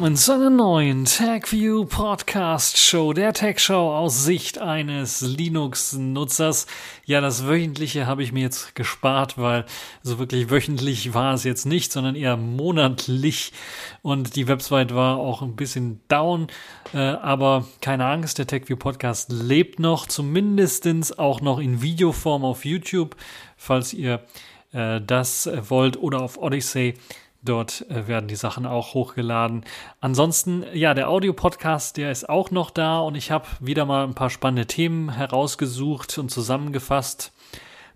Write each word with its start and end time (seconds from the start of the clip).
Willkommen 0.00 0.16
zu 0.16 0.32
einer 0.32 0.48
neuen 0.48 1.04
TechView 1.04 1.84
Podcast 1.84 2.78
Show, 2.78 3.12
der 3.12 3.34
Tech 3.34 3.58
Show 3.58 3.94
aus 3.94 4.24
Sicht 4.24 4.58
eines 4.58 5.20
Linux-Nutzers. 5.20 6.66
Ja, 7.04 7.20
das 7.20 7.46
wöchentliche 7.46 8.06
habe 8.06 8.22
ich 8.22 8.32
mir 8.32 8.40
jetzt 8.40 8.74
gespart, 8.74 9.36
weil 9.36 9.66
so 10.02 10.18
wirklich 10.18 10.48
wöchentlich 10.48 11.12
war 11.12 11.34
es 11.34 11.44
jetzt 11.44 11.66
nicht, 11.66 11.92
sondern 11.92 12.14
eher 12.14 12.38
monatlich 12.38 13.52
und 14.00 14.36
die 14.36 14.48
Website 14.48 14.94
war 14.94 15.18
auch 15.18 15.42
ein 15.42 15.54
bisschen 15.54 16.00
down. 16.08 16.46
Äh, 16.94 17.00
aber 17.00 17.66
keine 17.82 18.06
Angst, 18.06 18.38
der 18.38 18.46
TechView 18.46 18.78
Podcast 18.78 19.30
lebt 19.30 19.80
noch, 19.80 20.06
zumindestens 20.06 21.18
auch 21.18 21.42
noch 21.42 21.58
in 21.58 21.82
Videoform 21.82 22.42
auf 22.42 22.64
YouTube, 22.64 23.16
falls 23.58 23.92
ihr 23.92 24.24
äh, 24.72 24.98
das 25.02 25.46
wollt 25.68 25.98
oder 25.98 26.22
auf 26.22 26.38
Odyssey. 26.38 26.94
Dort 27.42 27.86
äh, 27.90 28.06
werden 28.06 28.28
die 28.28 28.36
Sachen 28.36 28.66
auch 28.66 28.92
hochgeladen. 28.92 29.64
Ansonsten, 30.00 30.64
ja, 30.74 30.92
der 30.92 31.08
Audio-Podcast, 31.08 31.96
der 31.96 32.10
ist 32.10 32.28
auch 32.28 32.50
noch 32.50 32.70
da 32.70 33.00
und 33.00 33.14
ich 33.14 33.30
habe 33.30 33.46
wieder 33.60 33.86
mal 33.86 34.04
ein 34.04 34.14
paar 34.14 34.30
spannende 34.30 34.66
Themen 34.66 35.10
herausgesucht 35.10 36.18
und 36.18 36.30
zusammengefasst. 36.30 37.32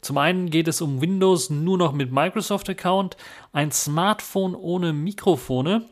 Zum 0.01 0.19
einen 0.19 0.51
geht 0.51 0.69
es 0.69 0.81
um 0.81 1.01
Windows 1.01 1.51
nur 1.51 1.79
noch 1.79 1.93
mit 1.93 2.13
Microsoft-Account, 2.13 3.17
ein 3.53 3.71
Smartphone 3.71 4.55
ohne 4.55 4.93
Mikrofone. 4.93 5.87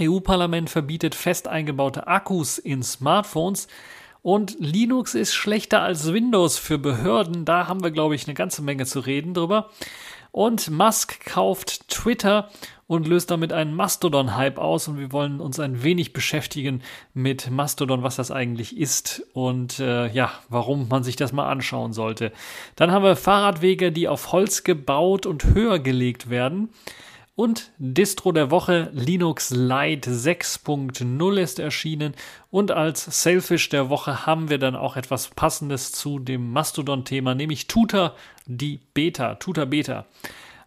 EU-Parlament 0.00 0.68
verbietet 0.68 1.14
fest 1.14 1.48
eingebaute 1.48 2.06
Akkus 2.06 2.58
in 2.58 2.82
Smartphones. 2.82 3.68
Und 4.22 4.56
Linux 4.58 5.14
ist 5.14 5.34
schlechter 5.34 5.82
als 5.82 6.12
Windows 6.12 6.58
für 6.58 6.78
Behörden. 6.78 7.44
Da 7.44 7.68
haben 7.68 7.82
wir, 7.84 7.92
glaube 7.92 8.14
ich, 8.14 8.26
eine 8.26 8.34
ganze 8.34 8.60
Menge 8.60 8.84
zu 8.84 9.00
reden 9.00 9.34
drüber. 9.34 9.70
Und 10.36 10.68
Musk 10.68 11.24
kauft 11.24 11.88
Twitter 11.88 12.50
und 12.86 13.08
löst 13.08 13.30
damit 13.30 13.54
einen 13.54 13.74
Mastodon-Hype 13.74 14.58
aus. 14.58 14.86
Und 14.86 14.98
wir 14.98 15.10
wollen 15.10 15.40
uns 15.40 15.58
ein 15.58 15.82
wenig 15.82 16.12
beschäftigen 16.12 16.82
mit 17.14 17.50
Mastodon, 17.50 18.02
was 18.02 18.16
das 18.16 18.30
eigentlich 18.30 18.76
ist 18.76 19.22
und 19.32 19.78
äh, 19.78 20.08
ja, 20.08 20.30
warum 20.50 20.88
man 20.88 21.04
sich 21.04 21.16
das 21.16 21.32
mal 21.32 21.48
anschauen 21.48 21.94
sollte. 21.94 22.32
Dann 22.74 22.92
haben 22.92 23.02
wir 23.02 23.16
Fahrradwege, 23.16 23.92
die 23.92 24.08
auf 24.08 24.32
Holz 24.32 24.62
gebaut 24.62 25.24
und 25.24 25.54
höher 25.54 25.78
gelegt 25.78 26.28
werden. 26.28 26.68
Und 27.36 27.70
Distro 27.76 28.32
der 28.32 28.50
Woche 28.50 28.88
Linux 28.94 29.50
Lite 29.50 30.10
6.0 30.10 31.38
ist 31.38 31.58
erschienen. 31.58 32.14
Und 32.50 32.70
als 32.70 33.22
Selfish 33.22 33.68
der 33.68 33.90
Woche 33.90 34.24
haben 34.24 34.48
wir 34.48 34.58
dann 34.58 34.74
auch 34.74 34.96
etwas 34.96 35.28
Passendes 35.28 35.92
zu 35.92 36.18
dem 36.18 36.50
Mastodon-Thema, 36.52 37.34
nämlich 37.34 37.66
Tutor 37.66 38.16
die 38.46 38.80
Beta. 38.94 39.34
Tutor 39.34 39.66
Beta. 39.66 40.06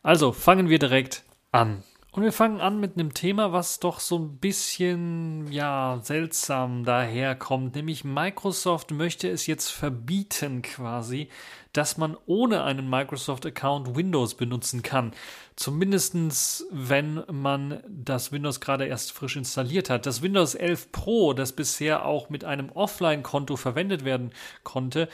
Also 0.04 0.32
fangen 0.32 0.70
wir 0.70 0.78
direkt 0.78 1.24
an. 1.52 1.84
Und 2.12 2.24
wir 2.24 2.32
fangen 2.32 2.60
an 2.60 2.80
mit 2.80 2.96
einem 2.96 3.14
Thema, 3.14 3.52
was 3.52 3.80
doch 3.80 4.00
so 4.00 4.18
ein 4.18 4.38
bisschen, 4.38 5.52
ja, 5.52 6.00
seltsam 6.04 6.84
daherkommt. 6.84 7.76
Nämlich 7.76 8.04
Microsoft 8.04 8.92
möchte 8.92 9.30
es 9.30 9.46
jetzt 9.48 9.70
verbieten 9.70 10.64
quasi, 10.64 11.30
dass 11.74 11.98
man 11.98 12.18
ohne 12.26 12.64
einen 12.64 12.90
Microsoft-Account 12.90 13.96
Windows 13.96 14.36
benutzen 14.36 14.82
kann. 14.82 15.12
Zumindestens, 15.56 16.66
wenn 16.72 17.24
man 17.32 17.84
das 17.88 18.32
Windows 18.32 18.60
gerade 18.60 18.86
erst 18.86 19.12
frisch 19.12 19.36
installiert 19.36 19.90
hat. 19.90 20.06
Das 20.06 20.22
Windows 20.22 20.56
11 20.56 20.92
Pro, 20.92 21.34
das 21.34 21.54
bisher 21.54 22.06
auch 22.06 22.30
mit 22.30 22.44
einem 22.44 22.70
Offline-Konto 22.70 23.56
verwendet 23.56 24.06
werden 24.06 24.32
konnte, 24.64 25.10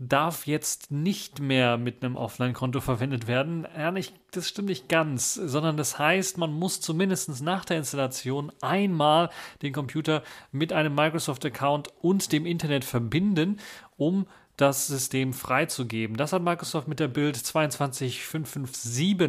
darf 0.00 0.46
jetzt 0.46 0.90
nicht 0.90 1.40
mehr 1.40 1.76
mit 1.76 2.02
einem 2.02 2.16
Offline-Konto 2.16 2.80
verwendet 2.80 3.28
werden. 3.28 3.68
Ja, 3.76 3.90
nicht, 3.92 4.14
das 4.30 4.48
stimmt 4.48 4.68
nicht 4.68 4.88
ganz, 4.88 5.34
sondern 5.34 5.76
das 5.76 5.98
heißt, 5.98 6.38
man 6.38 6.54
muss 6.54 6.80
zumindest 6.80 7.42
nach 7.42 7.66
der 7.66 7.76
Installation 7.76 8.50
einmal 8.62 9.28
den 9.60 9.74
Computer 9.74 10.22
mit 10.52 10.72
einem 10.72 10.94
Microsoft-Account 10.94 11.88
und 12.00 12.32
dem 12.32 12.46
Internet 12.46 12.86
verbinden, 12.86 13.60
um 13.98 14.26
das 14.60 14.86
System 14.86 15.32
freizugeben. 15.32 16.16
Das 16.16 16.32
hat 16.32 16.42
Microsoft 16.42 16.88
mit 16.88 17.00
der 17.00 17.08
Build 17.08 17.36
22557 17.36 19.20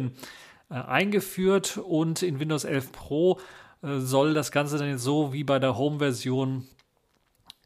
äh, 0.70 0.74
eingeführt 0.74 1.78
und 1.78 2.22
in 2.22 2.40
Windows 2.40 2.64
11 2.64 2.92
Pro 2.92 3.40
äh, 3.82 3.98
soll 3.98 4.34
das 4.34 4.52
Ganze 4.52 4.78
dann 4.78 4.88
jetzt 4.88 5.02
so 5.02 5.32
wie 5.32 5.44
bei 5.44 5.58
der 5.58 5.76
Home-Version 5.76 6.66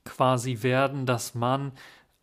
quasi 0.05 0.62
werden, 0.62 1.06
dass 1.06 1.34
man 1.34 1.72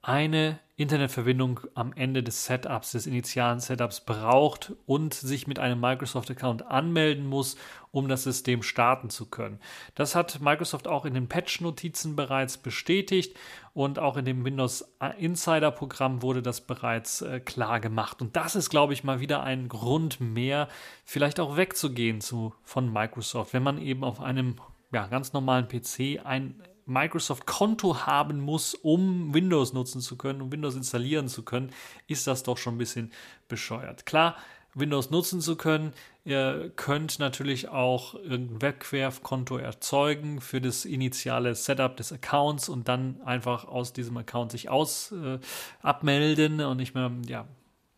eine 0.01 0.59
Internetverbindung 0.75 1.59
am 1.75 1.93
Ende 1.93 2.23
des 2.23 2.45
Setups, 2.45 2.93
des 2.93 3.05
initialen 3.05 3.59
Setups 3.59 4.01
braucht 4.01 4.73
und 4.87 5.13
sich 5.13 5.45
mit 5.45 5.59
einem 5.59 5.79
Microsoft-Account 5.79 6.65
anmelden 6.65 7.27
muss, 7.27 7.57
um 7.91 8.07
das 8.09 8.23
System 8.23 8.63
starten 8.63 9.11
zu 9.11 9.27
können. 9.27 9.59
Das 9.93 10.15
hat 10.15 10.41
Microsoft 10.41 10.87
auch 10.87 11.05
in 11.05 11.13
den 11.13 11.27
Patch-Notizen 11.27 12.15
bereits 12.15 12.57
bestätigt 12.57 13.37
und 13.75 13.99
auch 13.99 14.17
in 14.17 14.25
dem 14.25 14.43
Windows 14.43 14.95
Insider-Programm 15.19 16.23
wurde 16.23 16.41
das 16.41 16.61
bereits 16.61 17.21
äh, 17.21 17.39
klar 17.39 17.79
gemacht. 17.79 18.19
Und 18.23 18.35
das 18.35 18.55
ist, 18.55 18.71
glaube 18.71 18.93
ich, 18.93 19.03
mal 19.03 19.19
wieder 19.19 19.43
ein 19.43 19.69
Grund 19.69 20.19
mehr, 20.21 20.69
vielleicht 21.05 21.39
auch 21.39 21.55
wegzugehen 21.55 22.19
zu, 22.19 22.55
von 22.63 22.91
Microsoft, 22.91 23.53
wenn 23.53 23.63
man 23.63 23.79
eben 23.79 24.03
auf 24.03 24.19
einem 24.21 24.55
ja, 24.91 25.05
ganz 25.05 25.33
normalen 25.33 25.67
PC 25.67 26.25
ein 26.25 26.63
Microsoft-Konto 26.85 28.05
haben 28.05 28.39
muss, 28.41 28.73
um 28.73 29.33
Windows 29.33 29.73
nutzen 29.73 30.01
zu 30.01 30.17
können, 30.17 30.41
um 30.41 30.51
Windows 30.51 30.75
installieren 30.75 31.27
zu 31.27 31.43
können, 31.43 31.71
ist 32.07 32.27
das 32.27 32.43
doch 32.43 32.57
schon 32.57 32.75
ein 32.75 32.79
bisschen 32.79 33.11
bescheuert. 33.47 34.05
Klar, 34.05 34.35
Windows 34.75 35.11
nutzen 35.11 35.41
zu 35.41 35.55
können. 35.55 35.93
Ihr 36.25 36.71
könnt 36.75 37.19
natürlich 37.19 37.69
auch 37.69 38.15
irgendein 38.15 38.61
Webquerkonto 38.61 39.57
erzeugen 39.57 40.41
für 40.41 40.61
das 40.61 40.85
initiale 40.85 41.53
Setup 41.55 41.95
des 41.97 42.11
Accounts 42.11 42.69
und 42.69 42.87
dann 42.87 43.21
einfach 43.23 43.65
aus 43.65 43.93
diesem 43.93 44.17
Account 44.17 44.51
sich 44.51 44.69
aus 44.69 45.11
äh, 45.11 45.39
abmelden 45.81 46.61
und 46.61 46.77
nicht 46.77 46.95
mehr, 46.95 47.11
ja, 47.27 47.45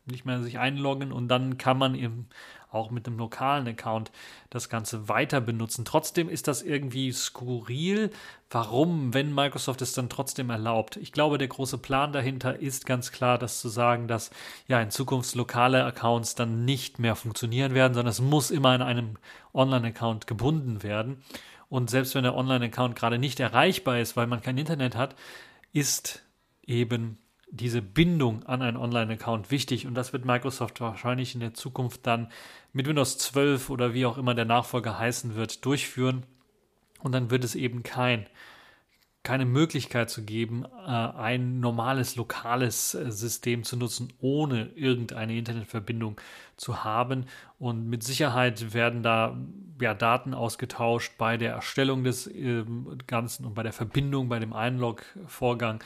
nicht 0.05 0.25
mehr 0.25 0.41
sich 0.43 0.59
einloggen 0.59 1.11
und 1.11 1.27
dann 1.29 1.57
kann 1.57 1.77
man 1.77 1.95
eben 1.95 2.27
auch 2.75 2.91
mit 2.91 3.07
einem 3.07 3.17
lokalen 3.17 3.67
Account 3.67 4.11
das 4.49 4.69
Ganze 4.69 5.09
weiter 5.09 5.41
benutzen. 5.41 5.85
Trotzdem 5.85 6.29
ist 6.29 6.47
das 6.47 6.61
irgendwie 6.61 7.11
skurril. 7.11 8.11
Warum, 8.49 9.13
wenn 9.13 9.33
Microsoft 9.33 9.81
es 9.81 9.93
dann 9.93 10.09
trotzdem 10.09 10.49
erlaubt? 10.49 10.97
Ich 10.97 11.11
glaube, 11.11 11.37
der 11.37 11.47
große 11.47 11.77
Plan 11.77 12.13
dahinter 12.13 12.59
ist 12.59 12.85
ganz 12.85 13.11
klar, 13.11 13.37
das 13.37 13.61
zu 13.61 13.69
sagen, 13.69 14.07
dass 14.07 14.29
ja 14.67 14.79
in 14.81 14.91
Zukunft 14.91 15.35
lokale 15.35 15.83
Accounts 15.83 16.35
dann 16.35 16.65
nicht 16.65 16.99
mehr 16.99 17.15
funktionieren 17.15 17.73
werden, 17.73 17.93
sondern 17.93 18.11
es 18.11 18.21
muss 18.21 18.51
immer 18.51 18.75
in 18.75 18.81
einem 18.81 19.17
Online-Account 19.53 20.27
gebunden 20.27 20.83
werden. 20.83 21.23
Und 21.69 21.89
selbst 21.89 22.13
wenn 22.15 22.23
der 22.23 22.35
Online-Account 22.35 22.95
gerade 22.95 23.17
nicht 23.17 23.39
erreichbar 23.39 23.99
ist, 23.99 24.15
weil 24.15 24.27
man 24.27 24.41
kein 24.41 24.57
Internet 24.57 24.95
hat, 24.95 25.15
ist 25.73 26.23
eben 26.65 27.17
diese 27.51 27.81
Bindung 27.81 28.43
an 28.43 28.61
einen 28.61 28.77
Online-Account 28.77 29.51
wichtig 29.51 29.87
und 29.87 29.95
das 29.95 30.13
wird 30.13 30.25
Microsoft 30.25 30.81
wahrscheinlich 30.81 31.33
in 31.35 31.39
der 31.39 31.53
Zukunft 31.53 32.05
dann 32.05 32.27
mit 32.75 32.87
Windows 32.87 33.17
12 33.17 33.69
oder 33.69 33.93
wie 33.93 34.05
auch 34.05 34.17
immer 34.17 34.35
der 34.35 34.45
Nachfolger 34.45 34.99
heißen 34.99 35.35
wird, 35.35 35.65
durchführen 35.65 36.23
und 36.99 37.13
dann 37.13 37.31
wird 37.31 37.43
es 37.43 37.55
eben 37.55 37.83
kein 37.83 38.27
keine 39.23 39.45
Möglichkeit 39.45 40.11
zu 40.11 40.23
geben, 40.23 40.65
äh, 40.65 40.89
ein 40.89 41.59
normales 41.59 42.15
lokales 42.15 42.93
äh, 42.93 43.11
System 43.11 43.63
zu 43.63 43.75
nutzen, 43.75 44.13
ohne 44.19 44.69
irgendeine 44.75 45.35
Internetverbindung 45.35 46.21
zu 46.57 46.83
haben. 46.83 47.25
Und 47.57 47.89
mit 47.89 48.03
Sicherheit 48.03 48.75
werden 48.75 49.01
da 49.01 49.35
ja, 49.81 49.95
Daten 49.95 50.35
ausgetauscht 50.35 51.13
bei 51.17 51.37
der 51.37 51.53
Erstellung 51.53 52.03
des 52.03 52.27
ähm, 52.27 52.99
Ganzen 53.07 53.45
und 53.45 53.55
bei 53.55 53.63
der 53.63 53.73
Verbindung, 53.73 54.29
bei 54.29 54.37
dem 54.37 54.53
Einlog-Vorgang 54.53 55.83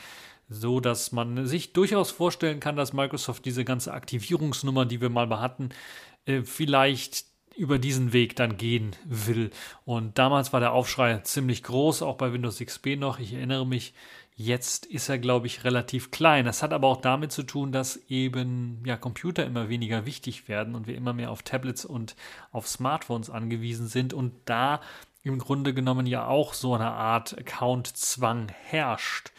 so 0.50 0.80
dass 0.80 1.12
man 1.12 1.46
sich 1.46 1.72
durchaus 1.72 2.10
vorstellen 2.10 2.58
kann, 2.58 2.74
dass 2.74 2.92
Microsoft 2.92 3.44
diese 3.44 3.64
ganze 3.64 3.94
Aktivierungsnummer, 3.94 4.84
die 4.84 5.00
wir 5.00 5.08
mal 5.08 5.30
hatten, 5.40 5.70
äh, 6.30 6.44
vielleicht 6.44 7.24
über 7.56 7.78
diesen 7.78 8.12
Weg 8.12 8.36
dann 8.36 8.56
gehen 8.56 8.96
will. 9.04 9.50
Und 9.84 10.18
damals 10.18 10.52
war 10.52 10.60
der 10.60 10.72
Aufschrei 10.72 11.18
ziemlich 11.18 11.62
groß, 11.62 12.02
auch 12.02 12.16
bei 12.16 12.32
Windows 12.32 12.58
XP 12.58 12.96
noch. 12.96 13.18
Ich 13.18 13.34
erinnere 13.34 13.66
mich, 13.66 13.92
jetzt 14.34 14.86
ist 14.86 15.10
er, 15.10 15.18
glaube 15.18 15.46
ich, 15.46 15.64
relativ 15.64 16.10
klein. 16.10 16.46
Das 16.46 16.62
hat 16.62 16.72
aber 16.72 16.88
auch 16.88 17.02
damit 17.02 17.32
zu 17.32 17.42
tun, 17.42 17.70
dass 17.70 17.96
eben 18.08 18.82
ja, 18.86 18.96
Computer 18.96 19.44
immer 19.44 19.68
weniger 19.68 20.06
wichtig 20.06 20.48
werden 20.48 20.74
und 20.74 20.86
wir 20.86 20.96
immer 20.96 21.12
mehr 21.12 21.30
auf 21.30 21.42
Tablets 21.42 21.84
und 21.84 22.16
auf 22.50 22.66
Smartphones 22.66 23.28
angewiesen 23.28 23.88
sind 23.88 24.14
und 24.14 24.32
da 24.46 24.80
im 25.22 25.38
Grunde 25.38 25.74
genommen 25.74 26.06
ja 26.06 26.26
auch 26.26 26.54
so 26.54 26.74
eine 26.74 26.92
Art 26.92 27.36
Account-Zwang 27.36 28.48
herrscht 28.48 29.32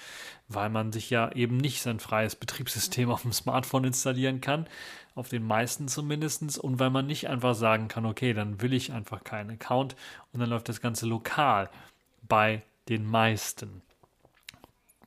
weil 0.53 0.69
man 0.69 0.91
sich 0.91 1.09
ja 1.09 1.31
eben 1.33 1.57
nicht 1.57 1.81
sein 1.81 1.99
freies 1.99 2.35
Betriebssystem 2.35 3.09
auf 3.09 3.23
dem 3.23 3.33
Smartphone 3.33 3.85
installieren 3.85 4.41
kann, 4.41 4.67
auf 5.15 5.29
den 5.29 5.45
meisten 5.45 5.87
zumindest, 5.87 6.57
und 6.57 6.79
weil 6.79 6.89
man 6.89 7.07
nicht 7.07 7.27
einfach 7.29 7.55
sagen 7.55 7.87
kann, 7.87 8.05
okay, 8.05 8.33
dann 8.33 8.61
will 8.61 8.73
ich 8.73 8.93
einfach 8.93 9.23
keinen 9.23 9.51
Account 9.51 9.95
und 10.31 10.39
dann 10.39 10.49
läuft 10.49 10.69
das 10.69 10.81
Ganze 10.81 11.05
lokal 11.05 11.69
bei 12.27 12.61
den 12.89 13.05
meisten. 13.05 13.81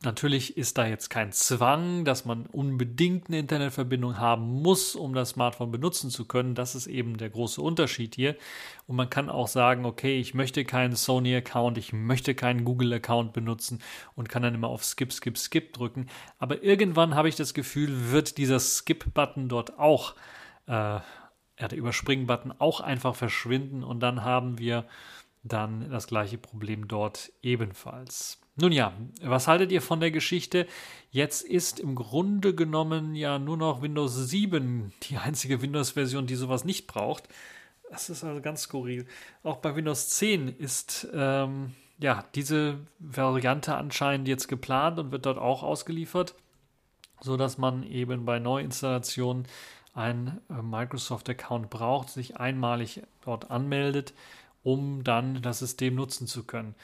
Natürlich 0.05 0.59
ist 0.59 0.77
da 0.77 0.87
jetzt 0.87 1.09
kein 1.09 1.33
Zwang, 1.33 2.05
dass 2.05 2.27
man 2.27 2.45
unbedingt 2.47 3.29
eine 3.29 3.39
Internetverbindung 3.39 4.19
haben 4.19 4.63
muss, 4.63 4.95
um 4.95 5.15
das 5.15 5.31
Smartphone 5.31 5.71
benutzen 5.71 6.11
zu 6.11 6.27
können. 6.27 6.55
Das 6.55 6.75
ist 6.75 6.87
eben 6.87 7.17
der 7.17 7.31
große 7.31 7.61
Unterschied 7.63 8.15
hier. 8.15 8.37
Und 8.87 8.97
man 8.97 9.09
kann 9.09 9.31
auch 9.31 9.49
sagen, 9.49 9.87
okay, 9.87 10.21
ich 10.21 10.35
möchte 10.35 10.65
keinen 10.65 10.95
Sony-Account, 10.95 11.79
ich 11.79 11.93
möchte 11.95 12.35
keinen 12.35 12.65
Google-Account 12.65 13.33
benutzen 13.33 13.81
und 14.15 14.29
kann 14.29 14.43
dann 14.43 14.55
immer 14.55 14.69
auf 14.69 14.85
Skip, 14.85 15.13
Skip, 15.13 15.39
Skip 15.39 15.73
drücken. 15.73 16.09
Aber 16.39 16.63
irgendwann 16.63 17.15
habe 17.15 17.31
ich 17.31 17.37
das 17.37 17.55
Gefühl, 17.55 18.13
wird 18.13 18.37
dieser 18.37 18.61
Skip-Button 18.61 19.49
dort 19.49 19.79
auch, 19.79 20.15
äh, 20.67 20.73
ja, 20.73 21.69
der 21.69 21.79
Überspringen-Button 21.79 22.53
auch 22.59 22.81
einfach 22.81 23.15
verschwinden 23.15 23.83
und 23.83 24.01
dann 24.01 24.23
haben 24.23 24.59
wir 24.59 24.85
dann 25.45 25.91
das 25.91 26.07
gleiche 26.09 26.37
Problem 26.37 26.89
dort 26.89 27.33
ebenfalls. 27.43 28.44
Nun 28.57 28.71
ja, 28.71 28.93
was 29.21 29.49
haltet 29.49 29.73
ihr 29.73 29.83
von 29.83 29.99
der 29.99 30.13
Geschichte? 30.13 30.67
Jetzt 31.11 31.43
ist 31.43 31.81
im 31.81 31.97
Grunde 31.97 32.55
genommen 32.55 33.17
ja 33.17 33.39
nur 33.39 33.57
noch 33.57 33.83
Windows 33.83 34.15
7 34.15 34.93
die 35.03 35.17
einzige 35.17 35.61
Windows-Version, 35.61 36.27
die 36.27 36.37
sowas 36.37 36.65
nicht 36.65 36.87
braucht. 36.87 37.29
Das 37.91 38.11
ist 38.11 38.23
also 38.23 38.41
ganz 38.41 38.63
skurril. 38.63 39.07
Auch 39.43 39.57
bei 39.57 39.75
Windows 39.75 40.09
10 40.11 40.49
ist 40.49 41.09
ähm, 41.13 41.75
ja 41.99 42.25
diese 42.37 42.79
Variante 43.01 43.75
anscheinend 43.75 44.29
jetzt 44.29 44.47
geplant 44.47 45.01
und 45.01 45.11
wird 45.11 45.27
dort 45.27 45.39
auch 45.39 45.65
ausgeliefert, 45.65 46.35
sodass 47.21 47.59
man 47.59 47.83
eben 47.83 48.25
bei 48.25 48.39
Neuinstallationen 48.39 49.47
einen 49.95 50.41
äh, 50.49 50.63
Microsoft-Account 50.63 51.71
braucht, 51.71 52.11
sich 52.11 52.37
einmalig 52.37 53.03
dort 53.25 53.51
anmeldet, 53.51 54.15
um 54.63 55.03
dann 55.03 55.43
das 55.43 55.59
System 55.59 55.97
nutzen 55.97 56.29
zu 56.29 56.45
können. 56.45 56.77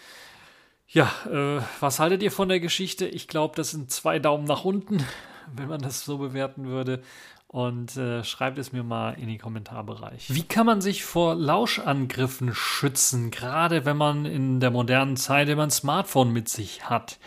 Ja, 0.92 1.12
äh, 1.30 1.62
was 1.78 2.00
haltet 2.00 2.22
ihr 2.22 2.32
von 2.32 2.48
der 2.48 2.58
Geschichte? 2.58 3.06
Ich 3.06 3.28
glaube, 3.28 3.54
das 3.54 3.70
sind 3.70 3.92
zwei 3.92 4.18
Daumen 4.18 4.44
nach 4.44 4.64
unten, 4.64 5.04
wenn 5.54 5.68
man 5.68 5.80
das 5.80 6.04
so 6.04 6.18
bewerten 6.18 6.66
würde. 6.66 7.02
Und 7.46 7.96
äh, 7.96 8.22
schreibt 8.22 8.58
es 8.58 8.72
mir 8.72 8.84
mal 8.84 9.12
in 9.14 9.26
den 9.26 9.38
Kommentarbereich. 9.38 10.32
Wie 10.32 10.44
kann 10.44 10.66
man 10.66 10.80
sich 10.80 11.04
vor 11.04 11.34
Lauschangriffen 11.34 12.54
schützen, 12.54 13.32
gerade 13.32 13.84
wenn 13.84 13.96
man 13.96 14.24
in 14.24 14.60
der 14.60 14.70
modernen 14.70 15.16
Zeit 15.16 15.48
immer 15.48 15.64
ein 15.64 15.70
Smartphone 15.70 16.32
mit 16.32 16.48
sich 16.48 16.88
hat? 16.88 17.18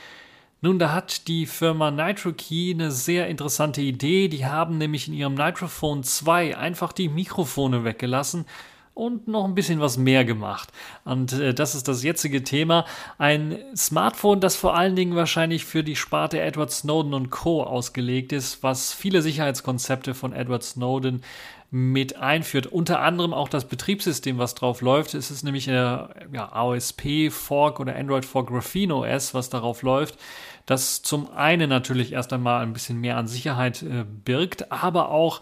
Nun, 0.61 0.79
da 0.79 0.93
hat 0.93 1.27
die 1.27 1.45
Firma 1.45 1.91
NitroKey 1.91 2.73
eine 2.73 2.89
sehr 2.89 3.27
interessante 3.27 3.81
Idee. 3.81 4.29
Die 4.29 4.45
haben 4.45 4.77
nämlich 4.77 5.09
in 5.09 5.13
ihrem 5.13 5.33
Nitrophone 5.33 6.03
2 6.03 6.57
einfach 6.57 6.93
die 6.93 7.09
Mikrofone 7.09 7.83
weggelassen 7.83 8.45
und 8.93 9.27
noch 9.27 9.45
ein 9.45 9.55
bisschen 9.55 9.79
was 9.79 9.97
mehr 9.97 10.25
gemacht. 10.25 10.69
Und 11.03 11.33
äh, 11.33 11.53
das 11.53 11.75
ist 11.75 11.87
das 11.87 12.03
jetzige 12.03 12.43
Thema. 12.43 12.85
Ein 13.17 13.57
Smartphone, 13.75 14.39
das 14.39 14.55
vor 14.55 14.75
allen 14.75 14.95
Dingen 14.95 15.15
wahrscheinlich 15.15 15.65
für 15.65 15.83
die 15.83 15.95
Sparte 15.95 16.39
Edward 16.39 16.71
Snowden 16.71 17.13
und 17.13 17.29
Co. 17.29 17.63
ausgelegt 17.63 18.33
ist, 18.33 18.63
was 18.63 18.93
viele 18.93 19.21
Sicherheitskonzepte 19.21 20.13
von 20.13 20.33
Edward 20.33 20.63
Snowden 20.63 21.23
mit 21.71 22.17
einführt. 22.17 22.67
Unter 22.67 22.99
anderem 22.99 23.33
auch 23.33 23.49
das 23.49 23.67
Betriebssystem, 23.67 24.37
was 24.37 24.53
drauf 24.53 24.81
läuft. 24.81 25.15
Es 25.15 25.31
ist 25.31 25.43
nämlich 25.43 25.67
eine 25.67 26.09
ja, 26.31 26.51
AOSP-Fork 26.51 27.79
oder 27.79 27.95
Android 27.95 28.25
Fork 28.25 28.49
Graphene 28.49 28.95
OS, 28.95 29.33
was 29.33 29.49
darauf 29.49 29.81
läuft 29.81 30.17
das 30.65 31.01
zum 31.01 31.29
einen 31.31 31.69
natürlich 31.69 32.13
erst 32.13 32.31
einmal 32.31 32.61
ein 32.63 32.73
bisschen 32.73 32.99
mehr 32.99 33.17
an 33.17 33.27
Sicherheit 33.27 33.83
äh, 33.83 34.05
birgt, 34.05 34.71
aber 34.71 35.09
auch 35.09 35.41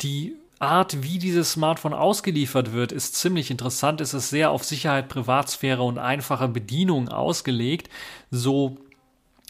die 0.00 0.36
Art, 0.60 1.02
wie 1.02 1.18
dieses 1.18 1.52
Smartphone 1.52 1.94
ausgeliefert 1.94 2.72
wird, 2.72 2.92
ist 2.92 3.14
ziemlich 3.14 3.50
interessant. 3.50 4.00
Es 4.02 4.12
ist 4.12 4.28
sehr 4.28 4.50
auf 4.50 4.62
Sicherheit, 4.62 5.08
Privatsphäre 5.08 5.82
und 5.82 5.98
einfache 5.98 6.48
Bedienung 6.48 7.08
ausgelegt. 7.08 7.88
So 8.30 8.76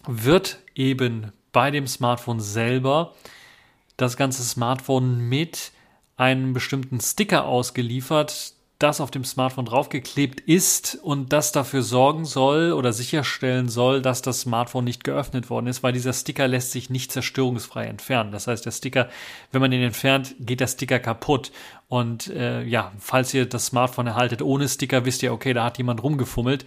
wird 0.07 0.61
eben 0.77 1.33
bei 1.53 1.73
dem 1.73 1.89
Smartphone 1.89 2.39
selber 2.39 3.15
das 3.97 4.17
ganze 4.17 4.45
Smartphone 4.45 5.19
mit 5.29 5.73
einem 6.17 6.53
bestimmten 6.53 7.01
Sticker 7.01 7.45
ausgeliefert, 7.45 8.55
das 8.81 9.01
auf 9.01 9.11
dem 9.11 9.25
Smartphone 9.25 9.67
draufgeklebt 9.67 10.41
ist 10.41 10.99
und 11.03 11.33
das 11.33 11.53
dafür 11.53 11.83
sorgen 11.83 12.25
soll 12.25 12.73
oder 12.73 12.93
sicherstellen 12.93 13.69
soll, 13.69 14.01
dass 14.01 14.23
das 14.23 14.41
Smartphone 14.41 14.85
nicht 14.85 15.05
geöffnet 15.05 15.51
worden 15.51 15.67
ist, 15.67 15.83
weil 15.83 15.93
dieser 15.93 16.15
Sticker 16.15 16.49
lässt 16.49 16.73
sich 16.73 16.89
nicht 16.89 17.13
zerstörungsfrei 17.13 17.85
entfernen. 17.85 18.33
Das 18.33 18.47
heißt, 18.47 18.65
der 18.65 18.71
Sticker, 18.71 19.09
wenn 19.53 19.61
man 19.61 19.71
ihn 19.73 19.83
entfernt, 19.83 20.35
geht 20.41 20.61
der 20.61 20.67
Sticker 20.67 20.99
kaputt. 20.99 21.53
Und 21.89 22.29
äh, 22.29 22.63
ja, 22.63 22.93
falls 22.99 23.35
ihr 23.35 23.47
das 23.47 23.67
Smartphone 23.67 24.07
erhaltet 24.07 24.41
ohne 24.41 24.67
Sticker, 24.67 25.05
wisst 25.05 25.23
ihr, 25.23 25.33
okay, 25.33 25.53
da 25.53 25.65
hat 25.65 25.77
jemand 25.77 26.03
rumgefummelt. 26.03 26.65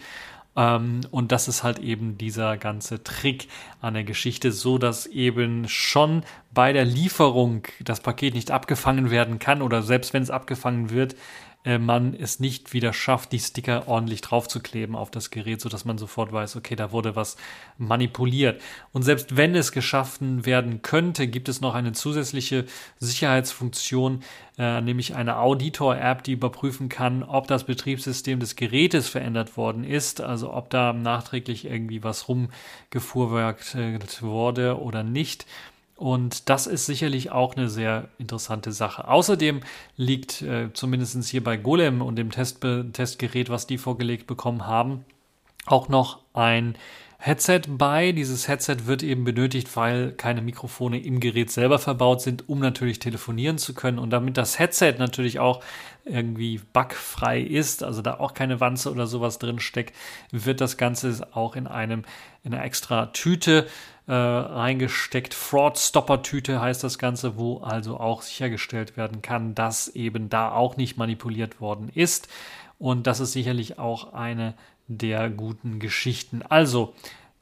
Ähm, 0.56 1.02
und 1.10 1.32
das 1.32 1.48
ist 1.48 1.64
halt 1.64 1.80
eben 1.80 2.20
dieser 2.20 2.58
ganze 2.58 3.04
Trick 3.04 3.48
an 3.82 3.96
der 3.96 4.04
Geschichte, 4.04 4.52
so 4.52 4.78
dass 4.78 5.08
eben 5.08 5.68
schon 5.68 6.24
bei 6.54 6.74
der 6.74 6.86
Lieferung 6.86 7.64
das 7.80 8.02
Paket 8.02 8.36
nicht 8.36 8.52
abgefangen 8.52 9.10
werden 9.10 9.40
kann 9.40 9.64
oder 9.64 9.82
selbst 9.82 10.14
wenn 10.14 10.22
es 10.22 10.30
abgefangen 10.30 10.92
wird, 10.92 11.16
äh, 11.66 11.78
man 11.78 12.14
es 12.14 12.40
nicht 12.40 12.74
wieder 12.74 12.94
schafft, 12.94 13.32
die 13.32 13.40
Sticker 13.40 13.88
ordentlich 13.88 14.22
draufzukleben 14.22 14.96
auf 14.96 15.12
das 15.12 15.30
Gerät, 15.30 15.62
sodass 15.62 15.86
man 15.86 15.98
sofort 15.98 16.32
weiß, 16.32 16.56
okay, 16.56 16.76
da 16.76 16.92
wurde 16.92 17.16
was 17.16 17.38
manipuliert. 17.78 18.62
Und 18.92 19.04
selbst 19.04 19.38
wenn 19.38 19.56
es 19.56 19.72
geschaffen 19.72 20.46
werden 20.46 20.82
könnte, 20.82 21.28
gibt 21.28 21.50
es 21.50 21.62
noch 21.62 21.74
eine 21.74 21.94
zusätzliche 21.94 22.66
Sicherheitsfunktion, 23.00 24.24
äh, 24.58 24.82
nämlich 24.82 25.16
eine 25.16 25.38
Auditor-App, 25.38 26.24
die 26.24 26.34
überprüfen 26.34 26.90
kann, 26.90 27.24
ob 27.24 27.48
das 27.48 27.64
Betriebssystem 27.64 28.40
des 28.40 28.56
Gerätes 28.56 29.08
verändert 29.08 29.58
worden 29.58 29.84
ist, 29.84 30.22
also 30.22 30.54
ob 30.54 30.70
da 30.70 30.94
nachträglich 30.94 31.66
irgendwie 31.66 32.04
was 32.04 32.28
rumgefuhrwerkt 32.28 33.76
wurde 34.22 34.80
oder 34.80 35.04
nicht. 35.04 35.46
Und 35.96 36.50
das 36.50 36.68
ist 36.68 36.86
sicherlich 36.86 37.32
auch 37.32 37.56
eine 37.56 37.70
sehr 37.70 38.10
interessante 38.18 38.72
Sache. 38.72 39.08
Außerdem 39.08 39.62
liegt 39.96 40.42
äh, 40.42 40.74
zumindest 40.74 41.24
hier 41.30 41.44
bei 41.44 41.56
Golem 41.58 42.02
und 42.02 42.16
dem 42.16 42.32
Testbe 42.32 42.88
Testgerät, 42.92 43.50
was 43.50 43.68
die 43.68 43.78
vorgelegt 43.78 44.28
bekommen 44.28 44.66
haben, 44.66 45.06
auch 45.66 45.90
noch 45.90 46.20
ein 46.34 46.76
Headset 47.26 47.62
bei. 47.70 48.12
Dieses 48.12 48.50
Headset 48.50 48.80
wird 48.86 49.02
eben 49.02 49.24
benötigt, 49.24 49.74
weil 49.78 50.12
keine 50.12 50.42
Mikrofone 50.42 51.00
im 51.00 51.22
Gerät 51.22 51.52
selber 51.52 51.80
verbaut 51.80 52.22
sind, 52.22 52.50
um 52.50 52.60
natürlich 52.60 53.00
telefonieren 53.00 53.58
zu 53.58 53.74
können. 53.74 53.98
Und 53.98 54.10
damit 54.10 54.36
das 54.36 54.60
Headset 54.60 54.96
natürlich 55.00 55.40
auch 55.40 55.64
irgendwie 56.04 56.60
bugfrei 56.74 57.40
ist, 57.40 57.82
also 57.82 58.02
da 58.02 58.16
auch 58.16 58.34
keine 58.34 58.60
Wanze 58.60 58.92
oder 58.92 59.08
sowas 59.08 59.40
drin 59.40 59.60
steckt, 59.60 59.96
wird 60.32 60.60
das 60.60 60.76
Ganze 60.76 61.26
auch 61.32 61.56
in 61.56 61.66
einem 61.66 62.04
in 62.44 62.54
einer 62.54 62.66
extra 62.66 63.06
Tüte 63.06 63.68
äh, 64.08 64.14
reingesteckt. 64.14 65.34
Fraud-Stopper-Tüte 65.34 66.60
heißt 66.60 66.84
das 66.84 66.98
Ganze, 66.98 67.38
wo 67.38 67.60
also 67.60 68.00
auch 68.00 68.22
sichergestellt 68.22 68.98
werden 68.98 69.22
kann, 69.22 69.56
dass 69.56 69.88
eben 69.90 70.30
da 70.30 70.52
auch 70.52 70.78
nicht 70.78 70.98
manipuliert 70.98 71.62
worden 71.62 71.90
ist. 71.94 72.28
Und 72.80 73.08
das 73.08 73.20
ist 73.20 73.32
sicherlich 73.32 73.80
auch 73.80 74.14
eine 74.14 74.56
der 74.88 75.30
guten 75.30 75.80
Geschichten. 75.80 76.42
Also, 76.42 76.94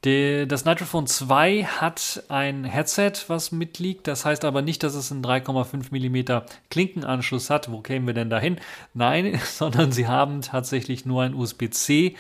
die, 0.04 0.48
das 0.48 0.66
Nitrophone 0.66 1.06
2 1.06 1.64
hat 1.64 2.24
ein 2.30 2.64
Headset, 2.64 3.14
was 3.28 3.52
mitliegt. 3.52 4.08
Das 4.08 4.26
heißt 4.26 4.46
aber 4.46 4.64
nicht, 4.64 4.82
dass 4.82 4.96
es 4.96 5.12
einen 5.12 5.24
3,5 5.24 5.92
mm 5.92 6.44
Klinkenanschluss 6.72 7.52
hat. 7.52 7.72
Wo 7.72 7.82
kämen 7.82 8.08
wir 8.08 8.16
denn 8.16 8.32
dahin? 8.32 8.60
Nein, 8.96 9.40
sondern 9.46 9.92
sie 9.92 10.08
haben 10.08 10.42
tatsächlich 10.42 11.06
nur 11.06 11.24
ein 11.24 11.36
USB-C. 11.36 12.16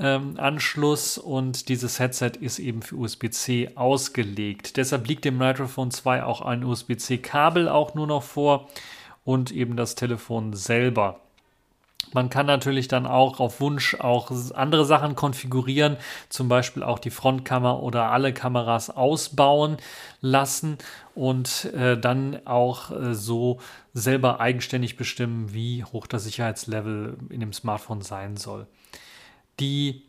Ähm, 0.00 0.34
Anschluss 0.38 1.18
und 1.18 1.68
dieses 1.68 1.98
Headset 1.98 2.32
ist 2.40 2.60
eben 2.60 2.82
für 2.82 2.94
USB-C 2.94 3.72
ausgelegt. 3.74 4.76
Deshalb 4.76 5.08
liegt 5.08 5.24
dem 5.24 5.38
Nitrophone 5.38 5.90
2 5.90 6.22
auch 6.22 6.40
ein 6.40 6.62
USB-C-Kabel 6.62 7.68
auch 7.68 7.94
nur 7.94 8.06
noch 8.06 8.22
vor 8.22 8.68
und 9.24 9.50
eben 9.50 9.76
das 9.76 9.96
Telefon 9.96 10.54
selber. 10.54 11.20
Man 12.14 12.30
kann 12.30 12.46
natürlich 12.46 12.88
dann 12.88 13.06
auch 13.06 13.40
auf 13.40 13.60
Wunsch 13.60 13.96
auch 13.96 14.30
andere 14.54 14.84
Sachen 14.84 15.14
konfigurieren, 15.16 15.96
zum 16.28 16.48
Beispiel 16.48 16.82
auch 16.82 17.00
die 17.00 17.10
Frontkamera 17.10 17.76
oder 17.76 18.12
alle 18.12 18.32
Kameras 18.32 18.90
ausbauen 18.90 19.76
lassen 20.20 20.78
und 21.14 21.66
äh, 21.74 21.98
dann 21.98 22.46
auch 22.46 22.90
äh, 22.92 23.14
so 23.14 23.58
selber 23.92 24.40
eigenständig 24.40 24.96
bestimmen, 24.96 25.52
wie 25.52 25.84
hoch 25.84 26.06
das 26.06 26.24
Sicherheitslevel 26.24 27.18
in 27.30 27.40
dem 27.40 27.52
Smartphone 27.52 28.02
sein 28.02 28.36
soll. 28.36 28.66
Die 29.60 30.02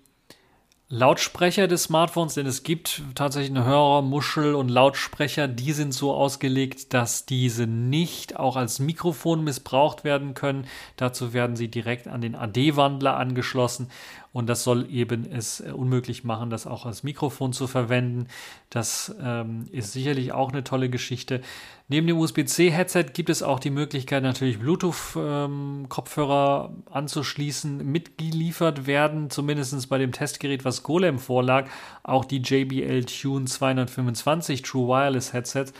Lautsprecher 0.91 1.68
des 1.68 1.84
Smartphones, 1.84 2.34
denn 2.34 2.48
es 2.48 2.63
gibt 2.63 3.03
tatsächlich 3.13 3.56
eine 3.56 3.63
Hörermuschel 3.63 4.56
und 4.56 4.70
Lautsprecher, 4.70 5.48
die 5.48 5.72
sind 5.72 5.94
so 5.94 6.15
ausgelegt, 6.15 6.96
dass 6.96 7.27
diese 7.27 7.68
nicht 7.68 8.38
auch 8.38 8.56
als 8.56 8.79
Mikrofon 8.79 9.44
missbraucht 9.44 10.03
werden 10.03 10.34
können. 10.34 10.65
Dazu 10.98 11.32
werden 11.32 11.56
sie 11.56 11.68
direkt 11.68 12.08
an 12.08 12.22
den 12.22 12.34
AD-Wandler 12.34 13.15
angeschlossen 13.18 13.91
und 14.34 14.48
das 14.48 14.63
soll 14.63 14.89
eben 14.89 15.32
es 15.32 15.60
äh, 15.60 15.72
unmöglich 15.72 16.24
machen, 16.24 16.50
das 16.50 16.65
auch 16.65 16.88
als 16.88 17.03
Mikrofon 17.03 17.53
zu 17.53 17.68
verwenden. 17.68 18.27
Das 18.72 19.13
ähm, 19.22 19.68
ist 19.72 19.94
sicherlich 19.94 20.32
auch 20.32 20.51
eine 20.51 20.63
tolle 20.63 20.89
Geschichte. 20.89 21.41
Neben 21.91 22.05
dem 22.05 22.19
USB-C-Headset 22.19 23.05
gibt 23.13 23.31
es 23.31 23.41
auch 23.41 23.60
die 23.60 23.72
Möglichkeit, 23.72 24.22
natürlich 24.22 24.60
Bluetooth-Kopfhörer 24.60 26.69
ähm, 26.72 26.84
anzuschließen, 26.91 27.84
mitgeliefert 27.84 28.86
werden, 28.86 29.31
zumindest 29.31 29.89
bei 29.89 29.98
dem 29.98 30.12
Testgerät, 30.12 30.63
was 30.63 30.84
Golem 30.84 31.17
vorlag, 31.17 31.67
auch 32.03 32.25
die 32.25 32.43
JBL 32.43 33.05
Tune 33.05 33.46
225 33.46 34.62
True 34.62 34.88
Wireless 34.88 35.34
Headsets, 35.34 35.74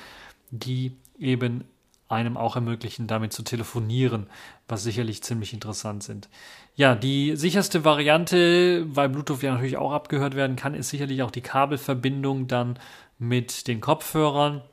die 0.50 0.94
eben 1.20 1.66
einem 2.08 2.38
auch 2.38 2.56
ermöglichen, 2.56 3.06
damit 3.06 3.32
zu 3.32 3.44
telefonieren, 3.44 4.26
was 4.68 4.82
sicherlich 4.82 5.22
ziemlich 5.22 5.54
interessant 5.54 6.02
sind. 6.02 6.28
Ja, 6.76 6.96
die 6.96 7.36
sicherste 7.36 7.86
Variante, 7.86 8.84
weil 8.96 9.10
Bluetooth 9.10 9.44
ja 9.44 9.52
natürlich 9.52 9.78
auch 9.78 9.92
abgehört 9.92 10.36
werden 10.36 10.56
kann, 10.56 10.74
ist 10.74 10.90
sicherlich 10.90 11.22
auch 11.22 11.30
die 11.30 11.42
Kabelverbindung 11.42 12.48
dann 12.48 12.80
mit 13.20 13.68
den 13.68 13.80
Kopfhörern. 13.80 14.64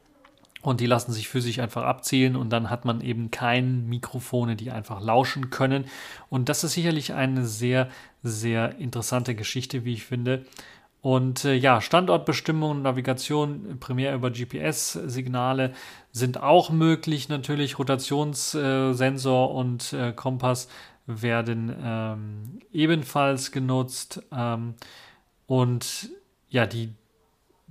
Und 0.66 0.80
die 0.80 0.86
lassen 0.86 1.12
sich 1.12 1.28
für 1.28 1.40
sich 1.40 1.60
einfach 1.60 1.84
abzielen 1.84 2.34
und 2.34 2.50
dann 2.50 2.70
hat 2.70 2.84
man 2.84 3.00
eben 3.00 3.30
keine 3.30 3.68
Mikrofone, 3.68 4.56
die 4.56 4.72
einfach 4.72 5.00
lauschen 5.00 5.50
können. 5.50 5.84
Und 6.28 6.48
das 6.48 6.64
ist 6.64 6.72
sicherlich 6.72 7.12
eine 7.12 7.46
sehr, 7.46 7.88
sehr 8.24 8.76
interessante 8.78 9.36
Geschichte, 9.36 9.84
wie 9.84 9.92
ich 9.92 10.04
finde. 10.04 10.44
Und 11.02 11.44
äh, 11.44 11.54
ja, 11.54 11.80
Standortbestimmung, 11.80 12.82
Navigation 12.82 13.78
primär 13.78 14.12
über 14.12 14.32
GPS-Signale 14.32 15.72
sind 16.10 16.42
auch 16.42 16.70
möglich. 16.70 17.28
Natürlich 17.28 17.78
Rotationssensor 17.78 19.54
und 19.54 19.92
äh, 19.92 20.12
Kompass 20.14 20.66
werden 21.06 21.72
ähm, 21.80 22.58
ebenfalls 22.72 23.52
genutzt. 23.52 24.20
Ähm, 24.32 24.74
und 25.46 26.10
ja, 26.48 26.66
die, 26.66 26.92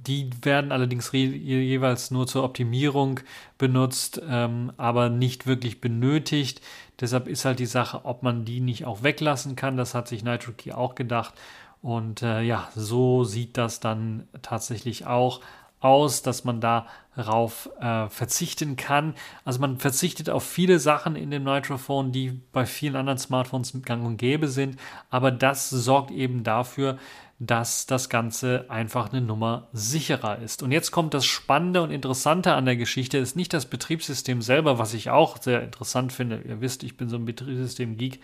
die 0.08 0.30
werden 0.42 0.72
allerdings 0.72 1.12
jeweils 1.12 2.12
nur 2.12 2.28
zur 2.28 2.44
Optimierung 2.44 3.20
benutzt, 3.58 4.22
ähm, 4.28 4.72
aber 4.78 5.10
nicht 5.10 5.48
wirklich 5.48 5.82
benötigt. 5.82 6.62
Deshalb 7.00 7.28
ist 7.28 7.46
halt 7.46 7.60
die 7.60 7.66
Sache, 7.66 8.06
ob 8.06 8.24
man 8.24 8.46
die 8.46 8.60
nicht 8.60 8.86
auch 8.86 9.04
weglassen 9.04 9.56
kann. 9.56 9.78
Das 9.78 9.94
hat 9.94 10.08
sich 10.08 10.24
NitroKey 10.24 10.74
auch 10.74 10.96
gedacht. 10.96 11.34
Und 11.82 12.22
äh, 12.22 12.42
ja, 12.42 12.70
so 12.76 13.24
sieht 13.24 13.58
das 13.58 13.80
dann 13.80 14.28
tatsächlich 14.42 15.06
auch 15.06 15.42
aus, 15.86 16.24
dass 16.24 16.44
man 16.44 16.62
darauf 16.62 17.70
äh, 17.80 18.10
verzichten 18.10 18.76
kann. 18.76 19.14
Also 19.44 19.60
man 19.60 19.78
verzichtet 19.78 20.32
auf 20.32 20.44
viele 20.44 20.80
Sachen 20.80 21.16
in 21.16 21.30
dem 21.30 21.44
Nitrophone, 21.44 22.12
die 22.12 22.42
bei 22.52 22.66
vielen 22.66 22.96
anderen 22.96 23.20
Smartphones 23.20 23.74
gang 23.84 24.04
und 24.04 24.18
gäbe 24.18 24.48
sind, 24.48 24.80
aber 25.12 25.30
das 25.30 25.70
sorgt 25.70 26.10
eben 26.10 26.44
dafür, 26.44 26.98
dass 27.40 27.86
das 27.86 28.10
Ganze 28.10 28.66
einfach 28.70 29.12
eine 29.12 29.22
Nummer 29.22 29.68
sicherer 29.74 30.40
ist. 30.40 30.64
Und 30.64 30.72
jetzt 30.72 30.92
kommt 30.92 31.14
das 31.14 31.26
Spannende 31.26 31.82
und 31.82 31.92
Interessante 31.92 32.54
an 32.54 32.66
der 32.66 32.78
Geschichte, 32.78 33.18
ist 33.18 33.36
nicht 33.36 33.54
das 33.54 33.66
Betriebssystem 33.66 34.42
selber, 34.42 34.80
was 34.80 34.94
ich 34.94 35.10
auch 35.10 35.42
sehr 35.42 35.62
interessant 35.62 36.14
finde. 36.14 36.42
Ihr 36.48 36.62
wisst, 36.62 36.84
ich 36.84 36.96
bin 36.96 37.10
so 37.10 37.18
ein 37.18 37.26
Betriebssystem-Geek, 37.26 38.22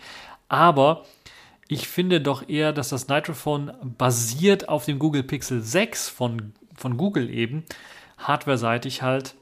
aber 0.48 1.04
ich 1.68 1.88
finde 1.88 2.20
doch 2.20 2.48
eher, 2.48 2.72
dass 2.72 2.88
das 2.88 3.08
Nitrophone 3.08 3.72
basiert 3.98 4.68
auf 4.68 4.86
dem 4.86 4.98
Google 4.98 5.22
Pixel 5.22 5.62
6 5.62 6.08
von, 6.08 6.52
von 6.74 6.96
Google 6.96 7.28
eben, 7.28 7.64
hardware-seitig 8.18 9.02
halt 9.02 9.34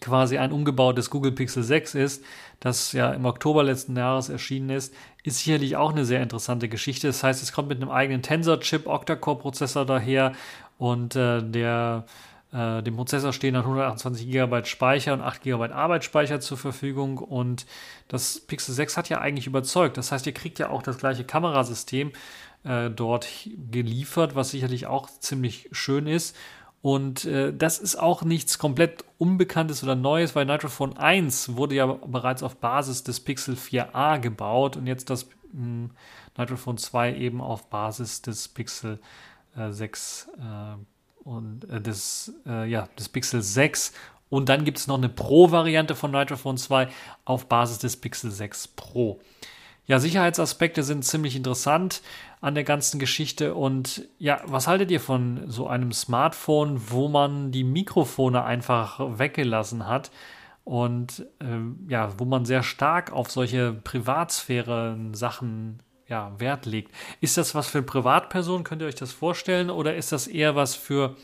quasi 0.00 0.36
ein 0.36 0.52
umgebautes 0.52 1.08
Google 1.08 1.32
Pixel 1.32 1.62
6 1.62 1.94
ist, 1.94 2.24
das 2.62 2.92
ja 2.92 3.10
im 3.10 3.24
Oktober 3.24 3.64
letzten 3.64 3.96
Jahres 3.96 4.28
erschienen 4.28 4.70
ist, 4.70 4.94
ist 5.24 5.38
sicherlich 5.38 5.76
auch 5.76 5.90
eine 5.90 6.04
sehr 6.04 6.22
interessante 6.22 6.68
Geschichte. 6.68 7.08
Das 7.08 7.24
heißt, 7.24 7.42
es 7.42 7.52
kommt 7.52 7.68
mit 7.68 7.82
einem 7.82 7.90
eigenen 7.90 8.22
Tensor-Chip, 8.22 8.86
Octa-Core-Prozessor 8.86 9.84
daher 9.84 10.32
und 10.78 11.16
äh, 11.16 11.42
der 11.42 12.06
äh, 12.52 12.82
dem 12.82 12.94
Prozessor 12.94 13.32
stehen 13.32 13.54
dann 13.54 13.64
128 13.64 14.30
GB 14.30 14.64
Speicher 14.64 15.12
und 15.12 15.22
8 15.22 15.42
GB 15.42 15.72
Arbeitsspeicher 15.72 16.38
zur 16.38 16.56
Verfügung 16.56 17.18
und 17.18 17.66
das 18.06 18.38
Pixel 18.40 18.74
6 18.74 18.96
hat 18.96 19.08
ja 19.08 19.20
eigentlich 19.20 19.48
überzeugt. 19.48 19.96
Das 19.96 20.12
heißt, 20.12 20.26
ihr 20.26 20.34
kriegt 20.34 20.60
ja 20.60 20.70
auch 20.70 20.82
das 20.82 20.98
gleiche 20.98 21.24
Kamerasystem 21.24 22.12
äh, 22.62 22.90
dort 22.90 23.26
geliefert, 23.72 24.36
was 24.36 24.50
sicherlich 24.50 24.86
auch 24.86 25.08
ziemlich 25.08 25.68
schön 25.72 26.06
ist. 26.06 26.36
Und 26.82 27.24
äh, 27.26 27.54
das 27.56 27.78
ist 27.78 27.94
auch 27.94 28.22
nichts 28.22 28.58
komplett 28.58 29.04
Unbekanntes 29.16 29.84
oder 29.84 29.94
Neues, 29.94 30.34
weil 30.34 30.46
Nitrophone 30.46 30.96
1 30.96 31.56
wurde 31.56 31.76
ja 31.76 31.86
bereits 31.86 32.42
auf 32.42 32.56
Basis 32.56 33.04
des 33.04 33.20
Pixel 33.20 33.54
4a 33.54 34.18
gebaut 34.18 34.76
und 34.76 34.88
jetzt 34.88 35.08
das 35.08 35.26
mh, 35.26 35.30
hm, 35.52 35.90
Nitrophone 36.36 36.78
2 36.78 37.14
eben 37.16 37.40
auf 37.40 37.70
Basis 37.70 38.22
des 38.22 38.48
Pixel 38.48 38.98
äh, 39.56 39.70
6 39.70 40.28
äh, 40.38 41.28
und 41.28 41.70
äh, 41.70 41.80
des, 41.80 42.34
äh, 42.46 42.68
ja, 42.68 42.88
des 42.98 43.08
Pixel 43.08 43.42
6. 43.42 43.92
Und 44.28 44.48
dann 44.48 44.64
gibt 44.64 44.78
es 44.78 44.88
noch 44.88 44.98
eine 44.98 45.08
Pro-Variante 45.08 45.94
von 45.94 46.10
Nitrophone 46.10 46.56
2 46.56 46.88
auf 47.24 47.46
Basis 47.46 47.78
des 47.78 47.96
Pixel 47.96 48.32
6 48.32 48.68
Pro. 48.68 49.20
Ja, 49.86 49.98
Sicherheitsaspekte 49.98 50.84
sind 50.84 51.04
ziemlich 51.04 51.34
interessant 51.34 52.02
an 52.40 52.54
der 52.54 52.64
ganzen 52.64 52.98
Geschichte. 52.98 53.54
Und 53.54 54.08
ja, 54.18 54.40
was 54.44 54.68
haltet 54.68 54.90
ihr 54.90 55.00
von 55.00 55.50
so 55.50 55.66
einem 55.66 55.92
Smartphone, 55.92 56.90
wo 56.90 57.08
man 57.08 57.50
die 57.50 57.64
Mikrofone 57.64 58.44
einfach 58.44 59.18
weggelassen 59.18 59.86
hat? 59.86 60.10
Und 60.64 61.26
äh, 61.40 61.58
ja, 61.88 62.18
wo 62.18 62.24
man 62.24 62.44
sehr 62.44 62.62
stark 62.62 63.12
auf 63.12 63.30
solche 63.30 63.72
Privatsphäre-Sachen 63.72 65.80
ja, 66.06 66.32
Wert 66.38 66.66
legt. 66.66 66.92
Ist 67.20 67.36
das 67.36 67.54
was 67.54 67.68
für 67.68 67.82
Privatpersonen? 67.82 68.64
Könnt 68.64 68.82
ihr 68.82 68.88
euch 68.88 68.94
das 68.94 69.12
vorstellen? 69.12 69.70
Oder 69.70 69.96
ist 69.96 70.12
das 70.12 70.28
eher 70.28 70.54
was 70.54 70.76
für 70.76 71.16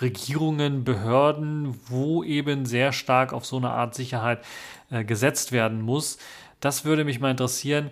Regierungen, 0.00 0.84
Behörden, 0.84 1.78
wo 1.86 2.24
eben 2.24 2.66
sehr 2.66 2.92
stark 2.92 3.32
auf 3.32 3.44
so 3.44 3.58
eine 3.58 3.70
Art 3.70 3.94
Sicherheit 3.94 4.44
äh, 4.90 5.04
gesetzt 5.04 5.52
werden 5.52 5.82
muss? 5.82 6.18
Das 6.62 6.84
würde 6.84 7.04
mich 7.04 7.18
mal 7.18 7.32
interessieren. 7.32 7.90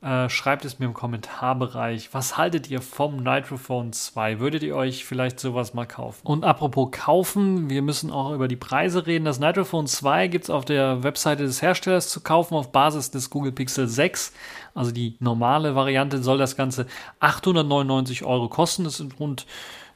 Äh, 0.00 0.28
schreibt 0.28 0.64
es 0.64 0.78
mir 0.78 0.86
im 0.86 0.94
Kommentarbereich. 0.94 2.10
Was 2.12 2.36
haltet 2.36 2.70
ihr 2.70 2.80
vom 2.80 3.16
Nitrophone 3.16 3.92
2? 3.92 4.38
Würdet 4.38 4.62
ihr 4.62 4.76
euch 4.76 5.04
vielleicht 5.04 5.40
sowas 5.40 5.74
mal 5.74 5.86
kaufen? 5.86 6.24
Und 6.24 6.44
apropos 6.44 6.90
kaufen, 6.92 7.68
wir 7.68 7.82
müssen 7.82 8.12
auch 8.12 8.30
über 8.32 8.46
die 8.46 8.54
Preise 8.54 9.08
reden. 9.08 9.24
Das 9.24 9.40
Nitrophone 9.40 9.88
2 9.88 10.28
gibt 10.28 10.44
es 10.44 10.50
auf 10.50 10.64
der 10.64 11.02
Webseite 11.02 11.42
des 11.42 11.60
Herstellers 11.60 12.08
zu 12.08 12.20
kaufen 12.20 12.54
auf 12.54 12.70
Basis 12.70 13.10
des 13.10 13.30
Google 13.30 13.50
Pixel 13.50 13.88
6. 13.88 14.32
Also 14.74 14.92
die 14.92 15.16
normale 15.18 15.74
Variante 15.74 16.22
soll 16.22 16.38
das 16.38 16.54
Ganze 16.54 16.86
899 17.18 18.24
Euro 18.24 18.48
kosten. 18.48 18.84
Das 18.84 18.98
sind 18.98 19.18
rund 19.18 19.44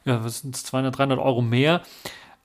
ja, 0.03 0.23
was 0.25 0.39
sind 0.39 0.57
200, 0.57 0.97
300 0.97 1.19
Euro 1.19 1.41
mehr 1.41 1.83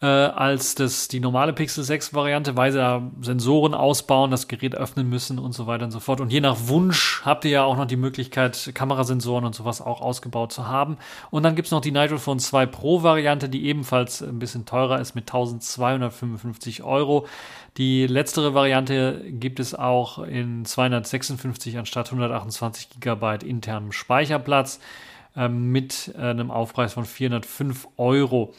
äh, 0.04 0.06
als 0.06 0.74
das, 0.74 1.08
die 1.08 1.18
normale 1.18 1.54
Pixel 1.54 1.82
6 1.82 2.12
Variante, 2.12 2.58
weil 2.58 2.72
sie 2.72 2.76
da 2.78 3.10
Sensoren 3.22 3.72
ausbauen, 3.72 4.30
das 4.30 4.48
Gerät 4.48 4.74
öffnen 4.74 5.08
müssen 5.08 5.38
und 5.38 5.52
so 5.52 5.66
weiter 5.66 5.86
und 5.86 5.92
so 5.92 6.00
fort. 6.00 6.20
Und 6.20 6.30
je 6.30 6.42
nach 6.42 6.68
Wunsch 6.68 7.22
habt 7.24 7.46
ihr 7.46 7.52
ja 7.52 7.64
auch 7.64 7.78
noch 7.78 7.86
die 7.86 7.96
Möglichkeit, 7.96 8.72
Kamerasensoren 8.74 9.46
und 9.46 9.54
sowas 9.54 9.80
auch 9.80 10.02
ausgebaut 10.02 10.52
zu 10.52 10.68
haben. 10.68 10.98
Und 11.30 11.42
dann 11.42 11.54
gibt 11.54 11.66
es 11.66 11.72
noch 11.72 11.80
die 11.80 11.90
Nitrophone 11.90 12.38
2 12.38 12.66
Pro 12.66 13.02
Variante, 13.02 13.48
die 13.48 13.64
ebenfalls 13.64 14.20
ein 14.20 14.38
bisschen 14.38 14.66
teurer 14.66 15.00
ist 15.00 15.14
mit 15.14 15.24
1255 15.24 16.82
Euro. 16.82 17.26
Die 17.78 18.06
letztere 18.06 18.52
Variante 18.52 19.22
gibt 19.30 19.58
es 19.58 19.74
auch 19.74 20.18
in 20.18 20.66
256 20.66 21.78
anstatt 21.78 22.08
128 22.08 23.00
GB 23.00 23.38
internem 23.46 23.90
Speicherplatz 23.90 24.80
äh, 25.34 25.48
mit 25.48 26.14
einem 26.18 26.50
Aufpreis 26.50 26.92
von 26.92 27.06
405 27.06 27.88
Euro. 27.96 28.52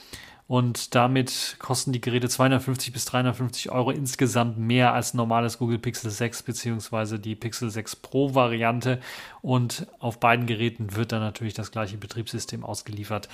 Und 0.48 0.94
damit 0.94 1.56
kosten 1.58 1.92
die 1.92 2.02
Geräte 2.02 2.30
250 2.30 2.94
bis 2.94 3.06
350 3.06 3.72
Euro 3.72 3.90
insgesamt 3.90 4.60
mehr 4.60 4.94
als 4.94 5.16
normales 5.16 5.58
Google 5.58 5.80
Pixel 5.80 6.12
6 6.12 6.44
bzw. 6.44 7.18
die 7.18 7.36
Pixel 7.36 7.72
6 7.72 7.96
Pro 7.96 8.36
Variante. 8.36 9.00
Und 9.42 9.88
auf 9.98 10.20
beiden 10.20 10.46
Geräten 10.46 10.96
wird 10.96 11.12
dann 11.12 11.22
natürlich 11.22 11.56
das 11.56 11.72
gleiche 11.72 11.98
Betriebssystem 11.98 12.64
ausgeliefert. 12.64 13.28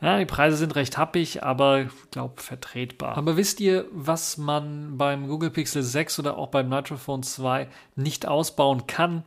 Ja, 0.00 0.18
die 0.18 0.26
Preise 0.26 0.56
sind 0.56 0.74
recht 0.74 0.98
happig, 0.98 1.44
aber 1.44 1.82
ich 1.82 2.10
glaube 2.10 2.42
vertretbar. 2.42 3.16
Aber 3.16 3.36
wisst 3.36 3.60
ihr, 3.60 3.84
was 3.92 4.36
man 4.36 4.98
beim 4.98 5.28
Google 5.28 5.50
Pixel 5.50 5.84
6 5.84 6.18
oder 6.18 6.36
auch 6.36 6.48
beim 6.48 6.68
Nitrophone 6.68 7.22
2 7.22 7.68
nicht 7.94 8.26
ausbauen 8.26 8.88
kann? 8.88 9.22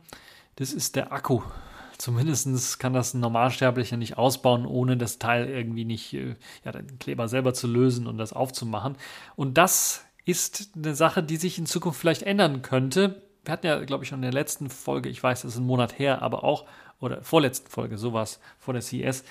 Das 0.56 0.74
ist 0.74 0.94
der 0.94 1.10
Akku. 1.10 1.40
Zumindest 2.00 2.80
kann 2.80 2.94
das 2.94 3.12
ein 3.12 3.20
Normalsterblicher 3.20 3.98
nicht 3.98 4.16
ausbauen, 4.16 4.64
ohne 4.64 4.96
das 4.96 5.18
Teil 5.18 5.50
irgendwie 5.50 5.84
nicht, 5.84 6.14
äh, 6.14 6.34
ja, 6.64 6.72
den 6.72 6.98
Kleber 6.98 7.28
selber 7.28 7.52
zu 7.52 7.66
lösen 7.66 8.06
und 8.06 8.16
das 8.16 8.32
aufzumachen. 8.32 8.96
Und 9.36 9.58
das 9.58 10.06
ist 10.24 10.70
eine 10.74 10.94
Sache, 10.94 11.22
die 11.22 11.36
sich 11.36 11.58
in 11.58 11.66
Zukunft 11.66 12.00
vielleicht 12.00 12.22
ändern 12.22 12.62
könnte. 12.62 13.20
Wir 13.44 13.52
hatten 13.52 13.66
ja, 13.66 13.84
glaube 13.84 14.04
ich, 14.04 14.08
schon 14.08 14.20
in 14.20 14.22
der 14.22 14.32
letzten 14.32 14.70
Folge, 14.70 15.10
ich 15.10 15.22
weiß, 15.22 15.42
das 15.42 15.52
ist 15.52 15.58
ein 15.58 15.66
Monat 15.66 15.98
her, 15.98 16.22
aber 16.22 16.42
auch, 16.42 16.64
oder 17.00 17.22
vorletzten 17.22 17.68
Folge, 17.68 17.98
sowas, 17.98 18.40
vor 18.58 18.72
der 18.72 18.82
CES, 18.82 19.22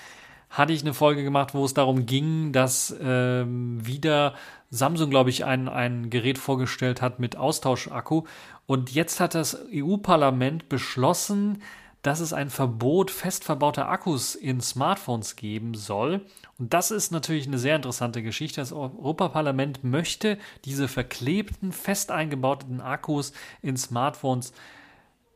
hatte 0.48 0.72
ich 0.72 0.82
eine 0.82 0.94
Folge 0.94 1.24
gemacht, 1.24 1.54
wo 1.54 1.64
es 1.64 1.74
darum 1.74 2.06
ging, 2.06 2.52
dass 2.52 2.94
ähm, 3.02 3.84
wieder 3.84 4.34
Samsung, 4.70 5.10
glaube 5.10 5.30
ich, 5.30 5.44
ein, 5.44 5.68
ein 5.68 6.08
Gerät 6.08 6.38
vorgestellt 6.38 7.02
hat 7.02 7.18
mit 7.18 7.34
Austauschakku. 7.34 8.26
Und 8.66 8.92
jetzt 8.92 9.18
hat 9.18 9.34
das 9.34 9.58
EU-Parlament 9.74 10.68
beschlossen, 10.68 11.62
dass 12.02 12.20
es 12.20 12.32
ein 12.32 12.50
Verbot 12.50 13.10
fest 13.10 13.44
verbauter 13.44 13.88
Akkus 13.88 14.34
in 14.34 14.60
Smartphones 14.60 15.36
geben 15.36 15.74
soll. 15.74 16.24
Und 16.58 16.72
das 16.72 16.90
ist 16.90 17.10
natürlich 17.10 17.46
eine 17.46 17.58
sehr 17.58 17.76
interessante 17.76 18.22
Geschichte. 18.22 18.60
Das 18.60 18.72
Europaparlament 18.72 19.84
möchte 19.84 20.38
diese 20.64 20.88
verklebten, 20.88 21.72
fest 21.72 22.10
eingebauten 22.10 22.80
Akkus 22.80 23.32
in 23.60 23.76
Smartphones 23.76 24.52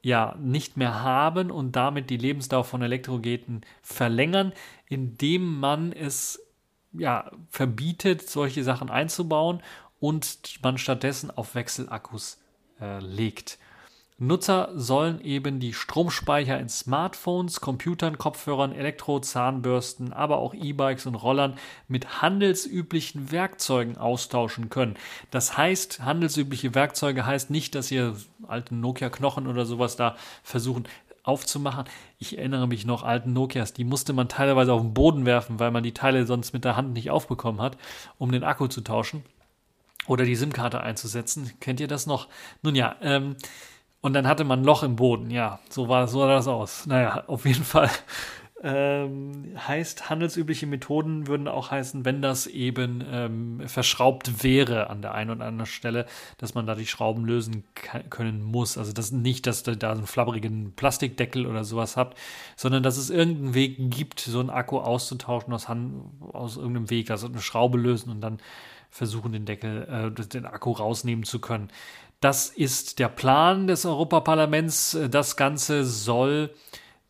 ja 0.02 0.36
nicht 0.38 0.76
mehr 0.76 1.02
haben 1.02 1.50
und 1.50 1.76
damit 1.76 2.10
die 2.10 2.18
Lebensdauer 2.18 2.64
von 2.64 2.82
Elektrogeräten 2.82 3.62
verlängern, 3.82 4.52
indem 4.86 5.58
man 5.58 5.92
es 5.92 6.40
ja 6.92 7.30
verbietet, 7.48 8.28
solche 8.28 8.64
Sachen 8.64 8.90
einzubauen 8.90 9.62
und 10.00 10.62
man 10.62 10.76
stattdessen 10.78 11.30
auf 11.30 11.54
Wechselakkus 11.54 12.38
äh, 12.80 13.00
legt. 13.00 13.58
Nutzer 14.16 14.70
sollen 14.76 15.20
eben 15.20 15.58
die 15.58 15.72
Stromspeicher 15.72 16.58
in 16.60 16.68
Smartphones, 16.68 17.60
Computern, 17.60 18.16
Kopfhörern, 18.16 18.70
Elektro-Zahnbürsten, 18.72 20.12
aber 20.12 20.38
auch 20.38 20.54
E-Bikes 20.54 21.06
und 21.06 21.16
Rollern 21.16 21.54
mit 21.88 22.22
handelsüblichen 22.22 23.32
Werkzeugen 23.32 23.96
austauschen 23.96 24.70
können. 24.70 24.94
Das 25.32 25.56
heißt, 25.58 26.04
handelsübliche 26.04 26.76
Werkzeuge 26.76 27.26
heißt 27.26 27.50
nicht, 27.50 27.74
dass 27.74 27.90
ihr 27.90 28.14
alten 28.46 28.80
Nokia-Knochen 28.80 29.48
oder 29.48 29.66
sowas 29.66 29.96
da 29.96 30.14
versuchen 30.44 30.86
aufzumachen. 31.24 31.86
Ich 32.18 32.38
erinnere 32.38 32.68
mich 32.68 32.84
noch 32.84 33.02
alten 33.02 33.32
Nokias, 33.32 33.72
die 33.72 33.84
musste 33.84 34.12
man 34.12 34.28
teilweise 34.28 34.72
auf 34.72 34.82
den 34.82 34.94
Boden 34.94 35.26
werfen, 35.26 35.58
weil 35.58 35.72
man 35.72 35.82
die 35.82 35.94
Teile 35.94 36.24
sonst 36.26 36.52
mit 36.52 36.64
der 36.64 36.76
Hand 36.76 36.92
nicht 36.92 37.10
aufbekommen 37.10 37.60
hat, 37.60 37.78
um 38.18 38.30
den 38.30 38.44
Akku 38.44 38.68
zu 38.68 38.82
tauschen 38.82 39.24
oder 40.06 40.24
die 40.24 40.36
SIM-Karte 40.36 40.80
einzusetzen. 40.80 41.50
Kennt 41.60 41.80
ihr 41.80 41.88
das 41.88 42.06
noch? 42.06 42.28
Nun 42.62 42.74
ja, 42.74 42.96
ähm, 43.00 43.36
und 44.04 44.12
dann 44.12 44.28
hatte 44.28 44.44
man 44.44 44.60
ein 44.60 44.64
Loch 44.66 44.82
im 44.82 44.96
Boden. 44.96 45.30
Ja, 45.30 45.60
so 45.70 45.88
war, 45.88 46.06
so 46.08 46.18
sah 46.20 46.28
das 46.28 46.46
aus. 46.46 46.86
Naja, 46.86 47.24
auf 47.26 47.46
jeden 47.46 47.64
Fall 47.64 47.88
ähm, 48.62 49.56
heißt, 49.56 50.10
handelsübliche 50.10 50.66
Methoden 50.66 51.26
würden 51.26 51.48
auch 51.48 51.70
heißen, 51.70 52.04
wenn 52.04 52.20
das 52.20 52.46
eben 52.46 53.02
ähm, 53.10 53.62
verschraubt 53.66 54.44
wäre 54.44 54.90
an 54.90 55.00
der 55.00 55.14
einen 55.14 55.30
oder 55.30 55.46
anderen 55.46 55.64
Stelle, 55.64 56.04
dass 56.36 56.52
man 56.52 56.66
da 56.66 56.74
die 56.74 56.86
Schrauben 56.86 57.24
lösen 57.24 57.64
können 58.10 58.42
muss. 58.42 58.76
Also 58.76 58.92
das 58.92 59.10
nicht, 59.10 59.46
dass 59.46 59.66
ihr 59.66 59.76
da 59.76 59.92
einen 59.92 60.06
flabberigen 60.06 60.74
Plastikdeckel 60.76 61.46
oder 61.46 61.64
sowas 61.64 61.96
habt, 61.96 62.18
sondern 62.56 62.82
dass 62.82 62.98
es 62.98 63.08
irgendeinen 63.08 63.54
Weg 63.54 63.90
gibt, 63.90 64.20
so 64.20 64.38
einen 64.38 64.50
Akku 64.50 64.80
auszutauschen 64.80 65.54
aus, 65.54 65.70
Hand, 65.70 65.94
aus 66.34 66.58
irgendeinem 66.58 66.90
Weg, 66.90 67.10
also 67.10 67.26
eine 67.26 67.40
Schraube 67.40 67.78
lösen 67.78 68.10
und 68.10 68.20
dann 68.20 68.38
versuchen, 68.94 69.32
den 69.32 69.44
Deckel, 69.44 70.14
äh, 70.16 70.28
den 70.28 70.46
Akku 70.46 70.70
rausnehmen 70.70 71.24
zu 71.24 71.40
können. 71.40 71.68
Das 72.24 72.48
ist 72.48 73.00
der 73.00 73.08
Plan 73.08 73.66
des 73.66 73.84
Europaparlaments. 73.84 74.96
Das 75.10 75.36
Ganze 75.36 75.84
soll 75.84 76.54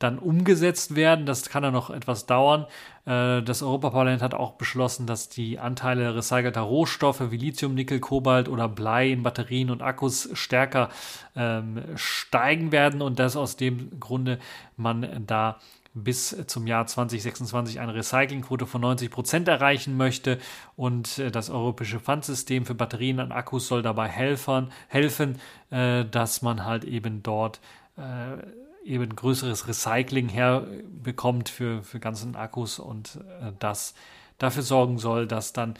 dann 0.01 0.19
umgesetzt 0.19 0.97
werden. 0.97 1.25
Das 1.25 1.49
kann 1.49 1.63
ja 1.63 1.71
noch 1.71 1.91
etwas 1.91 2.27
dauern. 2.27 2.67
Äh, 3.07 3.41
das 3.43 3.63
Europaparlament 3.63 4.23
hat 4.23 4.35
auch 4.35 4.55
beschlossen, 4.55 5.07
dass 5.07 5.29
die 5.29 5.61
Anteile 5.61 6.17
recycelter 6.17 6.63
Rohstoffe 6.63 7.31
wie 7.31 7.37
Lithium, 7.37 7.75
Nickel, 7.75 8.01
Kobalt 8.01 8.49
oder 8.49 8.69
Blei 8.69 9.13
in 9.13 9.23
Batterien 9.23 9.71
und 9.71 9.83
Akkus 9.83 10.31
stärker 10.33 10.89
ähm, 11.37 11.81
steigen 11.95 12.73
werden 12.73 13.01
und 13.01 13.21
dass 13.21 13.37
aus 13.37 13.55
dem 13.55 14.01
Grunde 14.01 14.41
man 14.77 15.23
da 15.29 15.61
bis 15.95 16.37
zum 16.49 16.67
Jahr 16.67 16.87
2026 16.87 17.81
eine 17.81 17.95
Recyclingquote 17.95 18.67
von 18.67 18.81
90 18.81 19.11
Prozent 19.11 19.49
erreichen 19.49 19.97
möchte. 19.97 20.39
Und 20.77 21.19
äh, 21.19 21.31
das 21.31 21.51
europäische 21.51 22.01
Pfandsystem 22.01 22.67
für 22.67 22.75
Batterien 22.75 23.21
und 23.21 23.33
Akkus 23.33 23.69
soll 23.69 23.83
dabei 23.83 24.09
helfen, 24.09 24.71
helfen 24.89 25.41
äh, 25.71 26.05
dass 26.05 26.43
man 26.43 26.65
halt 26.65 26.85
eben 26.85 27.23
dort 27.23 27.61
äh, 27.97 28.89
eben 28.89 29.15
größeres 29.17 29.67
Recycling 29.67 30.29
herbekommt 30.29 31.49
für, 31.49 31.83
für 31.83 32.01
ganzen 32.01 32.37
Akkus 32.37 32.79
und 32.79 33.19
das 33.59 33.95
dafür 34.37 34.63
sorgen 34.63 34.99
soll, 34.99 35.27
dass 35.27 35.55
dann 35.55 35.75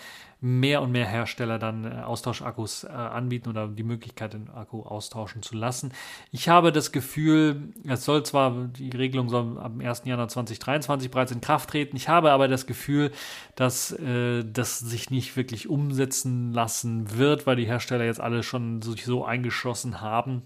mehr 0.45 0.83
und 0.83 0.93
mehr 0.93 1.07
Hersteller 1.07 1.59
dann 1.59 1.85
äh, 1.85 2.03
Austauschakkus 2.03 2.85
äh, 2.85 2.89
anbieten 2.89 3.49
oder 3.49 3.67
die 3.67 3.83
Möglichkeit, 3.83 4.35
den 4.35 4.51
Akku 4.51 4.83
austauschen 4.83 5.41
zu 5.41 5.57
lassen. 5.57 5.93
Ich 6.33 6.51
habe 6.51 6.71
das 6.71 6.93
Gefühl, 6.93 7.73
es 7.89 8.05
soll 8.05 8.25
zwar, 8.25 8.67
die 8.67 8.91
Regelung 8.91 9.31
soll 9.31 9.59
am 9.59 9.81
1. 9.81 10.03
Januar 10.05 10.29
2023 10.29 11.11
bereits 11.11 11.33
in 11.33 11.41
Kraft 11.41 11.71
treten, 11.71 11.97
ich 11.97 12.11
habe 12.11 12.31
aber 12.31 12.47
das 12.47 12.67
Gefühl, 12.67 13.11
dass 13.57 13.93
äh, 13.93 14.45
das 14.45 14.81
sich 14.81 15.09
nicht 15.09 15.35
wirklich 15.35 15.71
umsetzen 15.71 16.53
lassen 16.53 17.17
wird, 17.17 17.47
weil 17.47 17.57
die 17.57 17.67
Hersteller 17.67 18.05
jetzt 18.05 18.21
alle 18.21 18.43
schon 18.43 18.83
sich 18.83 19.07
so 19.07 19.25
eingeschossen 19.25 20.03
haben. 20.03 20.43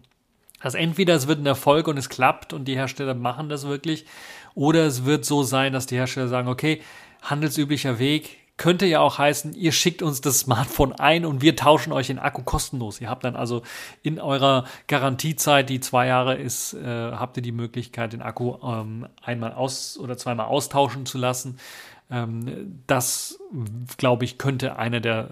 Also 0.60 0.78
entweder 0.78 1.16
es 1.16 1.26
wird 1.26 1.40
ein 1.40 1.46
Erfolg 1.46 1.88
und 1.88 1.96
es 1.96 2.08
klappt 2.08 2.52
und 2.52 2.66
die 2.66 2.76
Hersteller 2.76 3.14
machen 3.14 3.48
das 3.48 3.66
wirklich, 3.66 4.06
oder 4.54 4.86
es 4.86 5.04
wird 5.04 5.24
so 5.24 5.42
sein, 5.42 5.72
dass 5.72 5.86
die 5.86 5.96
Hersteller 5.96 6.28
sagen, 6.28 6.46
okay, 6.46 6.82
handelsüblicher 7.22 7.98
Weg, 7.98 8.37
könnte 8.58 8.86
ja 8.86 9.00
auch 9.00 9.18
heißen, 9.18 9.54
ihr 9.54 9.72
schickt 9.72 10.02
uns 10.02 10.20
das 10.20 10.40
Smartphone 10.40 10.92
ein 10.92 11.24
und 11.24 11.40
wir 11.40 11.56
tauschen 11.56 11.92
euch 11.92 12.08
den 12.08 12.18
Akku 12.18 12.42
kostenlos. 12.42 13.00
Ihr 13.00 13.08
habt 13.08 13.24
dann 13.24 13.36
also 13.36 13.62
in 14.02 14.20
eurer 14.20 14.64
Garantiezeit, 14.88 15.70
die 15.70 15.80
zwei 15.80 16.08
Jahre 16.08 16.34
ist, 16.34 16.74
äh, 16.74 17.12
habt 17.12 17.36
ihr 17.38 17.42
die 17.42 17.52
Möglichkeit, 17.52 18.12
den 18.12 18.20
Akku 18.20 18.56
ähm, 18.62 19.06
einmal 19.22 19.54
aus 19.54 19.98
oder 19.98 20.18
zweimal 20.18 20.46
austauschen 20.46 21.06
zu 21.06 21.16
lassen. 21.18 21.58
Ähm, 22.10 22.82
das, 22.86 23.38
glaube 23.96 24.24
ich, 24.24 24.38
könnte 24.38 24.76
eine 24.76 25.00
der 25.00 25.30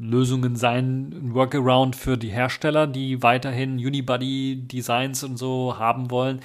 Lösungen 0.00 0.56
sein, 0.56 1.12
ein 1.12 1.34
Workaround 1.34 1.96
für 1.96 2.16
die 2.16 2.30
Hersteller, 2.30 2.86
die 2.86 3.22
weiterhin 3.22 3.74
Unibody 3.74 4.66
Designs 4.66 5.22
und 5.22 5.36
so 5.36 5.78
haben 5.78 6.10
wollen 6.10 6.40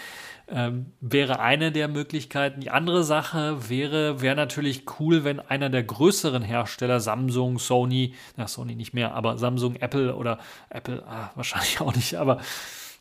ähm, 0.47 0.87
wäre 0.99 1.39
eine 1.39 1.71
der 1.71 1.87
Möglichkeiten. 1.87 2.61
Die 2.61 2.69
andere 2.69 3.03
Sache 3.03 3.69
wäre, 3.69 4.21
wäre 4.21 4.35
natürlich 4.35 4.85
cool, 4.99 5.23
wenn 5.23 5.39
einer 5.39 5.69
der 5.69 5.83
größeren 5.83 6.43
Hersteller, 6.43 6.99
Samsung, 6.99 7.59
Sony, 7.59 8.13
na 8.35 8.47
Sony 8.47 8.75
nicht 8.75 8.93
mehr, 8.93 9.13
aber 9.13 9.37
Samsung, 9.37 9.75
Apple 9.77 10.15
oder 10.15 10.39
Apple, 10.69 11.03
ah, 11.07 11.31
wahrscheinlich 11.35 11.79
auch 11.81 11.95
nicht, 11.95 12.15
aber 12.15 12.37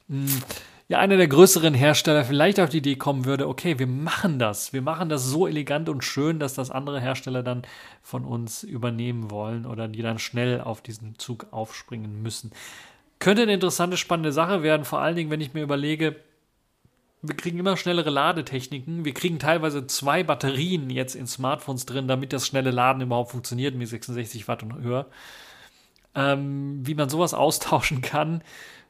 mh, 0.09 0.31
hm, 0.31 0.43
ja, 0.89 0.99
einer 0.99 1.17
der 1.17 1.29
größeren 1.29 1.73
Hersteller 1.73 2.23
vielleicht 2.25 2.61
auf 2.61 2.69
die 2.69 2.79
Idee 2.79 2.97
kommen 2.97 3.25
würde, 3.25 3.49
okay, 3.49 3.79
wir 3.79 3.87
machen 3.87 4.39
das, 4.39 4.75
wir 4.75 4.83
machen 4.83 5.09
das 5.09 5.25
so 5.25 5.47
elegant 5.47 5.89
und 5.89 6.05
schön, 6.05 6.39
dass 6.39 6.53
das 6.53 6.71
andere 6.71 7.01
Hersteller 7.01 7.43
dann 7.43 7.63
von 8.03 8.27
uns 8.27 8.63
übernehmen 8.63 9.31
wollen 9.31 9.65
oder 9.65 9.89
die 9.89 10.03
dann 10.03 10.19
schnell 10.19 10.61
auf 10.61 10.83
diesen 10.83 11.19
Zug 11.19 11.47
aufspringen 11.51 12.23
müssen. 12.23 12.53
Könnte 13.21 13.43
eine 13.43 13.55
interessante, 13.55 13.97
spannende 13.97 14.33
Sache 14.33 14.63
werden, 14.63 14.85
vor 14.85 15.01
allen 15.01 15.17
Dingen, 15.17 15.31
wenn 15.31 15.41
ich 15.41 15.55
mir 15.55 15.63
überlege, 15.63 16.17
wir 17.23 17.37
kriegen 17.37 17.59
immer 17.59 17.77
schnellere 17.77 18.11
Ladetechniken. 18.11 19.05
Wir 19.05 19.15
kriegen 19.15 19.39
teilweise 19.39 19.87
zwei 19.87 20.25
Batterien 20.25 20.91
jetzt 20.91 21.15
in 21.15 21.29
Smartphones 21.29 21.87
drin, 21.87 22.09
damit 22.09 22.33
das 22.33 22.47
schnelle 22.47 22.73
Laden 22.73 23.03
überhaupt 23.03 23.31
funktioniert, 23.31 23.77
mit 23.77 23.89
66 23.89 24.49
Watt 24.49 24.65
und 24.65 24.83
höher. 24.83 25.07
Ähm, 26.17 26.81
wie 26.85 26.95
man 26.95 27.09
sowas 27.09 27.33
austauschen 27.35 28.03
kann 28.03 28.43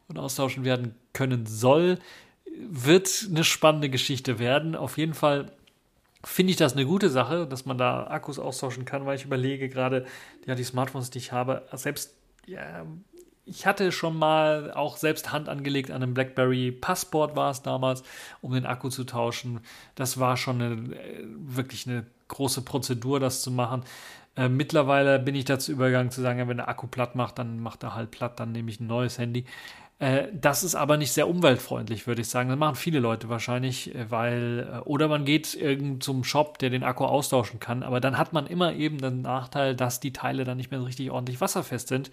und 0.08 0.18
austauschen 0.18 0.64
werden 0.64 0.94
können 1.12 1.44
soll, 1.44 1.98
wird 2.58 3.26
eine 3.28 3.44
spannende 3.44 3.90
Geschichte 3.90 4.38
werden. 4.38 4.76
Auf 4.76 4.96
jeden 4.96 5.14
Fall 5.14 5.52
finde 6.24 6.52
ich 6.52 6.56
das 6.56 6.72
eine 6.72 6.86
gute 6.86 7.10
Sache, 7.10 7.46
dass 7.46 7.66
man 7.66 7.76
da 7.76 8.06
Akkus 8.06 8.38
austauschen 8.38 8.86
kann, 8.86 9.04
weil 9.04 9.16
ich 9.16 9.24
überlege 9.26 9.68
gerade, 9.68 10.06
ja, 10.46 10.54
die 10.54 10.64
Smartphones, 10.64 11.10
die 11.10 11.18
ich 11.18 11.32
habe, 11.32 11.66
selbst 11.72 12.14
ja, 12.46 12.86
ich 13.44 13.66
hatte 13.66 13.90
schon 13.90 14.16
mal 14.16 14.72
auch 14.72 14.96
selbst 14.96 15.32
Hand 15.32 15.48
angelegt 15.48 15.90
an 15.90 16.02
einem 16.02 16.14
BlackBerry 16.14 16.70
Passport 16.70 17.34
war 17.34 17.50
es 17.50 17.62
damals, 17.62 18.02
um 18.40 18.52
den 18.52 18.66
Akku 18.66 18.88
zu 18.88 19.04
tauschen. 19.04 19.60
Das 19.94 20.18
war 20.18 20.36
schon 20.36 20.62
eine, 20.62 20.74
äh, 20.94 21.24
wirklich 21.38 21.86
eine 21.88 22.06
große 22.28 22.62
Prozedur, 22.62 23.20
das 23.20 23.42
zu 23.42 23.50
machen. 23.50 23.82
Äh, 24.36 24.48
mittlerweile 24.48 25.18
bin 25.18 25.34
ich 25.34 25.44
dazu 25.44 25.72
übergegangen 25.72 26.10
zu 26.10 26.22
sagen, 26.22 26.48
wenn 26.48 26.56
der 26.56 26.68
Akku 26.68 26.86
platt 26.86 27.16
macht, 27.16 27.38
dann 27.38 27.60
macht 27.60 27.82
er 27.82 27.94
halt 27.94 28.10
platt, 28.10 28.38
dann 28.40 28.52
nehme 28.52 28.70
ich 28.70 28.80
ein 28.80 28.86
neues 28.86 29.18
Handy. 29.18 29.44
Äh, 29.98 30.28
das 30.32 30.62
ist 30.62 30.76
aber 30.76 30.96
nicht 30.96 31.12
sehr 31.12 31.28
umweltfreundlich, 31.28 32.06
würde 32.06 32.22
ich 32.22 32.28
sagen. 32.28 32.48
Das 32.48 32.58
machen 32.58 32.76
viele 32.76 33.00
Leute 33.00 33.28
wahrscheinlich, 33.28 33.94
äh, 33.94 34.10
weil, 34.10 34.68
äh, 34.72 34.78
oder 34.80 35.08
man 35.08 35.24
geht 35.24 35.54
irgend 35.54 36.02
zum 36.04 36.22
Shop, 36.22 36.58
der 36.58 36.70
den 36.70 36.84
Akku 36.84 37.04
austauschen 37.04 37.58
kann, 37.60 37.82
aber 37.82 38.00
dann 38.00 38.18
hat 38.18 38.32
man 38.32 38.46
immer 38.46 38.72
eben 38.72 38.98
den 38.98 39.22
Nachteil, 39.22 39.74
dass 39.74 39.98
die 40.00 40.12
Teile 40.12 40.44
dann 40.44 40.56
nicht 40.56 40.70
mehr 40.70 40.80
so 40.80 40.86
richtig 40.86 41.10
ordentlich 41.10 41.40
wasserfest 41.40 41.88
sind 41.88 42.12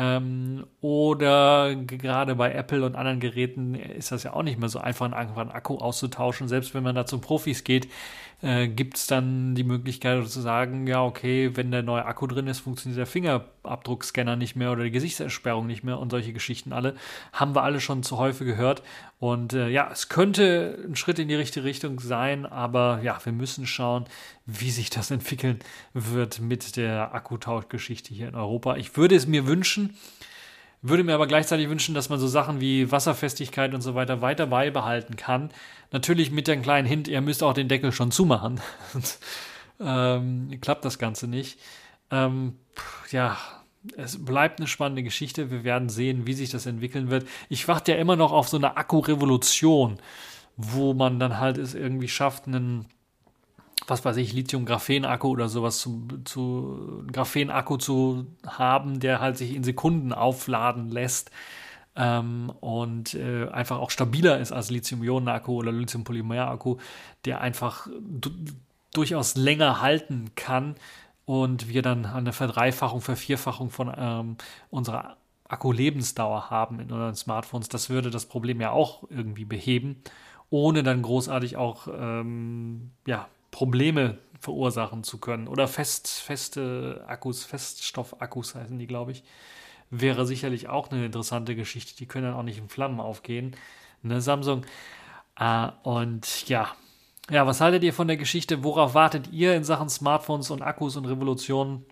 ähm, 0.00 0.66
oder 0.80 1.74
gerade 1.76 2.34
bei 2.34 2.52
Apple 2.54 2.86
und 2.86 2.96
anderen 2.96 3.20
Geräten 3.20 3.74
ist 3.74 4.10
das 4.10 4.22
ja 4.22 4.32
auch 4.32 4.42
nicht 4.42 4.58
mehr 4.58 4.70
so 4.70 4.78
einfach, 4.78 5.04
einen 5.04 5.50
Akku 5.50 5.76
auszutauschen. 5.76 6.48
Selbst 6.48 6.74
wenn 6.74 6.82
man 6.82 6.94
da 6.94 7.04
zu 7.04 7.18
Profis 7.18 7.64
geht, 7.64 7.86
äh, 8.42 8.68
gibt 8.68 8.96
es 8.96 9.06
dann 9.06 9.54
die 9.54 9.64
Möglichkeit 9.64 10.26
zu 10.28 10.40
sagen, 10.40 10.86
ja, 10.86 11.04
okay, 11.04 11.56
wenn 11.56 11.70
der 11.70 11.82
neue 11.82 12.04
Akku 12.04 12.26
drin 12.26 12.46
ist, 12.46 12.60
funktioniert 12.60 12.98
der 12.98 13.06
Fingerabdruckscanner 13.06 14.36
nicht 14.36 14.56
mehr 14.56 14.72
oder 14.72 14.84
die 14.84 14.90
Gesichtsersperrung 14.90 15.66
nicht 15.66 15.84
mehr 15.84 15.98
und 15.98 16.10
solche 16.10 16.32
Geschichten 16.32 16.72
alle. 16.72 16.94
Haben 17.32 17.54
wir 17.54 17.62
alle 17.62 17.80
schon 17.80 18.02
zu 18.02 18.16
häufig 18.18 18.46
gehört. 18.46 18.82
Und 19.18 19.52
äh, 19.52 19.68
ja, 19.68 19.90
es 19.92 20.08
könnte 20.08 20.78
ein 20.88 20.96
Schritt 20.96 21.18
in 21.18 21.28
die 21.28 21.34
richtige 21.34 21.64
Richtung 21.64 22.00
sein, 22.00 22.46
aber 22.46 23.00
ja, 23.02 23.18
wir 23.22 23.32
müssen 23.32 23.66
schauen, 23.66 24.04
wie 24.46 24.70
sich 24.70 24.88
das 24.88 25.10
entwickeln 25.10 25.58
wird 25.92 26.40
mit 26.40 26.76
der 26.76 27.14
Akkutauschgeschichte 27.14 28.14
hier 28.14 28.28
in 28.28 28.34
Europa. 28.34 28.76
Ich 28.76 28.96
würde 28.96 29.16
es 29.16 29.26
mir 29.26 29.46
wünschen, 29.46 29.94
Würde 30.82 31.04
mir 31.04 31.14
aber 31.14 31.26
gleichzeitig 31.26 31.68
wünschen, 31.68 31.94
dass 31.94 32.08
man 32.08 32.18
so 32.18 32.26
Sachen 32.26 32.60
wie 32.60 32.90
Wasserfestigkeit 32.90 33.74
und 33.74 33.82
so 33.82 33.94
weiter 33.94 34.22
weiter 34.22 34.46
beibehalten 34.46 35.16
kann. 35.16 35.50
Natürlich 35.92 36.30
mit 36.30 36.48
dem 36.48 36.62
kleinen 36.62 36.86
Hint, 36.86 37.06
ihr 37.06 37.20
müsst 37.20 37.42
auch 37.42 37.52
den 37.52 37.68
Deckel 37.68 37.92
schon 37.92 38.10
zumachen. 38.10 38.60
ähm, 39.80 40.58
klappt 40.62 40.86
das 40.86 40.98
Ganze 40.98 41.26
nicht. 41.26 41.58
Ähm, 42.10 42.56
ja, 43.10 43.36
es 43.96 44.24
bleibt 44.24 44.58
eine 44.58 44.66
spannende 44.66 45.02
Geschichte. 45.02 45.50
Wir 45.50 45.64
werden 45.64 45.90
sehen, 45.90 46.26
wie 46.26 46.32
sich 46.32 46.50
das 46.50 46.64
entwickeln 46.64 47.10
wird. 47.10 47.26
Ich 47.50 47.68
warte 47.68 47.92
ja 47.92 47.98
immer 47.98 48.16
noch 48.16 48.32
auf 48.32 48.48
so 48.48 48.56
eine 48.56 48.76
Akkurevolution, 48.76 49.98
wo 50.56 50.94
man 50.94 51.18
dann 51.18 51.38
halt 51.38 51.58
es 51.58 51.74
irgendwie 51.74 52.08
schafft, 52.08 52.46
einen 52.46 52.86
was 53.90 54.04
weiß 54.04 54.16
ich, 54.16 54.32
Lithium-Graphen-Akku 54.32 55.28
oder 55.28 55.48
sowas 55.48 55.78
zu, 55.78 56.06
zu 56.24 57.04
Graphen-Akku 57.12 57.76
zu 57.76 58.26
haben, 58.46 59.00
der 59.00 59.20
halt 59.20 59.36
sich 59.36 59.54
in 59.54 59.64
Sekunden 59.64 60.12
aufladen 60.12 60.88
lässt 60.88 61.30
ähm, 61.96 62.50
und 62.60 63.14
äh, 63.14 63.48
einfach 63.48 63.78
auch 63.78 63.90
stabiler 63.90 64.38
ist 64.38 64.52
als 64.52 64.70
Lithium-Ionen-Akku 64.70 65.52
oder 65.52 65.72
Lithium-Polymer-Akku, 65.72 66.76
der 67.24 67.40
einfach 67.40 67.88
durchaus 68.92 69.36
länger 69.36 69.80
halten 69.80 70.30
kann 70.34 70.76
und 71.24 71.68
wir 71.68 71.82
dann 71.82 72.06
eine 72.06 72.32
Verdreifachung, 72.32 73.00
Vervierfachung 73.00 73.70
von 73.70 73.92
ähm, 73.96 74.36
unserer 74.70 75.16
Akku-Lebensdauer 75.48 76.50
haben 76.50 76.80
in 76.80 76.90
unseren 76.90 77.14
Smartphones. 77.14 77.68
Das 77.68 77.90
würde 77.90 78.10
das 78.10 78.26
Problem 78.26 78.60
ja 78.60 78.70
auch 78.70 79.04
irgendwie 79.10 79.44
beheben, 79.44 80.02
ohne 80.48 80.82
dann 80.82 81.02
großartig 81.02 81.56
auch 81.56 81.88
ähm, 81.88 82.92
ja, 83.06 83.28
Probleme 83.50 84.18
verursachen 84.40 85.04
zu 85.04 85.18
können. 85.18 85.48
Oder 85.48 85.68
fest, 85.68 86.08
feste 86.08 87.04
Akkus, 87.06 87.44
Feststoffakkus 87.44 88.54
heißen 88.54 88.78
die, 88.78 88.86
glaube 88.86 89.12
ich. 89.12 89.22
Wäre 89.90 90.26
sicherlich 90.26 90.68
auch 90.68 90.90
eine 90.90 91.04
interessante 91.04 91.54
Geschichte. 91.54 91.96
Die 91.96 92.06
können 92.06 92.26
dann 92.26 92.34
auch 92.34 92.42
nicht 92.42 92.58
in 92.58 92.68
Flammen 92.68 93.00
aufgehen. 93.00 93.56
Ne, 94.02 94.20
Samsung. 94.20 94.64
Äh, 95.38 95.68
und 95.82 96.48
ja. 96.48 96.68
Ja, 97.30 97.46
was 97.46 97.60
haltet 97.60 97.82
ihr 97.82 97.92
von 97.92 98.08
der 98.08 98.16
Geschichte? 98.16 98.64
Worauf 98.64 98.94
wartet 98.94 99.30
ihr 99.30 99.54
in 99.54 99.64
Sachen 99.64 99.88
Smartphones 99.88 100.50
und 100.50 100.62
Akkus 100.62 100.96
und 100.96 101.04
Revolutionen? 101.06 101.84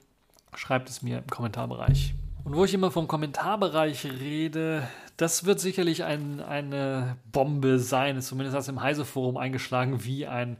Schreibt 0.55 0.89
es 0.89 1.03
mir 1.03 1.19
im 1.19 1.27
Kommentarbereich. 1.27 2.15
Und 2.45 2.57
wo 2.57 2.65
ich 2.65 2.73
immer 2.73 2.91
vom 2.91 3.09
Kommentarbereich 3.09 4.07
rede, 4.07 4.89
das 5.17 5.45
wird 5.45 5.61
sicherlich 5.61 6.05
ein, 6.05 6.41
eine 6.41 7.17
Bombe 7.31 7.79
sein. 7.79 8.21
Zumindest 8.23 8.55
hat 8.55 8.63
es 8.63 8.69
im 8.69 8.81
Heise-Forum 8.81 9.37
eingeschlagen 9.37 10.05
wie 10.05 10.27
ein 10.27 10.57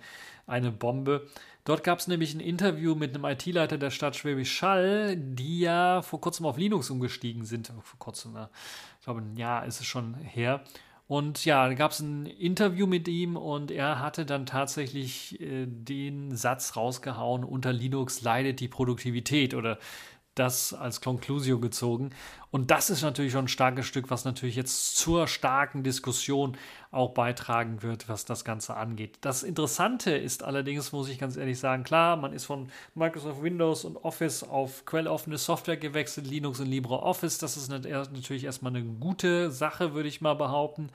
eine 0.49 0.73
Bombe. 0.73 1.27
Dort 1.65 1.85
gab 1.85 1.99
es 1.99 2.09
nämlich 2.09 2.35
ein 2.35 2.41
Interview 2.41 2.95
mit 2.95 3.15
einem 3.15 3.25
IT-Leiter 3.25 3.77
der 3.77 3.91
Stadt 3.91 4.17
Schwäbisch 4.17 4.63
Hall, 4.63 5.17
die 5.17 5.61
ja 5.61 6.03
vor 6.03 6.21
kurzem 6.21 6.47
auf 6.47 6.57
Linux 6.57 6.91
umgestiegen 6.91 7.45
sind. 7.45 7.73
Vor 7.83 7.99
kurzem, 7.99 8.37
ich 8.99 9.05
glaube, 9.05 9.21
ein 9.21 9.37
Jahr 9.37 9.67
ist 9.67 9.81
es 9.81 9.87
schon 9.87 10.15
her. 10.15 10.63
Und 11.09 11.47
ja, 11.47 11.67
da 11.67 11.75
gab 11.75 11.93
es 11.93 12.01
ein 12.01 12.27
Interview 12.27 12.87
mit 12.87 13.09
ihm 13.09 13.37
und 13.37 13.71
er 13.71 13.99
hatte 13.99 14.27
dann 14.27 14.45
tatsächlich 14.45 15.41
äh, 15.41 15.65
den 15.67 16.37
Satz 16.37 16.77
rausgehauen, 16.77 17.45
unter 17.45 17.73
Linux 17.73 18.21
leidet 18.21 18.61
die 18.61 18.69
Produktivität 18.69 19.55
oder 19.55 19.79
das 20.39 20.73
als 20.75 21.01
Conclusio 21.01 21.59
gezogen. 21.59 22.11
Und 22.51 22.71
das 22.71 22.89
ist 22.89 23.03
natürlich 23.03 23.33
schon 23.33 23.45
ein 23.45 23.49
starkes 23.49 23.87
Stück, 23.87 24.11
was 24.11 24.25
natürlich 24.25 24.57
jetzt 24.57 24.97
zur 24.97 25.27
starken 25.27 25.83
Diskussion 25.83 26.57
auch 26.91 27.11
beitragen 27.11 27.83
wird, 27.83 28.09
was 28.09 28.25
das 28.25 28.45
Ganze 28.45 28.77
angeht. 28.77 29.19
Das 29.21 29.43
Interessante 29.43 30.13
ist 30.13 30.43
allerdings, 30.43 30.93
muss 30.93 31.09
ich 31.09 31.19
ganz 31.19 31.37
ehrlich 31.37 31.59
sagen, 31.59 31.85
klar, 31.85 32.17
man 32.17 32.33
ist 32.33 32.47
von 32.47 32.71
Microsoft 32.95 33.43
Windows 33.43 33.85
und 33.85 33.97
Office 33.97 34.43
auf 34.43 34.87
quelloffene 34.87 35.37
Software 35.37 35.77
gewechselt, 35.77 36.27
Linux 36.27 36.61
und 36.61 36.67
LibreOffice. 36.67 37.39
Das 37.39 37.57
ist 37.57 37.69
natürlich 37.69 38.45
erstmal 38.45 38.75
eine 38.75 38.85
gute 38.85 39.51
Sache, 39.51 39.93
würde 39.95 40.09
ich 40.09 40.21
mal 40.21 40.35
behaupten 40.35 40.91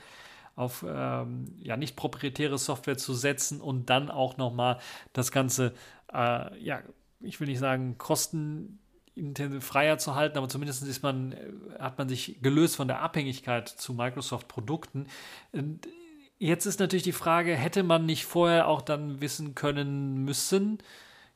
auf 0.56 0.86
ähm, 0.88 1.46
ja 1.62 1.78
nicht 1.78 1.96
proprietäre 1.96 2.58
Software 2.58 2.98
zu 2.98 3.14
setzen 3.14 3.60
und 3.60 3.90
dann 3.90 4.12
auch 4.12 4.38
nochmal 4.38 4.78
das 5.14 5.32
Ganze, 5.32 5.74
äh, 6.14 6.64
ja, 6.64 6.82
ich 7.22 7.40
will 7.40 7.48
nicht 7.48 7.60
sagen, 7.60 7.98
kosten 7.98 8.80
freier 9.60 9.98
zu 9.98 10.16
halten, 10.16 10.38
aber 10.38 10.50
zumindest 10.50 10.84
ist 10.84 11.04
man, 11.04 11.34
äh, 11.34 11.38
hat 11.80 11.98
man 11.98 12.10
sich 12.10 12.42
gelöst 12.42 12.76
von 12.76 12.88
der 12.88 13.02
Abhängigkeit 13.02 13.70
zu 13.70 13.94
Microsoft-Produkten. 13.94 15.08
Jetzt 16.40 16.66
ist 16.66 16.80
natürlich 16.80 17.04
die 17.04 17.12
Frage, 17.12 17.56
hätte 17.56 17.84
man 17.84 18.06
nicht 18.06 18.26
vorher 18.26 18.68
auch 18.68 18.82
dann 18.82 19.22
wissen 19.22 19.56
können 19.56 20.26
müssen, 20.26 20.80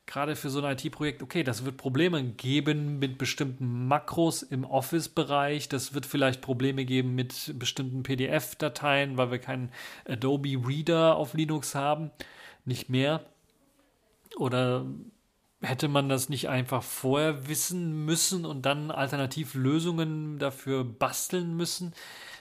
gerade 0.08 0.36
für 0.36 0.48
so 0.50 0.62
ein 0.62 0.76
IT-Projekt, 0.76 1.22
okay, 1.22 1.44
das 1.44 1.64
wird 1.64 1.76
Probleme 1.76 2.24
geben 2.24 2.98
mit 2.98 3.18
bestimmten 3.18 3.86
Makros 3.86 4.42
im 4.42 4.64
Office-Bereich, 4.64 5.68
das 5.68 5.94
wird 5.94 6.06
vielleicht 6.06 6.40
Probleme 6.40 6.84
geben 6.84 7.14
mit 7.14 7.54
bestimmten 7.58 8.02
PDF-Dateien, 8.02 9.18
weil 9.18 9.30
wir 9.30 9.38
keinen 9.38 9.70
Adobe 10.08 10.56
Reader 10.66 11.16
auf 11.16 11.34
Linux 11.34 11.74
haben, 11.74 12.10
nicht 12.64 12.88
mehr. 12.88 13.20
Oder 14.36 14.86
hätte 15.60 15.88
man 15.88 16.08
das 16.08 16.28
nicht 16.28 16.48
einfach 16.48 16.82
vorher 16.82 17.48
wissen 17.48 18.04
müssen 18.04 18.44
und 18.44 18.62
dann 18.66 18.90
Alternativlösungen 18.90 20.38
dafür 20.38 20.84
basteln 20.84 21.56
müssen? 21.56 21.94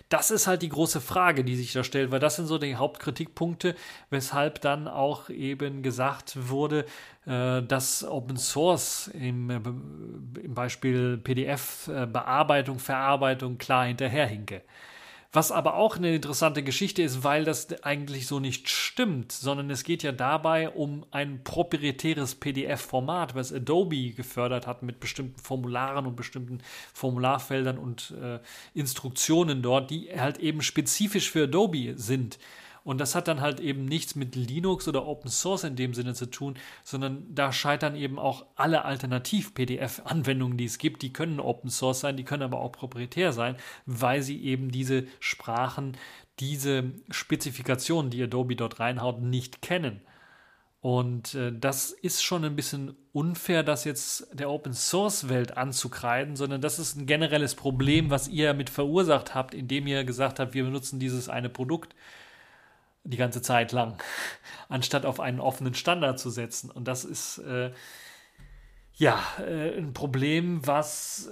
Das 0.10 0.32
ist 0.32 0.48
halt 0.48 0.62
die 0.62 0.70
große 0.70 1.02
Frage, 1.02 1.44
die 1.44 1.58
sich 1.58 1.74
da 1.74 1.84
stellt, 1.84 2.12
weil 2.12 2.22
das 2.22 2.38
sind 2.38 2.46
so 2.46 2.58
die 2.58 2.78
Hauptkritikpunkte, 2.78 3.76
weshalb 4.10 4.62
dann 4.62 4.88
auch 4.88 5.30
eben 5.30 5.84
gesagt 5.84 6.48
wurde, 6.50 6.86
äh, 7.26 7.62
dass 7.62 8.06
Open 8.06 8.38
Source 8.38 9.08
im, 9.10 9.50
äh, 9.50 9.56
im 9.56 10.54
Beispiel 10.54 11.18
PDF-Bearbeitung, 11.18 12.80
Verarbeitung 12.80 13.58
klar 13.58 13.86
hinterherhinke. 13.86 14.62
Was 15.38 15.52
aber 15.52 15.76
auch 15.76 15.98
eine 15.98 16.16
interessante 16.16 16.64
Geschichte 16.64 17.04
ist, 17.04 17.24
weil 17.24 17.44
das 17.44 17.84
eigentlich 17.84 18.26
so 18.26 18.40
nicht 18.40 18.70
stimmt, 18.70 19.32
sondern 19.32 19.70
es 19.70 19.84
geht 19.84 20.02
ja 20.02 20.12
dabei 20.12 20.68
um 20.68 21.06
ein 21.12 21.44
proprietäres 21.44 22.34
PDF-Format, 22.34 23.36
was 23.36 23.54
Adobe 23.54 24.14
gefördert 24.14 24.66
hat 24.66 24.82
mit 24.82 25.00
bestimmten 25.00 25.40
Formularen 25.40 26.08
und 26.08 26.16
bestimmten 26.16 26.58
Formularfeldern 26.92 27.78
und 27.78 28.16
äh, 28.20 28.40
Instruktionen 28.74 29.62
dort, 29.62 29.92
die 29.92 30.10
halt 30.10 30.40
eben 30.40 30.64
spezifisch 30.64 31.30
für 31.30 31.44
Adobe 31.44 31.94
sind. 31.98 32.40
Und 32.88 33.00
das 33.00 33.16
hat 33.16 33.28
dann 33.28 33.42
halt 33.42 33.60
eben 33.60 33.84
nichts 33.84 34.16
mit 34.16 34.38
Linux 34.38 34.88
oder 34.88 35.06
Open 35.06 35.30
Source 35.30 35.66
in 35.66 35.76
dem 35.76 35.94
Sinne 35.94 36.14
zu 36.14 36.26
tun, 36.26 36.56
sondern 36.86 37.26
da 37.36 37.52
scheitern 37.52 37.98
eben 37.98 38.18
auch 38.18 38.46
alle 38.56 38.86
Alternativ-PDF-Anwendungen, 38.86 40.58
die 40.58 40.64
es 40.64 40.78
gibt. 40.78 41.02
Die 41.02 41.12
können 41.12 41.42
Open 41.42 41.70
Source 41.70 42.00
sein, 42.00 42.16
die 42.16 42.24
können 42.24 42.44
aber 42.44 42.62
auch 42.62 42.72
proprietär 42.72 43.34
sein, 43.34 43.58
weil 43.86 44.22
sie 44.22 44.42
eben 44.42 44.72
diese 44.72 45.04
Sprachen, 45.20 45.98
diese 46.40 46.94
Spezifikationen, 47.12 48.10
die 48.10 48.24
Adobe 48.24 48.56
dort 48.56 48.80
reinhaut, 48.80 49.20
nicht 49.22 49.62
kennen. 49.62 50.00
Und 50.80 51.36
äh, 51.36 51.52
das 51.52 51.92
ist 51.92 52.24
schon 52.24 52.46
ein 52.46 52.56
bisschen 52.56 52.96
unfair, 53.12 53.64
das 53.64 53.84
jetzt 53.84 54.30
der 54.32 54.50
Open 54.50 54.72
Source 54.72 55.28
Welt 55.28 55.58
anzukreiden, 55.58 56.38
sondern 56.38 56.62
das 56.62 56.80
ist 56.80 56.96
ein 56.96 57.06
generelles 57.06 57.54
Problem, 57.54 58.12
was 58.12 58.30
ihr 58.30 58.54
mit 58.54 58.70
verursacht 58.70 59.36
habt, 59.36 59.54
indem 59.54 59.88
ihr 59.88 60.06
gesagt 60.06 60.40
habt, 60.40 60.54
wir 60.54 60.64
benutzen 60.64 61.00
dieses 61.00 61.28
eine 61.28 61.50
Produkt 61.50 61.94
die 63.10 63.18
ganze 63.18 63.42
Zeit 63.42 63.72
lang, 63.72 64.02
anstatt 64.70 65.06
auf 65.06 65.20
einen 65.20 65.40
offenen 65.40 65.74
Standard 65.74 66.20
zu 66.20 66.30
setzen. 66.30 66.72
Und 66.72 66.88
das 66.88 67.06
ist 67.06 67.40
äh, 67.40 67.72
ja 68.94 69.20
äh, 69.40 69.78
ein 69.78 69.94
Problem, 69.94 70.66
was 70.66 71.30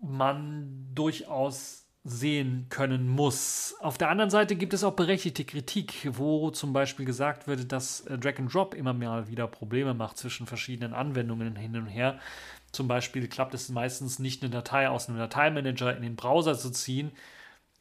man 0.00 0.88
durchaus 0.94 1.86
sehen 2.04 2.66
können 2.68 3.06
muss. 3.06 3.76
Auf 3.78 3.96
der 3.96 4.08
anderen 4.08 4.30
Seite 4.30 4.56
gibt 4.56 4.74
es 4.74 4.82
auch 4.82 4.94
berechtigte 4.94 5.44
Kritik, 5.44 6.08
wo 6.10 6.50
zum 6.50 6.72
Beispiel 6.72 7.06
gesagt 7.06 7.46
wird, 7.46 7.70
dass 7.70 8.00
äh, 8.02 8.18
Drag 8.18 8.38
and 8.38 8.52
Drop 8.52 8.74
immer 8.74 8.92
mal 8.92 9.28
wieder 9.28 9.46
Probleme 9.46 9.94
macht 9.94 10.18
zwischen 10.18 10.46
verschiedenen 10.46 10.94
Anwendungen 10.94 11.54
hin 11.54 11.76
und 11.76 11.86
her. 11.86 12.18
Zum 12.72 12.88
Beispiel 12.88 13.28
klappt 13.28 13.54
es 13.54 13.68
meistens 13.68 14.18
nicht, 14.18 14.42
eine 14.42 14.50
Datei 14.50 14.88
aus 14.88 15.08
einem 15.08 15.18
Dateimanager 15.18 15.94
in 15.96 16.02
den 16.02 16.16
Browser 16.16 16.58
zu 16.58 16.70
ziehen, 16.70 17.12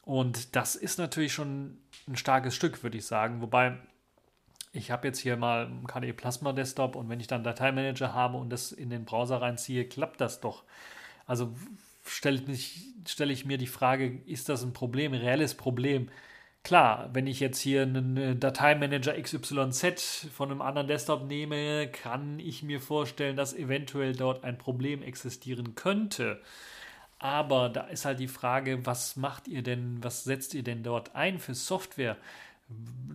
und 0.04 0.56
das 0.56 0.76
ist 0.76 0.98
natürlich 0.98 1.34
schon 1.34 1.78
ein 2.08 2.16
starkes 2.16 2.56
Stück, 2.56 2.84
würde 2.84 2.98
ich 2.98 3.06
sagen. 3.06 3.42
Wobei 3.42 3.78
ich 4.74 4.92
habe 4.92 5.08
jetzt 5.08 5.20
hier 5.20 5.38
mal 5.38 5.66
einen 5.66 5.88
KDE 5.88 6.14
Plasma 6.14 6.54
Desktop 6.54 6.96
und 6.96 7.10
wenn 7.10 7.20
ich 7.20 7.28
dann 7.28 7.44
Dateimanager 7.44 8.14
habe 8.14 8.38
und 8.38 8.50
das 8.50 8.72
in 8.72 8.90
den 8.90 9.06
Browser 9.06 9.42
reinziehe, 9.42 9.86
klappt 9.86 10.22
das 10.22 10.40
doch. 10.40 10.64
Also 11.28 11.54
stelle 12.06 12.42
stell 13.08 13.32
ich 13.32 13.46
mir 13.46 13.58
die 13.58 13.68
Frage, 13.68 14.22
ist 14.26 14.50
das 14.50 14.64
ein 14.64 14.74
Problem, 14.74 15.14
ein 15.14 15.22
reelles 15.22 15.56
Problem? 15.56 16.10
Klar, 16.64 17.10
wenn 17.14 17.26
ich 17.26 17.40
jetzt 17.40 17.60
hier 17.60 17.82
einen 17.82 18.40
Dateimanager 18.40 19.20
XYZ 19.20 20.28
von 20.32 20.52
einem 20.52 20.62
anderen 20.62 20.88
Desktop 20.88 21.26
nehme, 21.26 21.88
kann 21.88 22.40
ich 22.40 22.62
mir 22.62 22.80
vorstellen, 22.80 23.36
dass 23.36 23.56
eventuell 23.56 24.16
dort 24.16 24.44
ein 24.44 24.60
Problem 24.60 25.02
existieren 25.02 25.74
könnte. 25.74 26.40
Aber 27.24 27.70
da 27.70 27.82
ist 27.82 28.06
halt 28.06 28.20
die 28.20 28.28
Frage, 28.28 28.84
was 28.88 29.16
macht 29.16 29.48
ihr 29.48 29.62
denn, 29.62 30.04
was 30.04 30.24
setzt 30.24 30.56
ihr 30.56 30.64
denn 30.64 30.82
dort 30.82 31.16
ein 31.16 31.38
für 31.38 31.54
Software? 31.54 32.18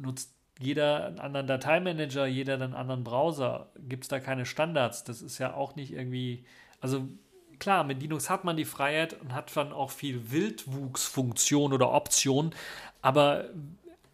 Nutzt 0.00 0.30
jeder 0.60 1.06
einen 1.06 1.18
anderen 1.18 1.48
Dateimanager, 1.48 2.24
jeder 2.24 2.54
einen 2.54 2.72
anderen 2.72 3.02
Browser? 3.02 3.66
Gibt 3.88 4.04
es 4.04 4.08
da 4.08 4.20
keine 4.20 4.46
Standards? 4.46 5.02
Das 5.02 5.22
ist 5.22 5.38
ja 5.38 5.54
auch 5.54 5.74
nicht 5.74 5.92
irgendwie, 5.92 6.44
also 6.80 7.08
klar, 7.58 7.82
mit 7.82 8.00
Linux 8.00 8.30
hat 8.30 8.44
man 8.44 8.56
die 8.56 8.64
Freiheit 8.64 9.20
und 9.20 9.34
hat 9.34 9.54
dann 9.56 9.72
auch 9.72 9.90
viel 9.90 10.30
Wildwuchsfunktion 10.30 11.72
oder 11.72 11.90
Option, 11.90 12.54
aber 13.02 13.46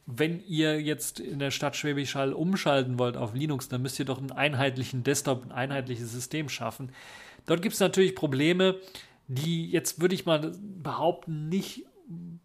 wenn 0.07 0.43
ihr 0.47 0.81
jetzt 0.81 1.21
in 1.21 1.39
der 1.39 1.51
Stadt 1.51 1.77
Schwäbisch 1.77 2.15
Hall 2.15 2.33
umschalten 2.33 2.99
wollt 2.99 3.19
auf 3.19 3.35
Linux, 3.35 3.69
dann 3.69 3.83
müsst 3.83 3.99
ihr 3.99 4.07
doch 4.07 4.19
einen 4.19 4.33
einheitlichen 4.33 5.05
Desktop, 5.05 5.45
ein 5.45 5.53
einheitliches 5.53 6.11
System 6.11 6.49
schaffen. 6.49 6.93
Dort 7.47 7.63
gibt 7.63 7.75
es 7.75 7.81
natürlich 7.81 8.15
Probleme, 8.15 8.81
die 9.29 9.71
jetzt 9.71 10.01
würde 10.01 10.15
ich 10.15 10.27
mal 10.27 10.53
behaupten, 10.83 11.49
nicht 11.49 11.87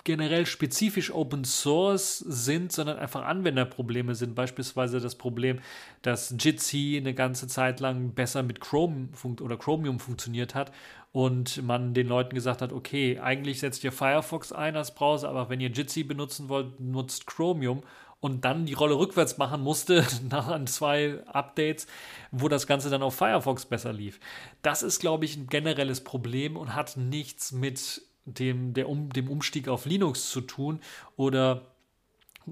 generell 0.04 0.46
spezifisch 0.46 1.12
Open 1.12 1.44
Source 1.44 2.20
sind, 2.20 2.72
sondern 2.72 2.98
einfach 2.98 3.26
Anwenderprobleme 3.26 4.16
sind. 4.16 4.36
Beispielsweise 4.36 5.02
das 5.02 5.16
Problem, 5.16 5.60
dass 6.02 6.34
Jitsi 6.40 6.98
eine 6.98 7.14
ganze 7.14 7.48
Zeit 7.48 7.80
lang 7.80 8.14
besser 8.14 8.44
mit 8.44 8.62
Chrome 8.62 9.10
oder 9.42 9.58
Chromium 9.58 10.00
funktioniert 10.00 10.56
hat 10.56 10.72
und 11.12 11.62
man 11.64 11.94
den 11.94 12.08
Leuten 12.08 12.36
gesagt 12.36 12.62
hat, 12.62 12.72
okay, 12.72 13.20
eigentlich 13.20 13.60
setzt 13.60 13.84
ihr 13.84 13.92
Firefox 13.92 14.54
ein 14.54 14.76
als 14.78 14.94
Browser, 14.94 15.30
aber 15.30 15.50
wenn 15.50 15.60
ihr 15.60 15.72
Jitsi 15.72 16.04
benutzen 16.04 16.48
wollt, 16.48 16.80
nutzt 16.80 17.28
Chromium 17.28 17.82
und 18.20 18.46
dann 18.46 18.66
die 18.66 18.74
Rolle 18.74 18.96
rückwärts 18.96 19.38
machen 19.38 19.62
musste 19.62 20.06
nach 20.30 20.64
zwei 20.66 21.24
Updates, 21.28 21.88
wo 22.32 22.48
das 22.48 22.68
Ganze 22.68 22.90
dann 22.90 23.04
auf 23.04 23.16
Firefox 23.16 23.66
besser 23.66 23.94
lief. 23.94 24.20
Das 24.62 24.84
ist, 24.84 25.00
glaube 25.00 25.26
ich, 25.26 25.38
ein 25.38 25.48
generelles 25.48 26.04
Problem 26.04 26.58
und 26.58 26.76
hat 26.76 26.98
nichts 26.98 27.52
mit 27.52 28.02
dem, 28.26 28.74
der 28.74 28.90
um, 28.90 29.10
dem 29.10 29.30
Umstieg 29.30 29.68
auf 29.68 29.86
Linux 29.86 30.30
zu 30.30 30.42
tun 30.42 30.82
oder 31.16 31.62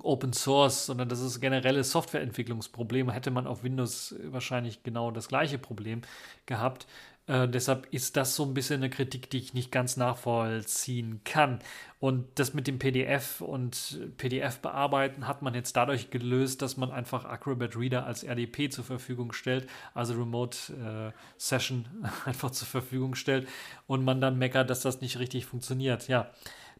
Open 0.03 0.33
Source, 0.33 0.87
sondern 0.87 1.09
das 1.09 1.21
ist 1.21 1.39
generelle 1.39 1.83
Softwareentwicklungsproblem. 1.83 3.09
Hätte 3.09 3.31
man 3.31 3.47
auf 3.47 3.63
Windows 3.63 4.15
wahrscheinlich 4.25 4.83
genau 4.83 5.11
das 5.11 5.29
gleiche 5.29 5.57
Problem 5.57 6.01
gehabt. 6.45 6.85
Äh, 7.27 7.47
deshalb 7.47 7.87
ist 7.91 8.17
das 8.17 8.35
so 8.35 8.43
ein 8.43 8.53
bisschen 8.53 8.77
eine 8.77 8.89
Kritik, 8.89 9.29
die 9.29 9.39
ich 9.39 9.53
nicht 9.53 9.71
ganz 9.71 9.97
nachvollziehen 9.97 11.21
kann. 11.23 11.59
Und 11.99 12.27
das 12.35 12.53
mit 12.53 12.67
dem 12.67 12.77
PDF 12.77 13.41
und 13.41 13.99
PDF 14.17 14.59
bearbeiten 14.59 15.27
hat 15.27 15.41
man 15.41 15.55
jetzt 15.55 15.75
dadurch 15.75 16.11
gelöst, 16.11 16.61
dass 16.61 16.77
man 16.77 16.91
einfach 16.91 17.25
Acrobat 17.25 17.75
Reader 17.75 18.05
als 18.05 18.23
RDP 18.23 18.69
zur 18.69 18.83
Verfügung 18.83 19.33
stellt, 19.33 19.67
also 19.95 20.13
Remote 20.13 20.57
äh, 20.73 21.19
Session 21.37 21.85
einfach 22.25 22.51
zur 22.51 22.67
Verfügung 22.67 23.15
stellt 23.15 23.47
und 23.87 24.03
man 24.03 24.21
dann 24.21 24.37
meckert, 24.37 24.69
dass 24.69 24.81
das 24.81 25.01
nicht 25.01 25.17
richtig 25.17 25.45
funktioniert. 25.47 26.07
Ja, 26.07 26.29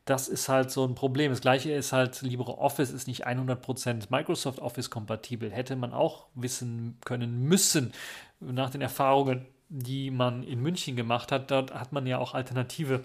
das 0.05 0.27
ist 0.27 0.49
halt 0.49 0.69
so 0.69 0.85
ein 0.85 0.93
Problem. 0.93 1.31
Das 1.31 1.41
gleiche 1.41 1.71
ist 1.71 1.91
halt, 1.91 2.21
LibreOffice 2.21 2.91
ist 2.91 3.07
nicht 3.07 3.25
100% 3.25 4.07
Microsoft 4.11 4.59
Office 4.59 4.91
kompatibel. 4.91 5.49
Hätte 5.51 5.75
man 5.75 5.93
auch 5.93 6.27
wissen 6.35 6.99
können 7.03 7.41
müssen 7.41 7.91
nach 8.39 8.69
den 8.69 8.81
Erfahrungen 8.81 9.47
die 9.69 10.11
man 10.11 10.43
in 10.43 10.61
München 10.61 10.95
gemacht 10.95 11.31
hat, 11.31 11.51
dort 11.51 11.73
hat 11.73 11.91
man 11.91 12.05
ja 12.05 12.17
auch 12.17 12.33
alternative 12.33 13.03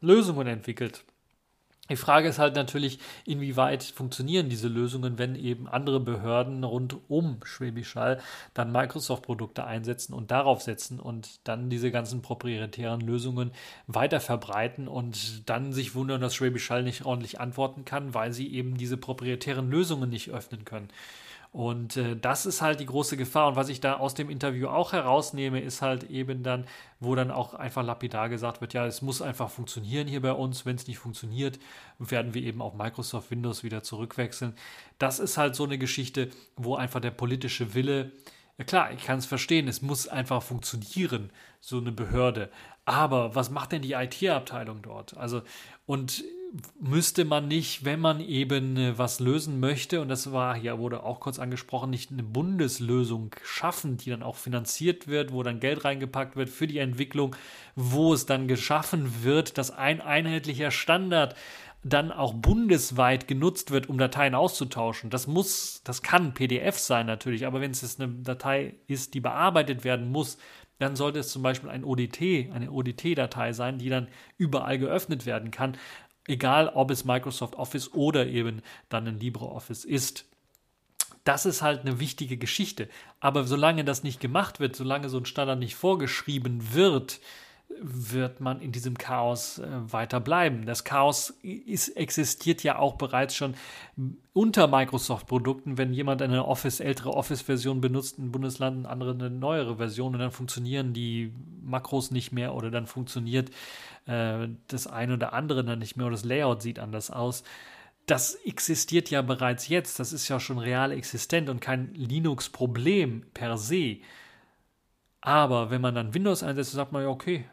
Lösungen 0.00 0.46
entwickelt. 0.46 1.04
Die 1.90 1.96
Frage 1.96 2.28
ist 2.28 2.38
halt 2.38 2.54
natürlich, 2.54 2.98
inwieweit 3.26 3.82
funktionieren 3.82 4.48
diese 4.48 4.68
Lösungen, 4.68 5.18
wenn 5.18 5.34
eben 5.34 5.68
andere 5.68 6.00
Behörden 6.00 6.64
rund 6.64 6.96
um 7.08 7.40
Schwäbisch 7.44 7.94
Hall 7.94 8.22
dann 8.54 8.72
Microsoft-Produkte 8.72 9.64
einsetzen 9.64 10.14
und 10.14 10.30
darauf 10.30 10.62
setzen 10.62 10.98
und 10.98 11.46
dann 11.46 11.68
diese 11.68 11.90
ganzen 11.90 12.22
proprietären 12.22 13.02
Lösungen 13.02 13.50
weiter 13.86 14.20
verbreiten 14.20 14.88
und 14.88 15.46
dann 15.50 15.74
sich 15.74 15.94
wundern, 15.94 16.22
dass 16.22 16.34
Schwäbisch 16.34 16.70
Hall 16.70 16.84
nicht 16.84 17.04
ordentlich 17.04 17.38
antworten 17.38 17.84
kann, 17.84 18.14
weil 18.14 18.32
sie 18.32 18.54
eben 18.54 18.78
diese 18.78 18.96
proprietären 18.96 19.70
Lösungen 19.70 20.08
nicht 20.08 20.30
öffnen 20.30 20.64
können. 20.64 20.88
Und 21.54 21.96
äh, 21.96 22.16
das 22.16 22.46
ist 22.46 22.62
halt 22.62 22.80
die 22.80 22.86
große 22.86 23.16
Gefahr. 23.16 23.46
Und 23.46 23.54
was 23.54 23.68
ich 23.68 23.80
da 23.80 23.94
aus 23.94 24.14
dem 24.14 24.28
Interview 24.28 24.66
auch 24.66 24.92
herausnehme, 24.92 25.60
ist 25.60 25.82
halt 25.82 26.10
eben 26.10 26.42
dann, 26.42 26.66
wo 26.98 27.14
dann 27.14 27.30
auch 27.30 27.54
einfach 27.54 27.84
lapidar 27.84 28.28
gesagt 28.28 28.60
wird, 28.60 28.74
ja, 28.74 28.84
es 28.86 29.02
muss 29.02 29.22
einfach 29.22 29.50
funktionieren 29.50 30.08
hier 30.08 30.20
bei 30.20 30.32
uns. 30.32 30.66
Wenn 30.66 30.74
es 30.74 30.88
nicht 30.88 30.98
funktioniert, 30.98 31.60
werden 32.00 32.34
wir 32.34 32.42
eben 32.42 32.60
auf 32.60 32.74
Microsoft 32.74 33.30
Windows 33.30 33.62
wieder 33.62 33.84
zurückwechseln. 33.84 34.56
Das 34.98 35.20
ist 35.20 35.38
halt 35.38 35.54
so 35.54 35.62
eine 35.62 35.78
Geschichte, 35.78 36.30
wo 36.56 36.74
einfach 36.74 36.98
der 36.98 37.12
politische 37.12 37.72
Wille 37.72 38.10
ja 38.58 38.64
klar, 38.64 38.92
ich 38.92 39.04
kann 39.04 39.18
es 39.18 39.26
verstehen, 39.26 39.66
es 39.66 39.82
muss 39.82 40.06
einfach 40.06 40.42
funktionieren, 40.42 41.30
so 41.60 41.78
eine 41.78 41.90
Behörde. 41.90 42.50
Aber 42.84 43.34
was 43.34 43.50
macht 43.50 43.72
denn 43.72 43.82
die 43.82 43.94
IT-Abteilung 43.94 44.82
dort? 44.82 45.16
Also, 45.16 45.42
und 45.86 46.22
müsste 46.78 47.24
man 47.24 47.48
nicht, 47.48 47.84
wenn 47.84 48.00
man 48.00 48.20
eben 48.20 48.76
äh, 48.76 48.98
was 48.98 49.20
lösen 49.20 49.60
möchte, 49.60 50.00
und 50.00 50.08
das 50.08 50.32
war 50.32 50.54
hier 50.54 50.78
wurde 50.78 51.02
auch 51.02 51.20
kurz 51.20 51.38
angesprochen, 51.38 51.90
nicht 51.90 52.12
eine 52.12 52.22
Bundeslösung 52.22 53.34
schaffen, 53.42 53.96
die 53.96 54.10
dann 54.10 54.22
auch 54.22 54.36
finanziert 54.36 55.08
wird, 55.08 55.32
wo 55.32 55.42
dann 55.42 55.60
Geld 55.60 55.84
reingepackt 55.84 56.36
wird 56.36 56.48
für 56.48 56.66
die 56.66 56.78
Entwicklung, 56.78 57.34
wo 57.74 58.14
es 58.14 58.26
dann 58.26 58.46
geschaffen 58.46 59.24
wird, 59.24 59.58
dass 59.58 59.70
ein 59.70 60.00
einheitlicher 60.00 60.70
Standard 60.70 61.34
dann 61.82 62.12
auch 62.12 62.32
bundesweit 62.32 63.28
genutzt 63.28 63.70
wird, 63.70 63.88
um 63.90 63.98
Dateien 63.98 64.34
auszutauschen. 64.34 65.10
Das 65.10 65.26
muss, 65.26 65.82
das 65.84 66.02
kann 66.02 66.32
PDF 66.32 66.78
sein 66.78 67.06
natürlich, 67.06 67.46
aber 67.46 67.60
wenn 67.60 67.72
es 67.72 67.82
jetzt 67.82 68.00
eine 68.00 68.12
Datei 68.12 68.76
ist, 68.86 69.12
die 69.12 69.20
bearbeitet 69.20 69.84
werden 69.84 70.10
muss, 70.10 70.38
dann 70.78 70.96
sollte 70.96 71.20
es 71.20 71.28
zum 71.28 71.42
Beispiel 71.42 71.70
ein 71.70 71.84
ODT, 71.84 72.50
eine 72.52 72.70
ODT-Datei 72.70 73.52
sein, 73.52 73.78
die 73.78 73.88
dann 73.88 74.08
überall 74.38 74.78
geöffnet 74.78 75.24
werden 75.24 75.50
kann, 75.50 75.76
egal 76.26 76.68
ob 76.68 76.90
es 76.90 77.04
Microsoft 77.04 77.56
Office 77.56 77.92
oder 77.92 78.26
eben 78.26 78.62
dann 78.88 79.06
ein 79.06 79.18
LibreOffice 79.18 79.84
ist. 79.84 80.26
Das 81.24 81.46
ist 81.46 81.62
halt 81.62 81.80
eine 81.80 82.00
wichtige 82.00 82.36
Geschichte. 82.36 82.88
Aber 83.20 83.44
solange 83.44 83.84
das 83.84 84.02
nicht 84.02 84.20
gemacht 84.20 84.60
wird, 84.60 84.76
solange 84.76 85.08
so 85.08 85.18
ein 85.18 85.26
Standard 85.26 85.58
nicht 85.58 85.74
vorgeschrieben 85.74 86.74
wird, 86.74 87.20
wird 87.80 88.40
man 88.40 88.60
in 88.60 88.72
diesem 88.72 88.96
Chaos 88.96 89.58
äh, 89.58 89.66
weiter 89.92 90.20
bleiben. 90.20 90.64
Das 90.66 90.84
Chaos 90.84 91.30
ist, 91.42 91.88
existiert 91.90 92.62
ja 92.62 92.78
auch 92.78 92.94
bereits 92.94 93.34
schon 93.34 93.54
unter 94.32 94.68
Microsoft-Produkten, 94.68 95.76
wenn 95.76 95.92
jemand 95.92 96.22
eine 96.22 96.46
Office, 96.46 96.80
ältere 96.80 97.10
Office-Version 97.10 97.80
benutzt, 97.80 98.18
ein 98.18 98.32
Bundesland, 98.32 98.86
andere 98.86 99.12
eine 99.12 99.30
neuere 99.30 99.76
Version 99.76 100.14
und 100.14 100.20
dann 100.20 100.30
funktionieren 100.30 100.92
die 100.92 101.32
Makros 101.62 102.10
nicht 102.10 102.32
mehr 102.32 102.54
oder 102.54 102.70
dann 102.70 102.86
funktioniert 102.86 103.50
äh, 104.06 104.48
das 104.68 104.86
eine 104.86 105.14
oder 105.14 105.32
andere 105.32 105.64
dann 105.64 105.78
nicht 105.78 105.96
mehr 105.96 106.06
oder 106.06 106.16
das 106.16 106.24
Layout 106.24 106.62
sieht 106.62 106.78
anders 106.78 107.10
aus. 107.10 107.44
Das 108.06 108.34
existiert 108.34 109.10
ja 109.10 109.22
bereits 109.22 109.68
jetzt, 109.68 109.98
das 109.98 110.12
ist 110.12 110.28
ja 110.28 110.38
schon 110.38 110.58
real 110.58 110.92
existent 110.92 111.48
und 111.48 111.60
kein 111.60 111.94
Linux-Problem 111.94 113.26
per 113.32 113.56
se. 113.56 113.98
Aber 115.20 115.70
wenn 115.70 115.80
man 115.80 115.94
dann 115.94 116.12
Windows 116.12 116.42
einsetzt, 116.42 116.72
sagt 116.72 116.92
man 116.92 117.02
ja, 117.02 117.08
okay, 117.08 117.46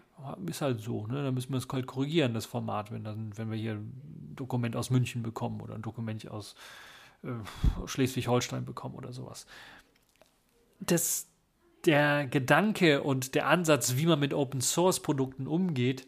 ist 0.46 0.62
halt 0.62 0.82
so, 0.82 1.08
ne? 1.08 1.24
Dann 1.24 1.34
müssen 1.34 1.52
wir 1.52 1.58
es 1.58 1.68
halt 1.72 1.88
korrigieren, 1.88 2.34
das 2.34 2.46
Format, 2.46 2.92
wenn, 2.92 3.04
dann, 3.04 3.38
wenn 3.38 3.52
wir 3.52 3.58
hier 3.58 3.74
ein 3.74 4.34
Dokument 4.36 4.76
aus 4.76 4.90
München 4.90 5.24
bekommen 5.24 5.62
oder 5.62 5.76
ein 5.76 5.82
Dokument 5.82 6.30
aus 6.30 6.56
äh, 7.24 7.30
Schleswig-Holstein 7.86 8.66
bekommen 8.66 8.96
oder 8.96 9.14
sowas. 9.14 9.46
Das, 10.80 11.28
der 11.86 12.28
Gedanke 12.28 13.04
und 13.04 13.36
der 13.36 13.48
Ansatz, 13.48 13.96
wie 13.98 14.06
man 14.06 14.20
mit 14.20 14.34
Open 14.34 14.62
Source 14.62 15.02
Produkten 15.02 15.48
umgeht, 15.48 16.08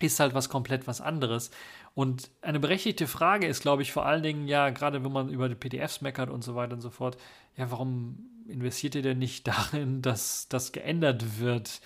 ist 0.00 0.20
halt 0.20 0.34
was 0.34 0.48
komplett 0.48 0.86
was 0.86 1.00
anderes. 1.00 1.50
Und 1.94 2.30
eine 2.40 2.58
berechtigte 2.58 3.06
Frage 3.06 3.46
ist, 3.46 3.62
glaube 3.62 3.82
ich, 3.82 3.92
vor 3.92 4.06
allen 4.06 4.22
Dingen, 4.22 4.48
ja, 4.48 4.70
gerade 4.70 5.04
wenn 5.04 5.12
man 5.12 5.28
über 5.28 5.48
die 5.48 5.54
PDFs 5.54 6.00
meckert 6.00 6.30
und 6.30 6.42
so 6.42 6.54
weiter 6.54 6.74
und 6.74 6.80
so 6.80 6.90
fort, 6.90 7.18
ja, 7.56 7.70
warum 7.70 8.30
investiert 8.48 8.94
ihr 8.94 9.02
denn 9.02 9.18
nicht 9.18 9.46
darin, 9.46 10.02
dass 10.02 10.48
das 10.48 10.72
geändert 10.72 11.38
wird 11.38 11.80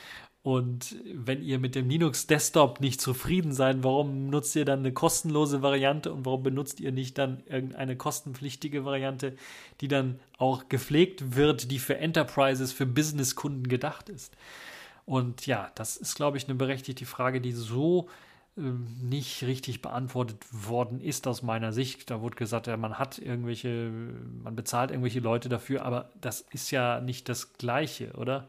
und 0.46 0.94
wenn 1.12 1.42
ihr 1.42 1.58
mit 1.58 1.74
dem 1.74 1.88
Linux 1.88 2.28
Desktop 2.28 2.80
nicht 2.80 3.00
zufrieden 3.00 3.50
seid, 3.52 3.82
warum 3.82 4.30
nutzt 4.30 4.54
ihr 4.54 4.64
dann 4.64 4.78
eine 4.78 4.92
kostenlose 4.92 5.60
Variante 5.60 6.12
und 6.12 6.24
warum 6.24 6.44
benutzt 6.44 6.78
ihr 6.78 6.92
nicht 6.92 7.18
dann 7.18 7.42
irgendeine 7.46 7.96
kostenpflichtige 7.96 8.84
Variante, 8.84 9.34
die 9.80 9.88
dann 9.88 10.20
auch 10.38 10.68
gepflegt 10.68 11.34
wird, 11.34 11.72
die 11.72 11.80
für 11.80 11.98
Enterprises, 11.98 12.72
für 12.72 12.86
Businesskunden 12.86 13.66
gedacht 13.66 14.08
ist? 14.08 14.36
Und 15.04 15.48
ja, 15.48 15.72
das 15.74 15.96
ist, 15.96 16.14
glaube 16.14 16.36
ich, 16.36 16.44
eine 16.44 16.54
berechtigte 16.54 17.06
Frage, 17.06 17.40
die 17.40 17.50
so 17.50 18.08
äh, 18.56 18.60
nicht 19.02 19.42
richtig 19.42 19.82
beantwortet 19.82 20.44
worden 20.52 21.00
ist 21.00 21.26
aus 21.26 21.42
meiner 21.42 21.72
Sicht. 21.72 22.08
Da 22.08 22.20
wurde 22.20 22.36
gesagt, 22.36 22.68
ja, 22.68 22.76
man 22.76 23.00
hat 23.00 23.18
irgendwelche, 23.18 23.90
man 24.44 24.54
bezahlt 24.54 24.92
irgendwelche 24.92 25.18
Leute 25.18 25.48
dafür, 25.48 25.84
aber 25.84 26.12
das 26.20 26.42
ist 26.52 26.70
ja 26.70 27.00
nicht 27.00 27.28
das 27.28 27.54
Gleiche, 27.54 28.12
oder? 28.12 28.48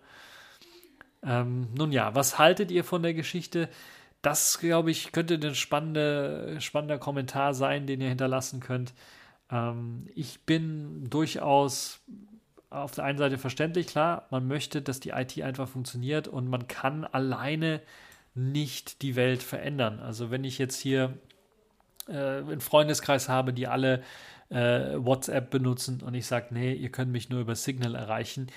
Ähm, 1.23 1.67
nun 1.75 1.91
ja, 1.91 2.15
was 2.15 2.38
haltet 2.38 2.71
ihr 2.71 2.84
von 2.84 3.03
der 3.03 3.13
Geschichte? 3.13 3.69
Das, 4.21 4.60
glaube 4.60 4.91
ich, 4.91 5.12
könnte 5.12 5.36
ein 5.36 5.56
spannende, 5.56 6.58
spannender 6.60 6.97
Kommentar 6.97 7.53
sein, 7.53 7.88
den 7.88 8.01
ihr 8.01 8.10
hinterlassen 8.10 8.60
könnt. 8.60 8.93
Ähm, 9.51 10.08
ich 10.15 10.41
bin 10.45 11.10
durchaus 11.10 12.01
auf 12.69 12.91
der 12.91 13.06
einen 13.06 13.17
Seite 13.17 13.38
verständlich, 13.38 13.88
klar, 13.88 14.27
man 14.30 14.47
möchte, 14.47 14.82
dass 14.82 14.99
die 14.99 15.12
IT 15.12 15.41
einfach 15.41 15.69
funktioniert 15.69 16.27
und 16.27 16.49
man 16.49 16.67
kann 16.67 17.06
alleine 17.06 17.82
nicht 18.36 19.01
die 19.01 19.15
Welt 19.15 19.41
verändern. 19.41 19.99
Also 19.99 20.32
wenn 20.32 20.43
ich 20.43 20.58
jetzt 20.58 20.80
hier 20.80 21.17
äh, 22.08 22.39
einen 22.39 22.62
Freundeskreis 22.62 23.30
habe, 23.30 23.53
die 23.53 23.67
alle 23.67 24.03
äh, 24.49 24.95
WhatsApp 24.95 25.49
benutzen 25.49 26.01
und 26.01 26.13
ich 26.13 26.27
sage, 26.27 26.47
nee, 26.51 26.73
ihr 26.73 26.89
könnt 26.89 27.12
mich 27.12 27.30
nur 27.30 27.41
über 27.41 27.56
Signal 27.56 27.95
erreichen, 27.95 28.47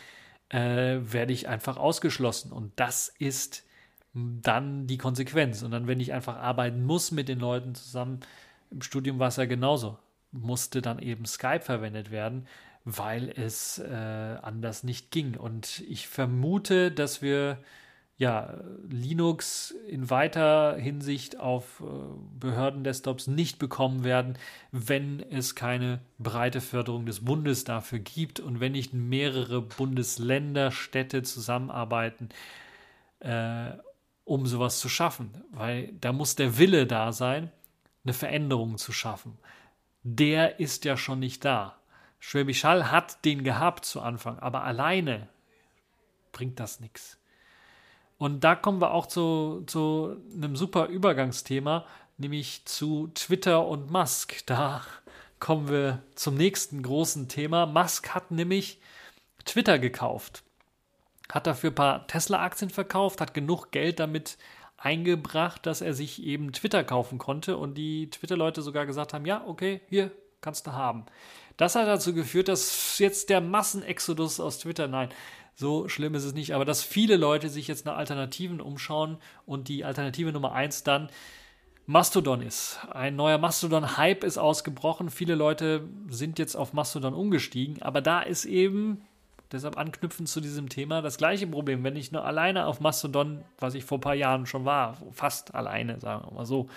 äh, 0.50 0.98
werde 1.00 1.32
ich 1.32 1.48
einfach 1.48 1.76
ausgeschlossen. 1.76 2.52
Und 2.52 2.72
das 2.76 3.08
ist 3.18 3.64
dann 4.12 4.86
die 4.86 4.98
Konsequenz. 4.98 5.62
Und 5.62 5.70
dann, 5.70 5.86
wenn 5.86 6.00
ich 6.00 6.12
einfach 6.12 6.36
arbeiten 6.36 6.84
muss 6.84 7.12
mit 7.12 7.28
den 7.28 7.38
Leuten 7.38 7.74
zusammen, 7.74 8.20
im 8.70 8.82
Studium 8.82 9.18
war 9.18 9.28
es 9.28 9.36
ja 9.36 9.46
genauso, 9.46 9.98
musste 10.32 10.82
dann 10.82 10.98
eben 10.98 11.24
Skype 11.24 11.62
verwendet 11.62 12.10
werden, 12.10 12.46
weil 12.84 13.28
es 13.28 13.78
äh, 13.78 13.92
anders 14.42 14.84
nicht 14.84 15.10
ging. 15.10 15.36
Und 15.36 15.80
ich 15.88 16.08
vermute, 16.08 16.90
dass 16.90 17.22
wir 17.22 17.58
ja, 18.20 18.52
Linux 18.86 19.70
in 19.88 20.10
weiter 20.10 20.76
Hinsicht 20.76 21.40
auf 21.40 21.80
äh, 21.80 21.84
Behörden-Desktops 22.38 23.28
nicht 23.28 23.58
bekommen 23.58 24.04
werden, 24.04 24.36
wenn 24.72 25.20
es 25.20 25.54
keine 25.54 26.00
breite 26.18 26.60
Förderung 26.60 27.06
des 27.06 27.24
Bundes 27.24 27.64
dafür 27.64 27.98
gibt 27.98 28.38
und 28.38 28.60
wenn 28.60 28.72
nicht 28.72 28.92
mehrere 28.92 29.62
Bundesländer, 29.62 30.70
Städte 30.70 31.22
zusammenarbeiten, 31.22 32.28
äh, 33.20 33.70
um 34.24 34.46
sowas 34.46 34.80
zu 34.80 34.90
schaffen. 34.90 35.42
Weil 35.50 35.90
da 35.98 36.12
muss 36.12 36.36
der 36.36 36.58
Wille 36.58 36.86
da 36.86 37.12
sein, 37.12 37.50
eine 38.04 38.12
Veränderung 38.12 38.76
zu 38.76 38.92
schaffen. 38.92 39.38
Der 40.02 40.60
ist 40.60 40.84
ja 40.84 40.98
schon 40.98 41.20
nicht 41.20 41.46
da. 41.46 41.78
Schwäbisch 42.18 42.64
Hall 42.64 42.90
hat 42.90 43.24
den 43.24 43.44
gehabt 43.44 43.86
zu 43.86 44.02
Anfang, 44.02 44.38
aber 44.40 44.64
alleine 44.64 45.30
bringt 46.32 46.60
das 46.60 46.80
nichts. 46.80 47.19
Und 48.20 48.44
da 48.44 48.54
kommen 48.54 48.82
wir 48.82 48.90
auch 48.92 49.06
zu, 49.06 49.62
zu 49.66 50.14
einem 50.34 50.54
super 50.54 50.88
Übergangsthema, 50.88 51.86
nämlich 52.18 52.66
zu 52.66 53.10
Twitter 53.14 53.66
und 53.66 53.90
Musk. 53.90 54.44
Da 54.44 54.82
kommen 55.38 55.70
wir 55.70 56.02
zum 56.16 56.34
nächsten 56.34 56.82
großen 56.82 57.28
Thema. 57.28 57.64
Musk 57.64 58.10
hat 58.10 58.30
nämlich 58.30 58.78
Twitter 59.46 59.78
gekauft, 59.78 60.42
hat 61.32 61.46
dafür 61.46 61.70
ein 61.70 61.74
paar 61.74 62.06
Tesla-Aktien 62.08 62.68
verkauft, 62.68 63.22
hat 63.22 63.32
genug 63.32 63.70
Geld 63.70 64.00
damit 64.00 64.36
eingebracht, 64.76 65.64
dass 65.64 65.80
er 65.80 65.94
sich 65.94 66.22
eben 66.22 66.52
Twitter 66.52 66.84
kaufen 66.84 67.16
konnte 67.16 67.56
und 67.56 67.72
die 67.72 68.10
Twitter-Leute 68.10 68.60
sogar 68.60 68.84
gesagt 68.84 69.14
haben, 69.14 69.24
ja, 69.24 69.42
okay, 69.46 69.80
hier 69.88 70.10
kannst 70.42 70.66
du 70.66 70.72
haben. 70.72 71.06
Das 71.56 71.74
hat 71.74 71.86
dazu 71.86 72.12
geführt, 72.12 72.48
dass 72.48 72.98
jetzt 72.98 73.30
der 73.30 73.40
Massenexodus 73.40 74.40
aus 74.40 74.58
Twitter, 74.58 74.88
nein, 74.88 75.08
so 75.60 75.88
schlimm 75.88 76.14
ist 76.14 76.24
es 76.24 76.32
nicht, 76.32 76.54
aber 76.54 76.64
dass 76.64 76.82
viele 76.82 77.16
Leute 77.16 77.50
sich 77.50 77.68
jetzt 77.68 77.84
nach 77.84 77.98
Alternativen 77.98 78.62
umschauen 78.62 79.18
und 79.44 79.68
die 79.68 79.84
Alternative 79.84 80.32
Nummer 80.32 80.52
eins 80.52 80.84
dann 80.84 81.10
Mastodon 81.84 82.40
ist. 82.40 82.78
Ein 82.90 83.14
neuer 83.16 83.36
Mastodon-Hype 83.36 84.24
ist 84.24 84.38
ausgebrochen. 84.38 85.10
Viele 85.10 85.34
Leute 85.34 85.86
sind 86.08 86.38
jetzt 86.38 86.54
auf 86.54 86.72
Mastodon 86.72 87.12
umgestiegen, 87.12 87.82
aber 87.82 88.00
da 88.00 88.22
ist 88.22 88.46
eben, 88.46 89.02
deshalb 89.52 89.76
anknüpfend 89.76 90.30
zu 90.30 90.40
diesem 90.40 90.70
Thema, 90.70 91.02
das 91.02 91.18
gleiche 91.18 91.46
Problem. 91.46 91.84
Wenn 91.84 91.96
ich 91.96 92.10
nur 92.10 92.24
alleine 92.24 92.66
auf 92.66 92.80
Mastodon, 92.80 93.42
was 93.58 93.74
ich 93.74 93.84
vor 93.84 93.98
ein 93.98 94.02
paar 94.02 94.14
Jahren 94.14 94.46
schon 94.46 94.64
war, 94.64 94.96
fast 95.12 95.54
alleine, 95.54 96.00
sagen 96.00 96.24
wir 96.26 96.34
mal 96.36 96.46
so, 96.46 96.70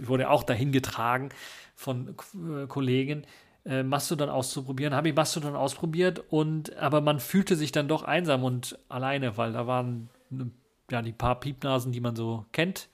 ich 0.00 0.08
wurde 0.08 0.30
auch 0.30 0.44
dahin 0.44 0.72
getragen 0.72 1.28
von 1.74 2.14
äh, 2.34 2.66
Kollegen, 2.68 3.26
äh, 3.64 3.82
Mastodon 3.82 4.28
auszuprobieren. 4.28 4.94
Habe 4.94 5.08
ich 5.08 5.14
Mastodon 5.14 5.56
ausprobiert 5.56 6.22
und 6.30 6.76
aber 6.76 7.00
man 7.00 7.20
fühlte 7.20 7.56
sich 7.56 7.72
dann 7.72 7.88
doch 7.88 8.02
einsam 8.02 8.44
und 8.44 8.78
alleine, 8.88 9.36
weil 9.36 9.52
da 9.52 9.66
waren 9.66 10.08
ne, 10.30 10.50
ja 10.90 11.02
die 11.02 11.12
paar 11.12 11.40
Piepnasen, 11.40 11.92
die 11.92 12.00
man 12.00 12.16
so 12.16 12.46
kennt. 12.52 12.88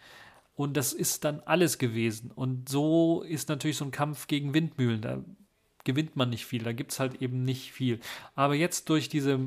Und 0.54 0.76
das 0.76 0.92
ist 0.92 1.24
dann 1.24 1.40
alles 1.46 1.78
gewesen. 1.78 2.30
Und 2.30 2.68
so 2.68 3.22
ist 3.22 3.48
natürlich 3.48 3.78
so 3.78 3.84
ein 3.84 3.92
Kampf 3.92 4.26
gegen 4.26 4.52
Windmühlen. 4.52 5.00
Da 5.00 5.18
gewinnt 5.84 6.16
man 6.16 6.30
nicht 6.30 6.44
viel, 6.44 6.62
da 6.62 6.72
gibt 6.72 6.92
es 6.92 7.00
halt 7.00 7.22
eben 7.22 7.44
nicht 7.44 7.72
viel. 7.72 8.00
Aber 8.34 8.54
jetzt 8.54 8.88
durch 8.90 9.08
diese 9.08 9.40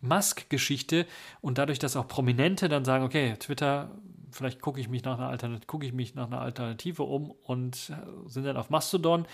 Musk-Geschichte 0.00 1.06
und 1.40 1.58
dadurch, 1.58 1.78
dass 1.78 1.96
auch 1.96 2.06
Prominente 2.06 2.68
dann 2.68 2.84
sagen, 2.84 3.04
okay, 3.04 3.34
Twitter, 3.38 3.90
vielleicht 4.30 4.60
gucke 4.60 4.80
ich 4.80 4.88
mich 4.88 5.04
nach 5.04 5.18
einer 5.18 5.28
Alternative, 5.28 5.66
gucke 5.66 5.86
ich 5.86 5.92
mich 5.92 6.14
nach 6.14 6.26
einer 6.26 6.40
Alternative 6.40 7.02
um 7.02 7.30
und 7.30 7.90
äh, 7.90 8.28
sind 8.28 8.44
dann 8.44 8.56
auf 8.56 8.70
Mastodon 8.70 9.26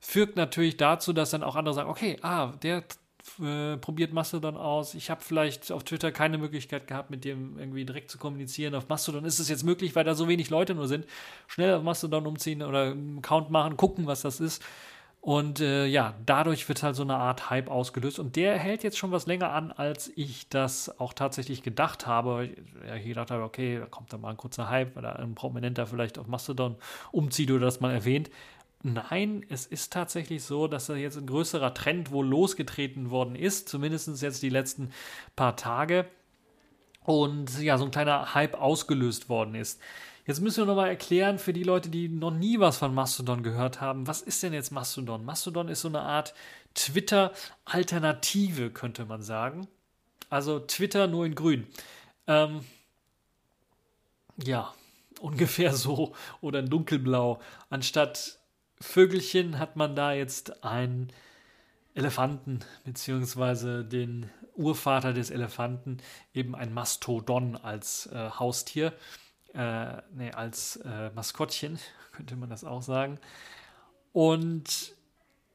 führt 0.00 0.36
natürlich 0.36 0.76
dazu, 0.76 1.12
dass 1.12 1.30
dann 1.30 1.42
auch 1.42 1.56
andere 1.56 1.74
sagen, 1.74 1.90
okay, 1.90 2.16
ah, 2.22 2.52
der 2.62 2.84
äh, 3.40 3.76
probiert 3.76 4.12
Mastodon 4.12 4.56
aus. 4.56 4.94
Ich 4.94 5.10
habe 5.10 5.20
vielleicht 5.22 5.70
auf 5.72 5.84
Twitter 5.84 6.10
keine 6.10 6.38
Möglichkeit 6.38 6.86
gehabt, 6.86 7.10
mit 7.10 7.24
dem 7.24 7.58
irgendwie 7.58 7.84
direkt 7.84 8.10
zu 8.10 8.18
kommunizieren. 8.18 8.74
Auf 8.74 8.88
Mastodon 8.88 9.24
ist 9.24 9.38
es 9.38 9.48
jetzt 9.48 9.62
möglich, 9.62 9.94
weil 9.94 10.04
da 10.04 10.14
so 10.14 10.28
wenig 10.28 10.50
Leute 10.50 10.74
nur 10.74 10.88
sind. 10.88 11.06
Schnell 11.46 11.74
auf 11.74 11.82
Mastodon 11.82 12.26
umziehen 12.26 12.62
oder 12.62 12.92
einen 12.92 13.18
Account 13.18 13.50
machen, 13.50 13.76
gucken, 13.76 14.06
was 14.06 14.22
das 14.22 14.40
ist. 14.40 14.62
Und 15.20 15.60
äh, 15.60 15.84
ja, 15.84 16.14
dadurch 16.24 16.66
wird 16.66 16.82
halt 16.82 16.96
so 16.96 17.02
eine 17.02 17.16
Art 17.16 17.50
Hype 17.50 17.68
ausgelöst. 17.70 18.18
Und 18.18 18.36
der 18.36 18.58
hält 18.58 18.82
jetzt 18.82 18.96
schon 18.96 19.12
was 19.12 19.26
länger 19.26 19.52
an, 19.52 19.70
als 19.70 20.10
ich 20.16 20.48
das 20.48 20.98
auch 20.98 21.12
tatsächlich 21.12 21.62
gedacht 21.62 22.06
habe. 22.06 22.48
Ich 22.96 23.04
gedacht 23.04 23.30
habe, 23.30 23.42
okay, 23.42 23.78
da 23.80 23.86
kommt 23.86 24.12
dann 24.14 24.22
mal 24.22 24.30
ein 24.30 24.38
kurzer 24.38 24.70
Hype, 24.70 24.96
weil 24.96 25.02
da 25.02 25.12
ein 25.12 25.34
Prominenter 25.34 25.86
vielleicht 25.86 26.18
auf 26.18 26.26
Mastodon 26.26 26.76
umzieht 27.12 27.50
oder 27.50 27.66
das 27.66 27.80
mal 27.80 27.92
erwähnt. 27.92 28.30
Nein, 28.82 29.44
es 29.50 29.66
ist 29.66 29.92
tatsächlich 29.92 30.42
so, 30.42 30.66
dass 30.66 30.86
da 30.86 30.94
jetzt 30.94 31.18
ein 31.18 31.26
größerer 31.26 31.74
Trend 31.74 32.12
wohl 32.12 32.26
losgetreten 32.26 33.10
worden 33.10 33.34
ist, 33.36 33.68
zumindest 33.68 34.22
jetzt 34.22 34.42
die 34.42 34.48
letzten 34.48 34.90
paar 35.36 35.56
Tage. 35.56 36.06
Und 37.04 37.60
ja, 37.60 37.76
so 37.76 37.84
ein 37.84 37.90
kleiner 37.90 38.34
Hype 38.34 38.54
ausgelöst 38.54 39.28
worden 39.28 39.54
ist. 39.54 39.80
Jetzt 40.26 40.40
müssen 40.40 40.62
wir 40.62 40.66
nochmal 40.66 40.88
erklären 40.88 41.38
für 41.38 41.52
die 41.52 41.62
Leute, 41.62 41.90
die 41.90 42.08
noch 42.08 42.30
nie 42.30 42.58
was 42.60 42.78
von 42.78 42.94
Mastodon 42.94 43.42
gehört 43.42 43.80
haben, 43.80 44.06
was 44.06 44.22
ist 44.22 44.42
denn 44.42 44.52
jetzt 44.52 44.70
Mastodon? 44.70 45.24
Mastodon 45.24 45.68
ist 45.68 45.80
so 45.82 45.88
eine 45.88 46.00
Art 46.00 46.34
Twitter-Alternative, 46.74 48.70
könnte 48.70 49.04
man 49.04 49.22
sagen. 49.22 49.66
Also 50.30 50.60
Twitter 50.60 51.06
nur 51.06 51.26
in 51.26 51.34
grün. 51.34 51.66
Ähm, 52.26 52.60
ja, 54.42 54.72
ungefähr 55.20 55.74
so 55.74 56.14
oder 56.40 56.60
in 56.60 56.70
dunkelblau. 56.70 57.40
Anstatt 57.68 58.39
Vögelchen 58.80 59.58
hat 59.58 59.76
man 59.76 59.94
da 59.94 60.12
jetzt 60.12 60.64
einen 60.64 61.12
Elefanten, 61.94 62.60
beziehungsweise 62.84 63.84
den 63.84 64.30
Urvater 64.56 65.12
des 65.12 65.30
Elefanten, 65.30 65.98
eben 66.34 66.54
ein 66.54 66.72
Mastodon 66.72 67.56
als 67.56 68.06
äh, 68.06 68.30
Haustier, 68.30 68.92
äh, 69.54 69.96
nee, 70.14 70.30
als 70.32 70.76
äh, 70.76 71.10
Maskottchen, 71.10 71.78
könnte 72.12 72.36
man 72.36 72.48
das 72.48 72.64
auch 72.64 72.82
sagen. 72.82 73.18
Und 74.12 74.94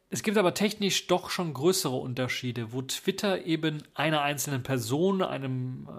es 0.10 0.24
gibt 0.24 0.38
aber 0.38 0.54
technisch 0.54 1.08
doch 1.08 1.30
schon 1.30 1.54
größere 1.54 1.96
Unterschiede, 1.96 2.72
wo 2.72 2.82
Twitter 2.82 3.46
eben 3.46 3.84
einer 3.96 4.22
einzelnen 4.22 4.64
Person, 4.64 5.22
einem 5.22 5.90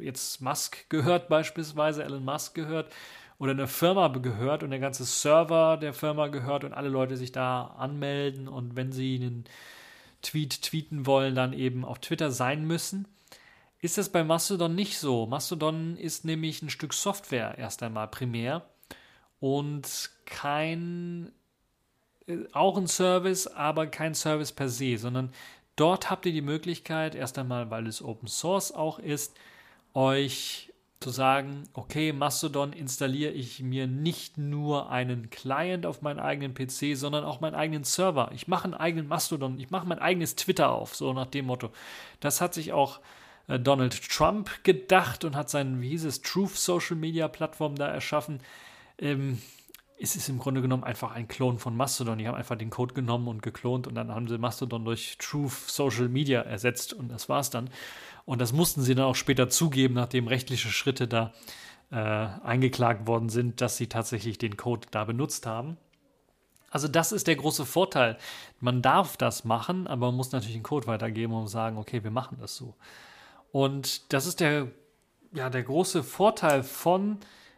äh, 0.00 0.04
jetzt 0.04 0.40
Musk 0.40 0.90
gehört 0.90 1.28
beispielsweise, 1.28 2.04
Elon 2.04 2.24
Musk 2.24 2.54
gehört, 2.54 2.92
oder 3.38 3.52
eine 3.52 3.68
Firma 3.68 4.08
gehört 4.08 4.62
und 4.62 4.70
der 4.70 4.80
ganze 4.80 5.04
Server 5.04 5.76
der 5.76 5.94
Firma 5.94 6.26
gehört 6.28 6.64
und 6.64 6.72
alle 6.72 6.88
Leute 6.88 7.16
sich 7.16 7.32
da 7.32 7.66
anmelden 7.78 8.48
und 8.48 8.76
wenn 8.76 8.92
sie 8.92 9.16
einen 9.16 9.44
Tweet 10.22 10.62
tweeten 10.62 11.06
wollen, 11.06 11.34
dann 11.34 11.52
eben 11.52 11.84
auf 11.84 12.00
Twitter 12.00 12.30
sein 12.30 12.66
müssen. 12.66 13.06
Ist 13.80 13.96
das 13.96 14.08
bei 14.08 14.24
Mastodon 14.24 14.74
nicht 14.74 14.98
so? 14.98 15.26
Mastodon 15.26 15.96
ist 15.96 16.24
nämlich 16.24 16.62
ein 16.62 16.70
Stück 16.70 16.92
Software 16.92 17.56
erst 17.58 17.82
einmal 17.84 18.08
primär 18.08 18.68
und 19.38 20.10
kein, 20.26 21.30
äh, 22.26 22.38
auch 22.52 22.76
ein 22.76 22.88
Service, 22.88 23.46
aber 23.46 23.86
kein 23.86 24.14
Service 24.14 24.50
per 24.50 24.68
se, 24.68 24.98
sondern 24.98 25.32
dort 25.76 26.10
habt 26.10 26.26
ihr 26.26 26.32
die 26.32 26.42
Möglichkeit, 26.42 27.14
erst 27.14 27.38
einmal, 27.38 27.70
weil 27.70 27.86
es 27.86 28.02
Open 28.02 28.26
Source 28.26 28.72
auch 28.72 28.98
ist, 28.98 29.36
euch 29.94 30.67
zu 31.00 31.10
sagen, 31.10 31.64
okay, 31.74 32.12
Mastodon 32.12 32.72
installiere 32.72 33.32
ich 33.32 33.62
mir 33.62 33.86
nicht 33.86 34.36
nur 34.36 34.90
einen 34.90 35.30
Client 35.30 35.86
auf 35.86 36.02
meinen 36.02 36.18
eigenen 36.18 36.54
PC, 36.54 36.96
sondern 36.96 37.24
auch 37.24 37.40
meinen 37.40 37.54
eigenen 37.54 37.84
Server. 37.84 38.30
Ich 38.34 38.48
mache 38.48 38.64
einen 38.64 38.74
eigenen 38.74 39.06
Mastodon, 39.06 39.60
ich 39.60 39.70
mache 39.70 39.86
mein 39.86 40.00
eigenes 40.00 40.34
Twitter 40.34 40.70
auf, 40.70 40.96
so 40.96 41.12
nach 41.12 41.26
dem 41.26 41.46
Motto. 41.46 41.70
Das 42.18 42.40
hat 42.40 42.52
sich 42.52 42.72
auch 42.72 43.00
äh, 43.46 43.60
Donald 43.60 44.10
Trump 44.10 44.64
gedacht 44.64 45.24
und 45.24 45.36
hat 45.36 45.50
seinen, 45.50 45.80
wie 45.80 45.90
hieß 45.90 46.04
es, 46.04 46.22
Truth 46.22 46.56
Social 46.56 46.96
Media 46.96 47.28
Plattform 47.28 47.76
da 47.76 47.86
erschaffen. 47.86 48.40
Ähm, 48.98 49.40
es 50.00 50.16
ist 50.16 50.28
im 50.28 50.38
Grunde 50.38 50.62
genommen 50.62 50.84
einfach 50.84 51.12
ein 51.12 51.28
Klon 51.28 51.58
von 51.58 51.76
Mastodon. 51.76 52.18
Die 52.18 52.28
haben 52.28 52.36
einfach 52.36 52.56
den 52.56 52.70
Code 52.70 52.94
genommen 52.94 53.26
und 53.28 53.42
geklont 53.42 53.86
und 53.86 53.94
dann 53.94 54.14
haben 54.14 54.28
sie 54.28 54.38
Mastodon 54.38 54.84
durch 54.84 55.16
Truth 55.18 55.52
Social 55.52 56.08
Media 56.08 56.40
ersetzt 56.42 56.92
und 56.92 57.08
das 57.08 57.28
war's 57.28 57.50
dann. 57.50 57.70
Und 58.28 58.42
das 58.42 58.52
mussten 58.52 58.82
sie 58.82 58.94
dann 58.94 59.06
auch 59.06 59.14
später 59.14 59.48
zugeben, 59.48 59.94
nachdem 59.94 60.28
rechtliche 60.28 60.68
Schritte 60.68 61.08
da 61.08 61.32
äh, 61.90 61.96
eingeklagt 61.96 63.06
worden 63.06 63.30
sind, 63.30 63.62
dass 63.62 63.78
sie 63.78 63.86
tatsächlich 63.86 64.36
den 64.36 64.58
Code 64.58 64.86
da 64.90 65.04
benutzt 65.04 65.46
haben. 65.46 65.78
Also 66.68 66.88
das 66.88 67.10
ist 67.10 67.26
der 67.26 67.36
große 67.36 67.64
Vorteil. 67.64 68.18
Man 68.60 68.82
darf 68.82 69.16
das 69.16 69.46
machen, 69.46 69.86
aber 69.86 70.08
man 70.08 70.16
muss 70.16 70.30
natürlich 70.30 70.56
den 70.56 70.62
Code 70.62 70.86
weitergeben 70.86 71.32
und 71.32 71.46
sagen, 71.46 71.78
okay, 71.78 72.04
wir 72.04 72.10
machen 72.10 72.36
das 72.38 72.54
so. 72.54 72.74
Und 73.50 74.12
das 74.12 74.26
ist 74.26 74.40
der, 74.40 74.68
ja, 75.32 75.48
der 75.48 75.62
große 75.62 76.02
Vorteil 76.02 76.64
von 76.64 77.16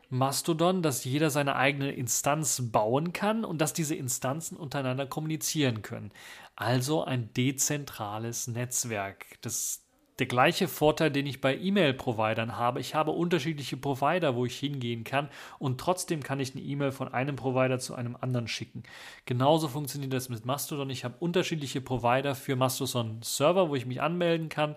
Mastodon, 0.08 0.82
dass 0.82 1.02
jeder 1.02 1.30
seine 1.30 1.56
eigene 1.56 1.90
Instanz 1.90 2.62
bauen 2.70 3.12
kann 3.12 3.44
und 3.44 3.60
dass 3.60 3.72
diese 3.72 3.96
Instanzen 3.96 4.56
untereinander 4.56 5.06
kommunizieren 5.06 5.82
können. 5.82 6.12
Also 6.54 7.02
ein 7.02 7.34
dezentrales 7.34 8.46
Netzwerk. 8.46 9.26
Das 9.40 9.82
der 10.20 10.26
gleiche 10.26 10.68
Vorteil, 10.68 11.10
den 11.10 11.26
ich 11.26 11.40
bei 11.40 11.56
E-Mail-Providern 11.56 12.56
habe. 12.56 12.80
Ich 12.80 12.94
habe 12.94 13.10
unterschiedliche 13.10 13.76
Provider, 13.76 14.36
wo 14.36 14.46
ich 14.46 14.58
hingehen 14.58 15.02
kann 15.02 15.28
und 15.58 15.80
trotzdem 15.80 16.22
kann 16.22 16.38
ich 16.38 16.54
eine 16.54 16.62
E-Mail 16.62 16.92
von 16.92 17.12
einem 17.12 17.36
Provider 17.36 17.78
zu 17.78 17.94
einem 17.94 18.16
anderen 18.20 18.46
schicken. 18.46 18.82
Genauso 19.24 19.68
funktioniert 19.68 20.12
das 20.12 20.28
mit 20.28 20.44
Mastodon. 20.44 20.90
Ich 20.90 21.04
habe 21.04 21.14
unterschiedliche 21.18 21.80
Provider 21.80 22.34
für 22.34 22.54
Mastodon-Server, 22.54 23.70
wo 23.70 23.74
ich 23.74 23.86
mich 23.86 24.02
anmelden 24.02 24.48
kann. 24.48 24.76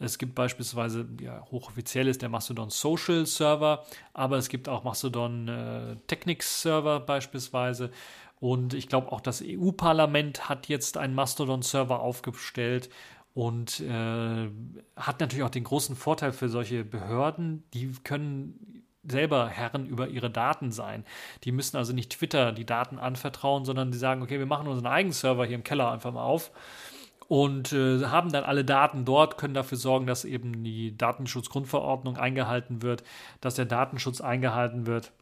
Es 0.00 0.16
gibt 0.16 0.34
beispielsweise, 0.34 1.06
ja, 1.20 1.44
hochoffiziell 1.50 2.08
ist 2.08 2.22
der 2.22 2.30
Mastodon 2.30 2.70
Social 2.70 3.26
Server, 3.26 3.84
aber 4.14 4.38
es 4.38 4.48
gibt 4.48 4.68
auch 4.68 4.82
Mastodon 4.82 5.46
äh, 5.46 5.96
Technics 6.06 6.62
Server 6.62 7.00
beispielsweise. 7.00 7.90
Und 8.40 8.72
ich 8.72 8.88
glaube 8.88 9.12
auch 9.12 9.20
das 9.20 9.42
EU-Parlament 9.46 10.48
hat 10.48 10.68
jetzt 10.68 10.96
einen 10.96 11.14
Mastodon-Server 11.14 12.00
aufgestellt 12.00 12.88
und 13.34 13.80
äh, 13.80 14.48
hat 14.96 15.20
natürlich 15.20 15.44
auch 15.44 15.50
den 15.50 15.64
großen 15.64 15.96
Vorteil 15.96 16.32
für 16.32 16.48
solche 16.48 16.84
Behörden, 16.84 17.64
die 17.74 17.92
können 18.04 18.84
selber 19.02 19.48
Herren 19.48 19.86
über 19.86 20.08
ihre 20.08 20.30
Daten 20.30 20.72
sein. 20.72 21.04
Die 21.44 21.52
müssen 21.52 21.76
also 21.76 21.92
nicht 21.92 22.12
Twitter 22.12 22.52
die 22.52 22.66
Daten 22.66 22.98
anvertrauen, 22.98 23.64
sondern 23.64 23.90
die 23.90 23.98
sagen, 23.98 24.22
okay, 24.22 24.38
wir 24.38 24.46
machen 24.46 24.68
unseren 24.68 24.86
eigenen 24.86 25.12
Server 25.12 25.46
hier 25.46 25.54
im 25.54 25.64
Keller 25.64 25.90
einfach 25.90 26.12
mal 26.12 26.22
auf 26.22 26.50
und 27.30 27.72
äh, 27.72 28.04
haben 28.06 28.32
dann 28.32 28.42
alle 28.42 28.64
Daten 28.64 29.04
dort, 29.04 29.38
können 29.38 29.54
dafür 29.54 29.78
sorgen, 29.78 30.04
dass 30.04 30.24
eben 30.24 30.64
die 30.64 30.96
Datenschutzgrundverordnung 30.96 32.16
eingehalten 32.16 32.82
wird, 32.82 33.04
dass 33.40 33.54
der 33.54 33.66
Datenschutz 33.66 34.20
eingehalten 34.20 34.86
wird. 34.86 35.12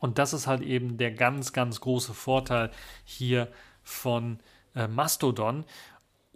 Und 0.00 0.18
das 0.18 0.32
ist 0.32 0.46
halt 0.46 0.62
eben 0.62 0.96
der 0.96 1.10
ganz, 1.10 1.52
ganz 1.52 1.80
große 1.80 2.14
Vorteil 2.14 2.70
hier 3.04 3.48
von 3.82 4.38
äh, 4.74 4.88
Mastodon 4.88 5.66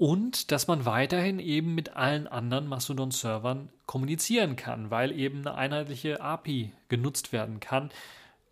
und 0.02 0.50
dass 0.50 0.66
man 0.66 0.84
weiterhin 0.84 1.38
eben 1.38 1.76
mit 1.76 1.94
allen 1.94 2.26
anderen 2.26 2.66
Mastodon-Servern 2.66 3.68
kommunizieren 3.86 4.56
kann, 4.56 4.90
weil 4.90 5.12
eben 5.12 5.46
eine 5.46 5.54
einheitliche 5.54 6.20
API 6.20 6.72
genutzt 6.88 7.32
werden 7.32 7.60
kann 7.60 7.90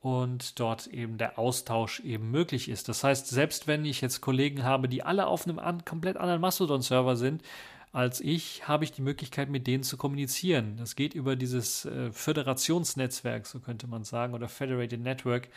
und 0.00 0.60
dort 0.60 0.86
eben 0.86 1.18
der 1.18 1.40
Austausch 1.40 1.98
eben 2.04 2.30
möglich 2.30 2.68
ist. 2.68 2.88
Das 2.88 3.02
heißt, 3.02 3.26
selbst 3.26 3.66
wenn 3.66 3.84
ich 3.84 4.00
jetzt 4.00 4.20
Kollegen 4.20 4.62
habe, 4.62 4.88
die 4.88 5.02
alle 5.02 5.26
auf 5.26 5.44
einem 5.44 5.58
an, 5.58 5.84
komplett 5.84 6.18
anderen 6.18 6.40
Mastodon-Server 6.40 7.16
sind 7.16 7.42
als 7.90 8.20
ich, 8.20 8.68
habe 8.68 8.84
ich 8.84 8.92
die 8.92 9.02
Möglichkeit, 9.02 9.50
mit 9.50 9.66
denen 9.66 9.82
zu 9.82 9.96
kommunizieren. 9.96 10.76
Das 10.76 10.94
geht 10.94 11.14
über 11.14 11.34
dieses 11.34 11.84
äh, 11.84 12.12
Föderationsnetzwerk, 12.12 13.48
so 13.48 13.58
könnte 13.58 13.88
man 13.88 14.04
sagen, 14.04 14.34
oder 14.34 14.48
Federated 14.48 15.00
Network, 15.00 15.48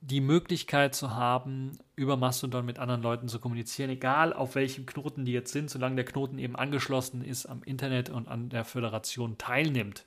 die 0.00 0.20
Möglichkeit 0.22 0.94
zu 0.94 1.14
haben, 1.14 1.78
über 1.94 2.16
Mastodon 2.16 2.64
mit 2.64 2.78
anderen 2.78 3.02
Leuten 3.02 3.28
zu 3.28 3.38
kommunizieren, 3.38 3.90
egal 3.90 4.32
auf 4.32 4.54
welchem 4.54 4.86
Knoten 4.86 5.26
die 5.26 5.32
jetzt 5.32 5.52
sind, 5.52 5.68
solange 5.68 5.96
der 5.96 6.06
Knoten 6.06 6.38
eben 6.38 6.56
angeschlossen 6.56 7.22
ist 7.22 7.44
am 7.44 7.62
Internet 7.62 8.08
und 8.08 8.28
an 8.28 8.48
der 8.48 8.64
Föderation 8.64 9.36
teilnimmt. 9.36 10.06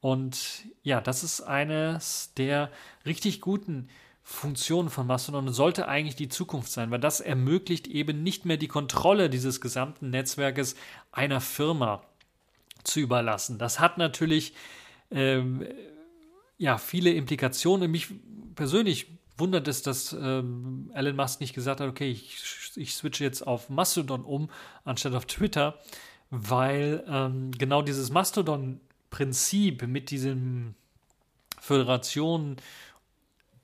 Und 0.00 0.64
ja, 0.82 1.02
das 1.02 1.22
ist 1.22 1.42
eines 1.42 2.32
der 2.38 2.70
richtig 3.04 3.42
guten 3.42 3.90
Funktionen 4.22 4.88
von 4.88 5.06
Mastodon 5.06 5.48
und 5.48 5.52
sollte 5.52 5.86
eigentlich 5.86 6.16
die 6.16 6.30
Zukunft 6.30 6.72
sein, 6.72 6.90
weil 6.90 7.00
das 7.00 7.20
ermöglicht 7.20 7.86
eben 7.86 8.22
nicht 8.22 8.46
mehr 8.46 8.56
die 8.56 8.68
Kontrolle 8.68 9.28
dieses 9.28 9.60
gesamten 9.60 10.08
Netzwerkes 10.08 10.74
einer 11.12 11.42
Firma 11.42 12.02
zu 12.82 13.00
überlassen. 13.00 13.58
Das 13.58 13.78
hat 13.78 13.98
natürlich 13.98 14.54
ähm, 15.10 15.66
ja 16.60 16.76
viele 16.78 17.10
Implikationen. 17.10 17.90
Mich 17.90 18.08
persönlich 18.54 19.06
wundert 19.38 19.66
es, 19.66 19.82
dass 19.82 20.12
ähm, 20.12 20.90
Elon 20.94 21.16
Musk 21.16 21.40
nicht 21.40 21.54
gesagt 21.54 21.80
hat, 21.80 21.88
okay, 21.88 22.10
ich, 22.10 22.36
ich 22.76 22.94
switche 22.94 23.24
jetzt 23.24 23.44
auf 23.46 23.70
Mastodon 23.70 24.22
um, 24.24 24.50
anstatt 24.84 25.14
auf 25.14 25.24
Twitter, 25.24 25.78
weil 26.28 27.02
ähm, 27.08 27.50
genau 27.52 27.80
dieses 27.80 28.10
Mastodon-Prinzip 28.10 29.86
mit 29.88 30.10
diesen 30.10 30.74
Föderationen 31.58 32.56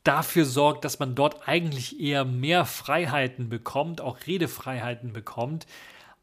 dafür 0.03 0.47
sorgt, 0.47 0.85
dass 0.85 0.99
man 0.99 1.15
dort 1.15 1.47
eigentlich 1.47 2.01
eher 2.01 2.25
mehr 2.25 2.65
Freiheiten 2.65 3.51
bekommt, 3.51 4.01
auch 4.01 4.19
Redefreiheiten 4.27 5.13
bekommt, 5.13 5.67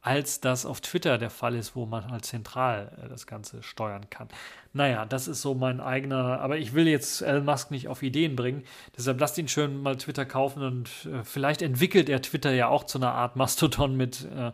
als 0.04 0.42
das 0.42 0.66
auf 0.66 0.82
Twitter 0.82 1.18
der 1.18 1.30
Fall 1.30 1.56
ist, 1.56 1.78
wo 1.78 1.86
man 1.86 2.12
halt 2.12 2.26
zentral 2.26 2.92
äh, 3.02 3.08
das 3.08 3.26
Ganze 3.26 3.64
steuern 3.64 4.10
kann. 4.10 4.28
Naja, 4.74 5.06
das 5.06 5.28
ist 5.28 5.42
so 5.42 5.54
mein 5.54 5.80
eigener, 5.80 6.42
aber 6.42 6.58
ich 6.58 6.74
will 6.74 6.88
jetzt 6.88 7.22
Elon 7.22 7.46
Musk 7.46 7.72
nicht 7.72 7.88
auf 7.88 8.04
Ideen 8.04 8.36
bringen, 8.36 8.64
deshalb 8.98 9.20
lasst 9.20 9.38
ihn 9.38 9.48
schön 9.48 9.82
mal 9.82 9.96
Twitter 9.96 10.26
kaufen 10.26 10.62
und 10.62 10.90
äh, 11.06 11.24
vielleicht 11.24 11.62
entwickelt 11.62 12.10
er 12.10 12.22
Twitter 12.22 12.52
ja 12.52 12.68
auch 12.68 12.84
zu 12.84 12.98
einer 12.98 13.14
Art 13.14 13.38
Mastodon 13.38 13.96
mit 13.96 14.28
äh, 14.36 14.52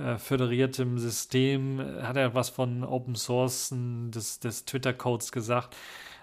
äh, 0.00 0.18
föderiertem 0.18 0.98
System. 0.98 1.80
Hat 2.02 2.16
er 2.16 2.34
was 2.34 2.50
von 2.50 2.84
Open 2.84 3.16
Source 3.16 3.74
des, 3.74 4.38
des 4.38 4.64
Twitter-Codes 4.66 5.32
gesagt. 5.32 5.76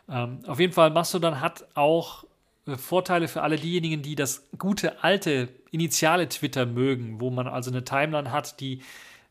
Ähm, 0.08 0.40
auf 0.48 0.60
jeden 0.60 0.74
Fall, 0.74 0.90
Mastodon 0.92 1.42
hat 1.42 1.68
auch 1.76 2.24
äh, 2.66 2.78
Vorteile 2.78 3.28
für 3.28 3.42
alle 3.42 3.58
diejenigen, 3.58 4.02
die 4.02 4.16
das 4.16 4.48
gute 4.58 5.04
alte 5.04 5.50
initiale 5.72 6.30
Twitter 6.30 6.66
mögen, 6.66 7.20
wo 7.20 7.30
man 7.30 7.48
also 7.48 7.72
eine 7.72 7.84
Timeline 7.84 8.32
hat, 8.32 8.60
die 8.60 8.82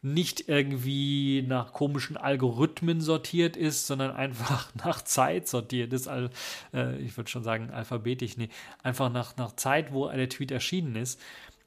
nicht 0.01 0.49
irgendwie 0.49 1.43
nach 1.47 1.73
komischen 1.73 2.17
Algorithmen 2.17 3.01
sortiert 3.01 3.57
ist, 3.57 3.87
sondern 3.87 4.13
einfach 4.13 4.73
nach 4.85 5.03
Zeit 5.03 5.49
sortiert 5.49 5.93
ist. 5.93 6.09
Also, 6.09 6.29
äh, 6.73 6.97
ich 6.99 7.17
würde 7.17 7.31
schon 7.31 7.43
sagen 7.43 7.71
alphabetisch, 7.71 8.37
nee, 8.37 8.49
einfach 8.83 9.11
nach, 9.11 9.37
nach 9.37 9.57
Zeit, 9.57 9.93
wo 9.93 10.09
der 10.09 10.29
Tweet 10.29 10.51
erschienen 10.51 10.97
ist. 10.97 11.21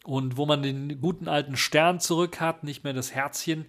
Und 0.04 0.36
wo 0.36 0.48
man 0.48 0.64
den 0.64 1.00
guten 1.00 1.28
alten 1.28 1.56
Stern 1.56 2.00
zurück 2.00 2.40
hat, 2.40 2.64
nicht 2.64 2.84
mehr 2.84 2.94
das 2.94 3.14
Herzchen 3.14 3.66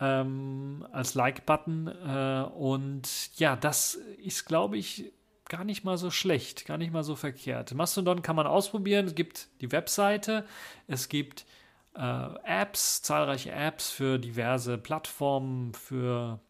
ähm, 0.00 0.84
als 0.90 1.14
Like-Button. 1.14 1.86
Äh, 1.88 2.42
und 2.54 3.38
ja, 3.38 3.54
das 3.54 3.94
ist, 4.24 4.46
glaube 4.46 4.76
ich, 4.76 5.12
gar 5.48 5.64
nicht 5.64 5.84
mal 5.84 5.98
so 5.98 6.10
schlecht, 6.10 6.66
gar 6.66 6.78
nicht 6.78 6.92
mal 6.92 7.04
so 7.04 7.16
verkehrt. 7.16 7.74
Mastodon 7.74 8.22
kann 8.22 8.36
man 8.36 8.46
ausprobieren. 8.46 9.06
Es 9.06 9.14
gibt 9.14 9.48
die 9.60 9.72
Webseite, 9.72 10.46
es 10.86 11.08
gibt 11.08 11.46
äh, 11.94 12.28
Apps, 12.44 13.02
zahlreiche 13.02 13.52
Apps 13.52 13.90
für 13.90 14.18
diverse 14.18 14.78
Plattformen, 14.78 15.74
für 15.74 16.40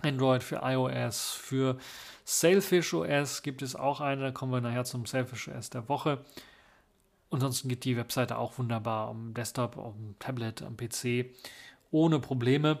Android, 0.00 0.42
für 0.42 0.60
iOS, 0.62 1.32
für 1.32 1.78
Sailfish 2.24 2.92
OS 2.94 3.42
gibt 3.42 3.62
es 3.62 3.76
auch 3.76 4.00
eine. 4.00 4.22
Da 4.22 4.30
kommen 4.30 4.52
wir 4.52 4.60
nachher 4.60 4.84
zum 4.84 5.06
Sailfish 5.06 5.48
OS 5.48 5.70
der 5.70 5.88
Woche. 5.88 6.24
Ansonsten 7.30 7.68
geht 7.68 7.84
die 7.84 7.96
Webseite 7.96 8.38
auch 8.38 8.58
wunderbar 8.58 9.08
am 9.08 9.34
Desktop, 9.34 9.76
am 9.76 10.14
Tablet, 10.18 10.62
am 10.62 10.76
PC 10.76 11.26
ohne 11.90 12.20
Probleme 12.20 12.80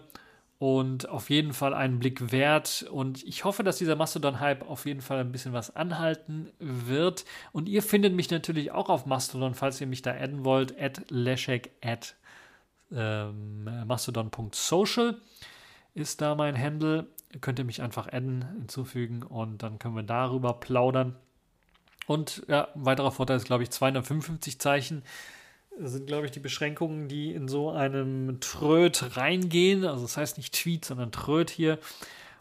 und 0.64 1.10
auf 1.10 1.28
jeden 1.28 1.52
Fall 1.52 1.74
einen 1.74 1.98
Blick 1.98 2.32
wert. 2.32 2.86
Und 2.90 3.22
ich 3.24 3.44
hoffe, 3.44 3.62
dass 3.62 3.76
dieser 3.76 3.96
Mastodon-Hype 3.96 4.66
auf 4.66 4.86
jeden 4.86 5.02
Fall 5.02 5.18
ein 5.18 5.30
bisschen 5.30 5.52
was 5.52 5.76
anhalten 5.76 6.50
wird. 6.58 7.26
Und 7.52 7.68
ihr 7.68 7.82
findet 7.82 8.14
mich 8.14 8.30
natürlich 8.30 8.72
auch 8.72 8.88
auf 8.88 9.04
Mastodon, 9.04 9.54
falls 9.54 9.78
ihr 9.82 9.86
mich 9.86 10.00
da 10.00 10.12
adden 10.12 10.42
wollt, 10.42 10.80
at 10.80 11.02
leszek 11.10 11.72
at 11.82 12.14
ähm, 12.90 13.68
mastodon.social 13.86 15.20
ist 15.92 16.22
da 16.22 16.34
mein 16.34 16.58
Handle. 16.58 17.08
Könnt 17.42 17.58
ihr 17.58 17.66
mich 17.66 17.82
einfach 17.82 18.06
adden, 18.06 18.48
hinzufügen 18.56 19.22
und 19.22 19.62
dann 19.62 19.78
können 19.78 19.96
wir 19.96 20.02
darüber 20.02 20.54
plaudern. 20.54 21.14
Und 22.06 22.42
ja, 22.48 22.68
ein 22.74 22.86
weiterer 22.86 23.12
Vorteil 23.12 23.36
ist, 23.36 23.44
glaube 23.44 23.64
ich, 23.64 23.70
255 23.70 24.58
Zeichen 24.58 25.02
sind, 25.78 26.06
glaube 26.06 26.26
ich, 26.26 26.32
die 26.32 26.40
Beschränkungen, 26.40 27.08
die 27.08 27.32
in 27.32 27.48
so 27.48 27.70
einem 27.70 28.38
Tröd 28.40 29.16
reingehen. 29.16 29.84
Also 29.84 30.02
das 30.02 30.16
heißt 30.16 30.36
nicht 30.36 30.54
Tweet, 30.54 30.84
sondern 30.84 31.12
Tröd 31.12 31.50
hier. 31.50 31.78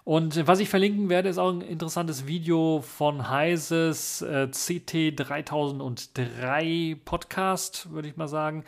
Und 0.06 0.48
was 0.48 0.60
ich 0.60 0.68
verlinken 0.68 1.08
werde, 1.08 1.30
ist 1.30 1.38
auch 1.38 1.52
ein 1.52 1.62
interessantes 1.62 2.28
Video 2.28 2.82
von 2.82 3.30
Heises 3.30 4.22
äh, 4.22 4.50
CT 4.50 5.18
3003 5.18 6.98
Podcast, 7.06 7.90
würde 7.92 8.10
ich 8.10 8.18
mal 8.18 8.28
sagen, 8.28 8.66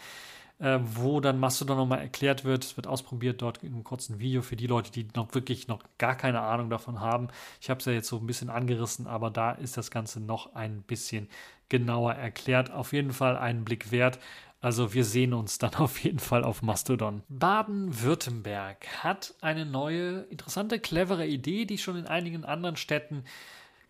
äh, 0.59 0.79
wo 0.81 1.19
dann 1.19 1.37
Mastodon 1.37 1.75
nochmal 1.75 1.99
erklärt 1.99 2.45
wird. 2.45 2.63
Es 2.63 2.77
wird 2.77 2.87
ausprobiert 2.87 3.41
dort 3.41 3.63
in 3.63 3.73
einem 3.73 3.83
kurzen 3.83 4.19
Video 4.19 4.41
für 4.41 4.55
die 4.55 4.67
Leute, 4.67 4.91
die 4.91 5.07
noch 5.13 5.33
wirklich 5.33 5.67
noch 5.67 5.83
gar 5.97 6.15
keine 6.15 6.39
Ahnung 6.39 6.69
davon 6.69 7.01
haben. 7.01 7.27
Ich 7.59 7.69
habe 7.69 7.81
es 7.81 7.85
ja 7.85 7.91
jetzt 7.91 8.07
so 8.07 8.17
ein 8.17 8.27
bisschen 8.27 8.49
angerissen, 8.49 9.05
aber 9.05 9.29
da 9.29 9.51
ist 9.51 9.75
das 9.75 9.91
Ganze 9.91 10.21
noch 10.21 10.55
ein 10.55 10.83
bisschen 10.83 11.27
genauer 11.67 12.13
erklärt. 12.13 12.71
Auf 12.71 12.93
jeden 12.93 13.11
Fall 13.11 13.37
einen 13.37 13.65
Blick 13.65 13.91
wert. 13.91 14.19
Also 14.65 14.95
wir 14.95 15.05
sehen 15.05 15.35
uns 15.35 15.59
dann 15.59 15.75
auf 15.75 15.99
jeden 15.99 16.17
Fall 16.17 16.43
auf 16.43 16.63
Mastodon. 16.63 17.21
Baden-Württemberg 17.29 19.03
hat 19.03 19.35
eine 19.39 19.63
neue, 19.63 20.21
interessante, 20.31 20.79
clevere 20.79 21.27
Idee, 21.27 21.65
die 21.65 21.77
schon 21.77 21.97
in 21.97 22.07
einigen 22.07 22.45
anderen 22.45 22.75
Städten 22.75 23.25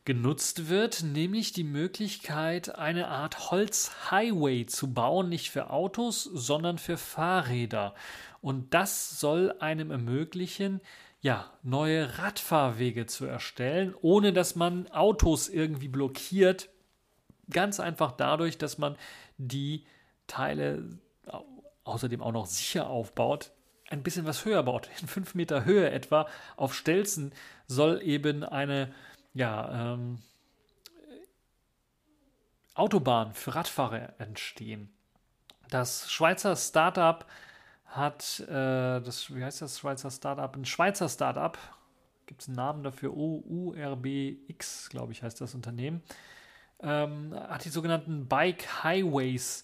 genutzt 0.04 0.68
wird, 0.68 1.02
nämlich 1.02 1.54
die 1.54 1.64
Möglichkeit, 1.64 2.76
eine 2.76 3.08
Art 3.08 3.52
Holzhighway 3.52 4.66
zu 4.66 4.94
bauen, 4.94 5.30
nicht 5.30 5.50
für 5.50 5.70
Autos, 5.70 6.26
sondern 6.26 6.78
für 6.78 6.98
Fahrräder. 6.98 7.96
Und 8.42 8.74
das 8.74 9.18
soll 9.18 9.56
einem 9.60 9.92
ermöglichen, 9.92 10.82
ja, 11.22 11.54
neue 11.64 12.18
Radfahrwege 12.18 13.06
zu 13.06 13.26
erstellen, 13.26 13.96
ohne 14.02 14.34
dass 14.34 14.58
man 14.58 14.92
Autos 14.92 15.48
irgendwie 15.48 15.88
blockiert. 15.88 16.68
Ganz 17.50 17.80
einfach 17.80 18.12
dadurch, 18.12 18.58
dass 18.58 18.78
man 18.78 18.98
die 19.38 19.86
Teile 20.28 21.00
außerdem 21.86 22.22
auch 22.22 22.32
noch 22.32 22.46
sicher 22.48 22.90
aufbaut. 22.90 23.52
ein 23.90 24.02
bisschen 24.02 24.26
was 24.26 24.44
höher 24.46 24.64
baut. 24.64 24.90
In 25.00 25.08
fünf 25.08 25.36
Meter 25.36 25.64
Höhe 25.64 25.92
etwa 25.92 26.28
auf 26.58 26.74
Stelzen 26.74 27.32
soll 27.68 28.02
eben 28.02 28.44
eine 28.44 28.92
ja, 29.34 29.94
ähm, 29.94 30.20
Autobahn 32.74 33.34
für 33.34 33.54
Radfahrer 33.54 34.20
entstehen. 34.20 34.90
Das 35.70 36.12
Schweizer 36.12 36.56
Startup 36.56 37.26
hat, 37.86 38.40
äh, 38.42 39.02
das, 39.02 39.34
wie 39.34 39.44
heißt 39.44 39.62
das 39.62 39.80
Schweizer 39.80 40.10
Startup? 40.12 40.54
Ein 40.56 40.66
Schweizer 40.66 41.08
Startup, 41.08 41.58
gibt 42.26 42.42
es 42.42 42.48
einen 42.48 42.58
Namen 42.58 42.84
dafür, 42.84 43.16
URBX, 43.16 44.90
glaube 44.90 45.14
ich, 45.14 45.24
heißt 45.24 45.40
das 45.40 45.54
Unternehmen, 45.54 46.02
ähm, 46.82 47.34
hat 47.34 47.64
die 47.66 47.70
sogenannten 47.70 48.28
Bike 48.28 48.84
Highways 48.84 49.64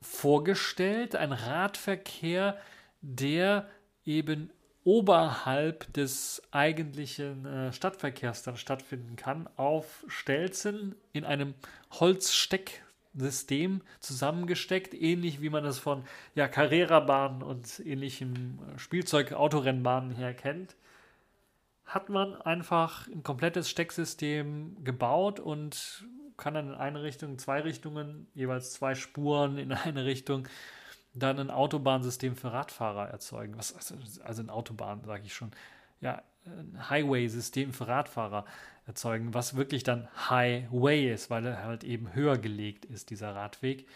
vorgestellt, 0.00 1.16
ein 1.16 1.32
Radverkehr, 1.32 2.58
der 3.00 3.68
eben 4.04 4.50
oberhalb 4.86 5.92
des 5.94 6.40
eigentlichen 6.52 7.44
äh, 7.44 7.72
Stadtverkehrs 7.72 8.44
dann 8.44 8.56
stattfinden 8.56 9.16
kann, 9.16 9.48
auf 9.56 10.04
Stelzen 10.06 10.94
in 11.12 11.24
einem 11.24 11.54
Holzstecksystem 11.90 13.80
zusammengesteckt, 13.98 14.94
ähnlich 14.94 15.40
wie 15.42 15.50
man 15.50 15.64
das 15.64 15.80
von 15.80 16.04
ja, 16.36 16.46
Carrera-Bahnen 16.46 17.42
und 17.42 17.80
ähnlichen 17.84 18.60
äh, 18.76 18.78
Spielzeug-Autorennbahnen 18.78 20.12
her 20.12 20.34
kennt, 20.34 20.76
hat 21.84 22.08
man 22.08 22.40
einfach 22.42 23.08
ein 23.08 23.24
komplettes 23.24 23.68
Stecksystem 23.68 24.76
gebaut 24.84 25.40
und 25.40 26.06
kann 26.36 26.54
dann 26.54 26.68
in 26.68 26.74
eine 26.74 27.02
Richtung, 27.02 27.38
zwei 27.38 27.60
Richtungen, 27.60 28.26
jeweils 28.34 28.72
zwei 28.72 28.94
Spuren 28.94 29.58
in 29.58 29.72
eine 29.72 30.04
Richtung 30.04 30.48
dann 31.14 31.38
ein 31.38 31.50
Autobahnsystem 31.50 32.36
für 32.36 32.52
Radfahrer 32.52 33.08
erzeugen. 33.08 33.56
Was, 33.56 33.74
also, 33.74 33.94
also 34.22 34.42
ein 34.42 34.50
Autobahn, 34.50 35.02
sage 35.04 35.22
ich 35.24 35.34
schon. 35.34 35.50
Ja, 36.00 36.22
ein 36.44 36.90
Highway-System 36.90 37.72
für 37.72 37.88
Radfahrer 37.88 38.44
erzeugen, 38.86 39.34
was 39.34 39.56
wirklich 39.56 39.82
dann 39.82 40.08
Highway 40.30 41.12
ist, 41.12 41.30
weil 41.30 41.46
er 41.46 41.64
halt 41.64 41.84
eben 41.84 42.14
höher 42.14 42.38
gelegt 42.38 42.84
ist, 42.84 43.10
dieser 43.10 43.34
Radweg. 43.34 43.88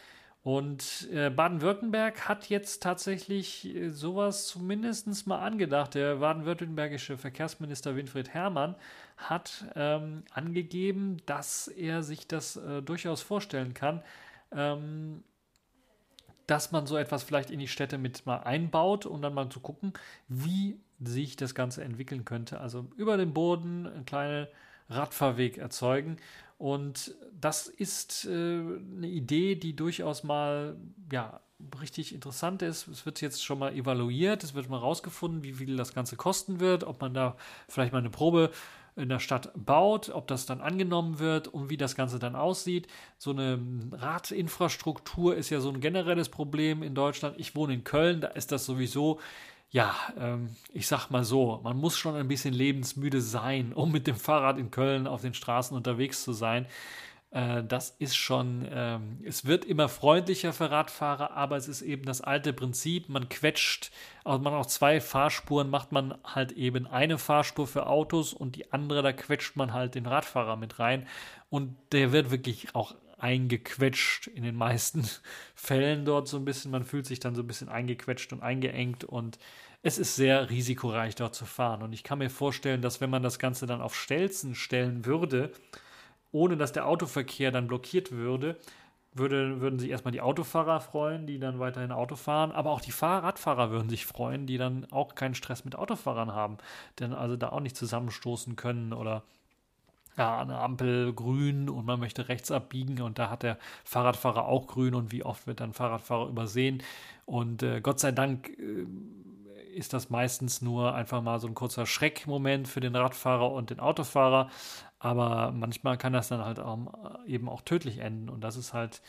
Und 0.42 1.06
äh, 1.12 1.28
Baden-Württemberg 1.28 2.26
hat 2.26 2.48
jetzt 2.48 2.82
tatsächlich 2.82 3.74
äh, 3.74 3.90
sowas 3.90 4.46
zumindest 4.46 5.26
mal 5.26 5.40
angedacht. 5.40 5.94
Der 5.94 6.16
baden-württembergische 6.16 7.18
Verkehrsminister 7.18 7.94
Winfried 7.94 8.30
Herrmann 8.30 8.74
hat 9.18 9.66
ähm, 9.76 10.22
angegeben, 10.32 11.18
dass 11.26 11.68
er 11.68 12.02
sich 12.02 12.26
das 12.26 12.56
äh, 12.56 12.80
durchaus 12.80 13.20
vorstellen 13.20 13.74
kann, 13.74 14.02
ähm, 14.52 15.22
dass 16.46 16.72
man 16.72 16.86
so 16.86 16.96
etwas 16.96 17.22
vielleicht 17.22 17.50
in 17.50 17.58
die 17.58 17.68
Städte 17.68 17.98
mit 17.98 18.24
mal 18.24 18.38
einbaut 18.38 19.04
und 19.04 19.20
dann 19.20 19.34
mal 19.34 19.50
zu 19.50 19.60
gucken, 19.60 19.92
wie 20.26 20.80
sich 21.00 21.36
das 21.36 21.54
Ganze 21.54 21.84
entwickeln 21.84 22.24
könnte. 22.24 22.60
Also 22.60 22.86
über 22.96 23.18
den 23.18 23.34
Boden 23.34 23.86
einen 23.86 24.06
kleinen 24.06 24.46
Radfahrweg 24.88 25.58
erzeugen. 25.58 26.16
Und 26.60 27.14
das 27.40 27.68
ist 27.68 28.26
äh, 28.26 28.28
eine 28.28 29.08
Idee, 29.08 29.54
die 29.54 29.74
durchaus 29.74 30.24
mal 30.24 30.76
ja, 31.10 31.40
richtig 31.80 32.14
interessant 32.14 32.60
ist. 32.60 32.86
Es 32.86 33.06
wird 33.06 33.22
jetzt 33.22 33.42
schon 33.42 33.58
mal 33.58 33.72
evaluiert, 33.72 34.44
es 34.44 34.52
wird 34.52 34.68
mal 34.68 34.76
rausgefunden, 34.76 35.42
wie 35.42 35.54
viel 35.54 35.78
das 35.78 35.94
Ganze 35.94 36.16
kosten 36.16 36.60
wird, 36.60 36.84
ob 36.84 37.00
man 37.00 37.14
da 37.14 37.34
vielleicht 37.66 37.94
mal 37.94 38.00
eine 38.00 38.10
Probe 38.10 38.50
in 38.94 39.08
der 39.08 39.20
Stadt 39.20 39.50
baut, 39.54 40.10
ob 40.10 40.26
das 40.26 40.44
dann 40.44 40.60
angenommen 40.60 41.18
wird 41.18 41.48
und 41.48 41.70
wie 41.70 41.78
das 41.78 41.94
Ganze 41.94 42.18
dann 42.18 42.36
aussieht. 42.36 42.88
So 43.16 43.30
eine 43.30 43.58
Radinfrastruktur 43.92 45.36
ist 45.36 45.48
ja 45.48 45.60
so 45.60 45.70
ein 45.70 45.80
generelles 45.80 46.28
Problem 46.28 46.82
in 46.82 46.94
Deutschland. 46.94 47.36
Ich 47.38 47.56
wohne 47.56 47.72
in 47.72 47.84
Köln, 47.84 48.20
da 48.20 48.28
ist 48.28 48.52
das 48.52 48.66
sowieso, 48.66 49.18
ja, 49.70 49.94
ähm, 50.18 50.50
ich 50.72 50.86
sag 50.86 51.10
mal 51.10 51.24
so, 51.24 51.60
man 51.62 51.76
muss 51.76 51.96
schon 51.96 52.16
ein 52.16 52.28
bisschen 52.28 52.54
lebensmüde 52.54 53.20
sein, 53.20 53.72
um 53.72 53.92
mit 53.92 54.06
dem 54.06 54.16
Fahrrad 54.16 54.58
in 54.58 54.70
Köln 54.70 55.06
auf 55.06 55.22
den 55.22 55.34
Straßen 55.34 55.76
unterwegs 55.76 56.24
zu 56.24 56.32
sein. 56.32 56.66
Äh, 57.30 57.62
das 57.62 57.90
ist 57.98 58.16
schon, 58.16 58.66
ähm, 58.68 59.18
es 59.24 59.44
wird 59.44 59.64
immer 59.64 59.88
freundlicher 59.88 60.52
für 60.52 60.70
Radfahrer, 60.72 61.36
aber 61.36 61.56
es 61.56 61.68
ist 61.68 61.82
eben 61.82 62.04
das 62.04 62.20
alte 62.20 62.52
Prinzip, 62.52 63.08
man 63.08 63.28
quetscht, 63.28 63.92
also 64.24 64.40
man 64.40 64.54
auch 64.54 64.66
zwei 64.66 65.00
Fahrspuren 65.00 65.70
macht 65.70 65.92
man 65.92 66.18
halt 66.24 66.52
eben 66.52 66.88
eine 66.88 67.18
Fahrspur 67.18 67.68
für 67.68 67.86
Autos 67.86 68.32
und 68.32 68.56
die 68.56 68.72
andere, 68.72 69.02
da 69.02 69.12
quetscht 69.12 69.54
man 69.54 69.72
halt 69.72 69.94
den 69.94 70.06
Radfahrer 70.06 70.56
mit 70.56 70.80
rein 70.80 71.06
und 71.48 71.76
der 71.92 72.10
wird 72.10 72.32
wirklich 72.32 72.74
auch 72.74 72.96
eingequetscht 73.20 74.26
in 74.28 74.42
den 74.42 74.56
meisten 74.56 75.04
Fällen 75.54 76.04
dort 76.04 76.28
so 76.28 76.36
ein 76.36 76.44
bisschen. 76.44 76.70
Man 76.70 76.84
fühlt 76.84 77.06
sich 77.06 77.20
dann 77.20 77.34
so 77.34 77.42
ein 77.42 77.46
bisschen 77.46 77.68
eingequetscht 77.68 78.32
und 78.32 78.42
eingeengt 78.42 79.04
und 79.04 79.38
es 79.82 79.98
ist 79.98 80.16
sehr 80.16 80.50
risikoreich 80.50 81.14
dort 81.14 81.34
zu 81.34 81.46
fahren. 81.46 81.82
Und 81.82 81.92
ich 81.92 82.04
kann 82.04 82.18
mir 82.18 82.30
vorstellen, 82.30 82.82
dass 82.82 83.00
wenn 83.00 83.10
man 83.10 83.22
das 83.22 83.38
Ganze 83.38 83.66
dann 83.66 83.80
auf 83.80 83.94
Stelzen 83.94 84.54
stellen 84.54 85.06
würde, 85.06 85.52
ohne 86.32 86.56
dass 86.56 86.72
der 86.72 86.86
Autoverkehr 86.86 87.50
dann 87.50 87.66
blockiert 87.66 88.12
würde, 88.12 88.58
würde, 89.12 89.60
würden 89.60 89.78
sich 89.78 89.90
erstmal 89.90 90.12
die 90.12 90.20
Autofahrer 90.20 90.80
freuen, 90.80 91.26
die 91.26 91.38
dann 91.38 91.58
weiterhin 91.58 91.92
Auto 91.92 92.14
fahren, 92.14 92.52
aber 92.52 92.70
auch 92.70 92.80
die 92.80 92.92
Fahrradfahrer 92.92 93.70
würden 93.70 93.90
sich 93.90 94.06
freuen, 94.06 94.46
die 94.46 94.56
dann 94.56 94.86
auch 94.92 95.14
keinen 95.14 95.34
Stress 95.34 95.64
mit 95.64 95.74
Autofahrern 95.74 96.32
haben, 96.32 96.58
denn 97.00 97.12
also 97.12 97.36
da 97.36 97.48
auch 97.48 97.60
nicht 97.60 97.76
zusammenstoßen 97.76 98.54
können 98.54 98.92
oder 98.92 99.24
ja, 100.20 100.40
eine 100.40 100.58
Ampel 100.58 101.12
grün 101.14 101.68
und 101.68 101.86
man 101.86 101.98
möchte 101.98 102.28
rechts 102.28 102.50
abbiegen 102.50 103.00
und 103.00 103.18
da 103.18 103.30
hat 103.30 103.42
der 103.42 103.58
Fahrradfahrer 103.84 104.44
auch 104.44 104.66
grün 104.66 104.94
und 104.94 105.12
wie 105.12 105.24
oft 105.24 105.46
wird 105.46 105.60
dann 105.60 105.72
Fahrradfahrer 105.72 106.28
übersehen 106.28 106.82
und 107.24 107.62
äh, 107.62 107.80
Gott 107.80 108.00
sei 108.00 108.12
Dank 108.12 108.50
äh, 108.50 108.86
ist 109.74 109.92
das 109.92 110.10
meistens 110.10 110.60
nur 110.60 110.94
einfach 110.94 111.22
mal 111.22 111.40
so 111.40 111.46
ein 111.46 111.54
kurzer 111.54 111.86
Schreckmoment 111.86 112.68
für 112.68 112.80
den 112.80 112.94
Radfahrer 112.96 113.50
und 113.52 113.70
den 113.70 113.80
Autofahrer. 113.80 114.50
Aber 114.98 115.52
manchmal 115.52 115.96
kann 115.96 116.12
das 116.12 116.28
dann 116.28 116.44
halt 116.44 116.58
auch, 116.58 117.24
eben 117.26 117.48
auch 117.48 117.62
tödlich 117.62 117.98
enden. 117.98 118.28
Und 118.28 118.42
das 118.42 118.56
ist 118.56 118.74
halt 118.74 119.00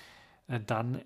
äh, 0.48 0.60
dann 0.60 1.02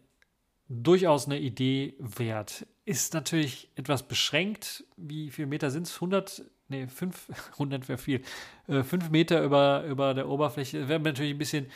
durchaus 0.68 1.26
eine 1.26 1.40
Idee 1.40 1.96
wert. 2.00 2.68
Ist 2.84 3.14
natürlich 3.14 3.72
etwas 3.76 4.04
beschränkt. 4.04 4.84
Wie 4.98 5.32
viele 5.32 5.48
Meter 5.48 5.72
sind 5.72 5.88
es? 5.88 5.96
100? 5.96 6.44
Nee, 6.68 6.88
500 6.88 7.88
wäre 7.90 7.98
viel. 7.98 8.22
Äh, 8.68 8.84
5 8.84 9.10
Meter 9.10 9.44
über, 9.44 9.84
über 9.84 10.14
der 10.14 10.28
Oberfläche. 10.28 10.88
Wäre 10.88 11.00
natürlich 11.00 11.34
ein 11.34 11.38
bisschen, 11.38 11.68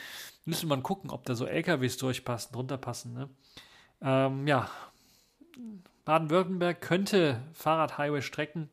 müsste 0.44 0.66
man 0.66 0.82
gucken, 0.82 1.10
ob 1.10 1.24
da 1.24 1.34
so 1.34 1.46
LKWs 1.46 1.96
durchpassen, 1.96 2.52
drunter 2.52 2.78
passen. 2.78 3.14
Ne? 3.14 3.28
Ähm, 4.02 4.46
ja, 4.46 4.70
Baden-Württemberg 6.04 6.80
könnte 6.80 7.40
Fahrradhighway-Strecken 7.52 8.68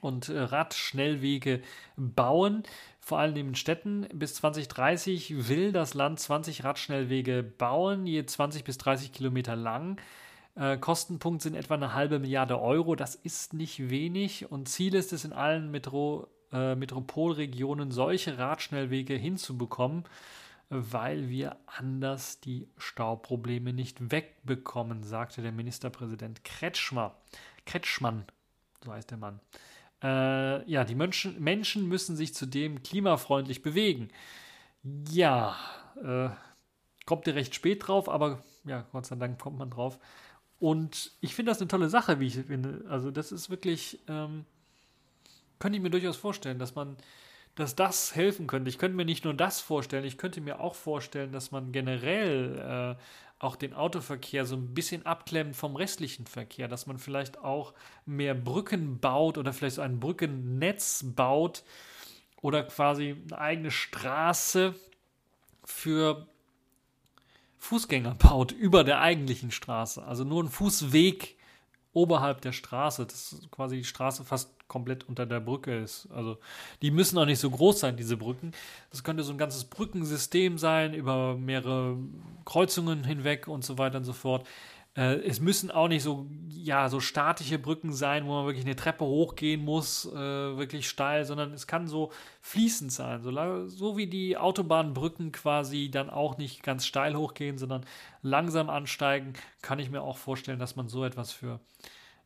und 0.00 0.28
äh, 0.28 0.38
Radschnellwege 0.38 1.62
bauen, 1.96 2.62
vor 3.00 3.18
allem 3.18 3.36
in 3.36 3.54
Städten. 3.54 4.06
Bis 4.12 4.34
2030 4.34 5.48
will 5.48 5.72
das 5.72 5.94
Land 5.94 6.20
20 6.20 6.64
Radschnellwege 6.64 7.42
bauen, 7.42 8.06
je 8.06 8.24
20 8.24 8.64
bis 8.64 8.78
30 8.78 9.12
Kilometer 9.12 9.56
lang. 9.56 10.00
Äh, 10.58 10.76
Kostenpunkt 10.78 11.42
sind 11.42 11.54
etwa 11.54 11.74
eine 11.74 11.94
halbe 11.94 12.18
Milliarde 12.18 12.60
Euro. 12.60 12.96
Das 12.96 13.14
ist 13.14 13.54
nicht 13.54 13.90
wenig 13.90 14.50
und 14.50 14.68
Ziel 14.68 14.94
ist 14.94 15.12
es 15.12 15.24
in 15.24 15.32
allen 15.32 15.70
Metro, 15.70 16.26
äh, 16.52 16.74
Metropolregionen 16.74 17.90
solche 17.90 18.38
Radschnellwege 18.38 19.14
hinzubekommen 19.14 20.04
weil 20.70 21.28
wir 21.28 21.56
anders 21.66 22.40
die 22.40 22.68
Stauprobleme 22.76 23.72
nicht 23.72 24.10
wegbekommen, 24.10 25.02
sagte 25.02 25.42
der 25.42 25.52
Ministerpräsident 25.52 26.44
Kretschmer. 26.44 27.16
Kretschmann, 27.64 28.24
so 28.84 28.92
heißt 28.92 29.10
der 29.10 29.18
Mann. 29.18 29.40
Äh, 30.02 30.70
ja, 30.70 30.84
die 30.84 30.94
Menschen, 30.94 31.42
Menschen 31.42 31.88
müssen 31.88 32.16
sich 32.16 32.34
zudem 32.34 32.82
klimafreundlich 32.82 33.62
bewegen. 33.62 34.08
Ja, 35.10 35.56
äh, 36.02 36.28
kommt 37.06 37.26
ihr 37.26 37.34
recht 37.34 37.54
spät 37.54 37.86
drauf, 37.86 38.08
aber 38.08 38.42
ja, 38.64 38.86
Gott 38.92 39.06
sei 39.06 39.16
Dank 39.16 39.38
kommt 39.38 39.58
man 39.58 39.70
drauf. 39.70 39.98
Und 40.60 41.12
ich 41.20 41.34
finde 41.34 41.50
das 41.50 41.60
eine 41.60 41.68
tolle 41.68 41.88
Sache, 41.88 42.20
wie 42.20 42.26
ich 42.26 42.34
finde. 42.34 42.84
Also, 42.88 43.10
das 43.10 43.32
ist 43.32 43.50
wirklich, 43.50 44.00
ähm, 44.08 44.44
könnte 45.58 45.76
ich 45.76 45.82
mir 45.82 45.90
durchaus 45.90 46.16
vorstellen, 46.16 46.58
dass 46.58 46.74
man 46.74 46.96
dass 47.58 47.74
das 47.74 48.14
helfen 48.14 48.46
könnte. 48.46 48.68
Ich 48.68 48.78
könnte 48.78 48.96
mir 48.96 49.04
nicht 49.04 49.24
nur 49.24 49.34
das 49.34 49.60
vorstellen, 49.60 50.04
ich 50.04 50.16
könnte 50.16 50.40
mir 50.40 50.60
auch 50.60 50.76
vorstellen, 50.76 51.32
dass 51.32 51.50
man 51.50 51.72
generell 51.72 52.96
äh, 52.96 53.02
auch 53.44 53.56
den 53.56 53.74
Autoverkehr 53.74 54.44
so 54.44 54.56
ein 54.56 54.74
bisschen 54.74 55.06
abklemmt 55.06 55.56
vom 55.56 55.74
restlichen 55.74 56.26
Verkehr, 56.26 56.68
dass 56.68 56.86
man 56.86 56.98
vielleicht 56.98 57.38
auch 57.38 57.74
mehr 58.06 58.34
Brücken 58.34 59.00
baut 59.00 59.38
oder 59.38 59.52
vielleicht 59.52 59.76
so 59.76 59.82
ein 59.82 59.98
Brückennetz 59.98 61.04
baut 61.04 61.64
oder 62.40 62.62
quasi 62.62 63.16
eine 63.26 63.38
eigene 63.38 63.70
Straße 63.72 64.74
für 65.64 66.28
Fußgänger 67.58 68.14
baut 68.14 68.52
über 68.52 68.84
der 68.84 69.00
eigentlichen 69.00 69.50
Straße. 69.50 70.02
Also 70.02 70.24
nur 70.24 70.42
ein 70.42 70.48
Fußweg 70.48 71.36
oberhalb 71.92 72.40
der 72.42 72.52
Straße, 72.52 73.06
dass 73.06 73.48
quasi 73.50 73.78
die 73.78 73.84
Straße 73.84 74.24
fast 74.24 74.50
komplett 74.68 75.08
unter 75.08 75.26
der 75.26 75.40
Brücke 75.40 75.76
ist. 75.78 76.08
Also 76.14 76.38
die 76.82 76.90
müssen 76.90 77.18
auch 77.18 77.24
nicht 77.24 77.40
so 77.40 77.50
groß 77.50 77.80
sein, 77.80 77.96
diese 77.96 78.16
Brücken. 78.16 78.52
Das 78.90 79.02
könnte 79.02 79.22
so 79.24 79.32
ein 79.32 79.38
ganzes 79.38 79.64
Brückensystem 79.64 80.58
sein, 80.58 80.94
über 80.94 81.36
mehrere 81.36 81.96
Kreuzungen 82.44 83.04
hinweg 83.04 83.48
und 83.48 83.64
so 83.64 83.78
weiter 83.78 83.98
und 83.98 84.04
so 84.04 84.12
fort. 84.12 84.46
Äh, 84.98 85.20
es 85.20 85.40
müssen 85.40 85.70
auch 85.70 85.86
nicht 85.86 86.02
so, 86.02 86.26
ja, 86.48 86.88
so 86.88 86.98
statische 86.98 87.58
Brücken 87.58 87.92
sein, 87.92 88.26
wo 88.26 88.32
man 88.32 88.46
wirklich 88.46 88.64
eine 88.64 88.74
Treppe 88.74 89.04
hochgehen 89.04 89.64
muss, 89.64 90.06
äh, 90.06 90.16
wirklich 90.16 90.88
steil, 90.88 91.24
sondern 91.24 91.52
es 91.52 91.68
kann 91.68 91.86
so 91.86 92.10
fließend 92.42 92.90
sein. 92.92 93.22
So, 93.22 93.68
so 93.68 93.96
wie 93.96 94.08
die 94.08 94.36
Autobahnbrücken 94.36 95.30
quasi 95.30 95.88
dann 95.90 96.10
auch 96.10 96.36
nicht 96.36 96.64
ganz 96.64 96.84
steil 96.84 97.14
hochgehen, 97.16 97.58
sondern 97.58 97.86
langsam 98.22 98.68
ansteigen, 98.70 99.34
kann 99.62 99.78
ich 99.78 99.88
mir 99.90 100.02
auch 100.02 100.16
vorstellen, 100.18 100.58
dass 100.58 100.74
man 100.74 100.88
so 100.88 101.04
etwas 101.04 101.30
für, 101.30 101.60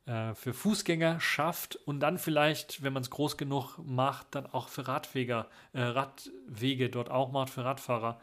äh, 0.07 0.35
für 0.35 0.55
Fußgänger 0.55 1.21
schafft 1.21 1.77
und 1.77 2.01
dann 2.01 2.17
vielleicht, 2.17 2.83
wenn 2.83 2.95
man 2.95 3.03
es 3.03 3.11
groß 3.11 3.37
genug 3.37 3.79
macht, 3.85 4.29
dann 4.35 4.47
auch 4.47 4.69
für 4.69 4.89
Radweger, 4.89 5.49
äh, 5.75 5.83
Radwege 5.83 6.89
dort 6.89 7.11
auch 7.11 7.33
macht, 7.33 7.51
für 7.51 7.65
Radfahrer. 7.67 8.19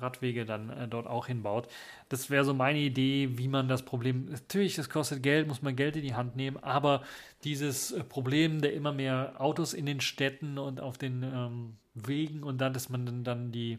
Radwege 0.00 0.44
dann 0.44 0.70
äh, 0.70 0.88
dort 0.88 1.06
auch 1.06 1.26
hinbaut. 1.26 1.68
Das 2.08 2.30
wäre 2.30 2.44
so 2.44 2.54
meine 2.54 2.78
Idee, 2.78 3.38
wie 3.38 3.48
man 3.48 3.68
das 3.68 3.82
Problem. 3.82 4.26
Natürlich, 4.30 4.76
das 4.76 4.90
kostet 4.90 5.22
Geld, 5.22 5.48
muss 5.48 5.62
man 5.62 5.76
Geld 5.76 5.96
in 5.96 6.02
die 6.02 6.14
Hand 6.14 6.36
nehmen, 6.36 6.56
aber 6.58 7.02
dieses 7.44 7.92
äh, 7.92 8.04
Problem 8.04 8.60
der 8.60 8.74
immer 8.74 8.92
mehr 8.92 9.34
Autos 9.38 9.74
in 9.74 9.86
den 9.86 10.00
Städten 10.00 10.58
und 10.58 10.80
auf 10.80 10.98
den 10.98 11.22
ähm, 11.22 11.76
Wegen 11.94 12.42
und 12.42 12.58
dann, 12.60 12.72
dass 12.72 12.88
man 12.88 13.24
dann 13.24 13.52
die 13.52 13.78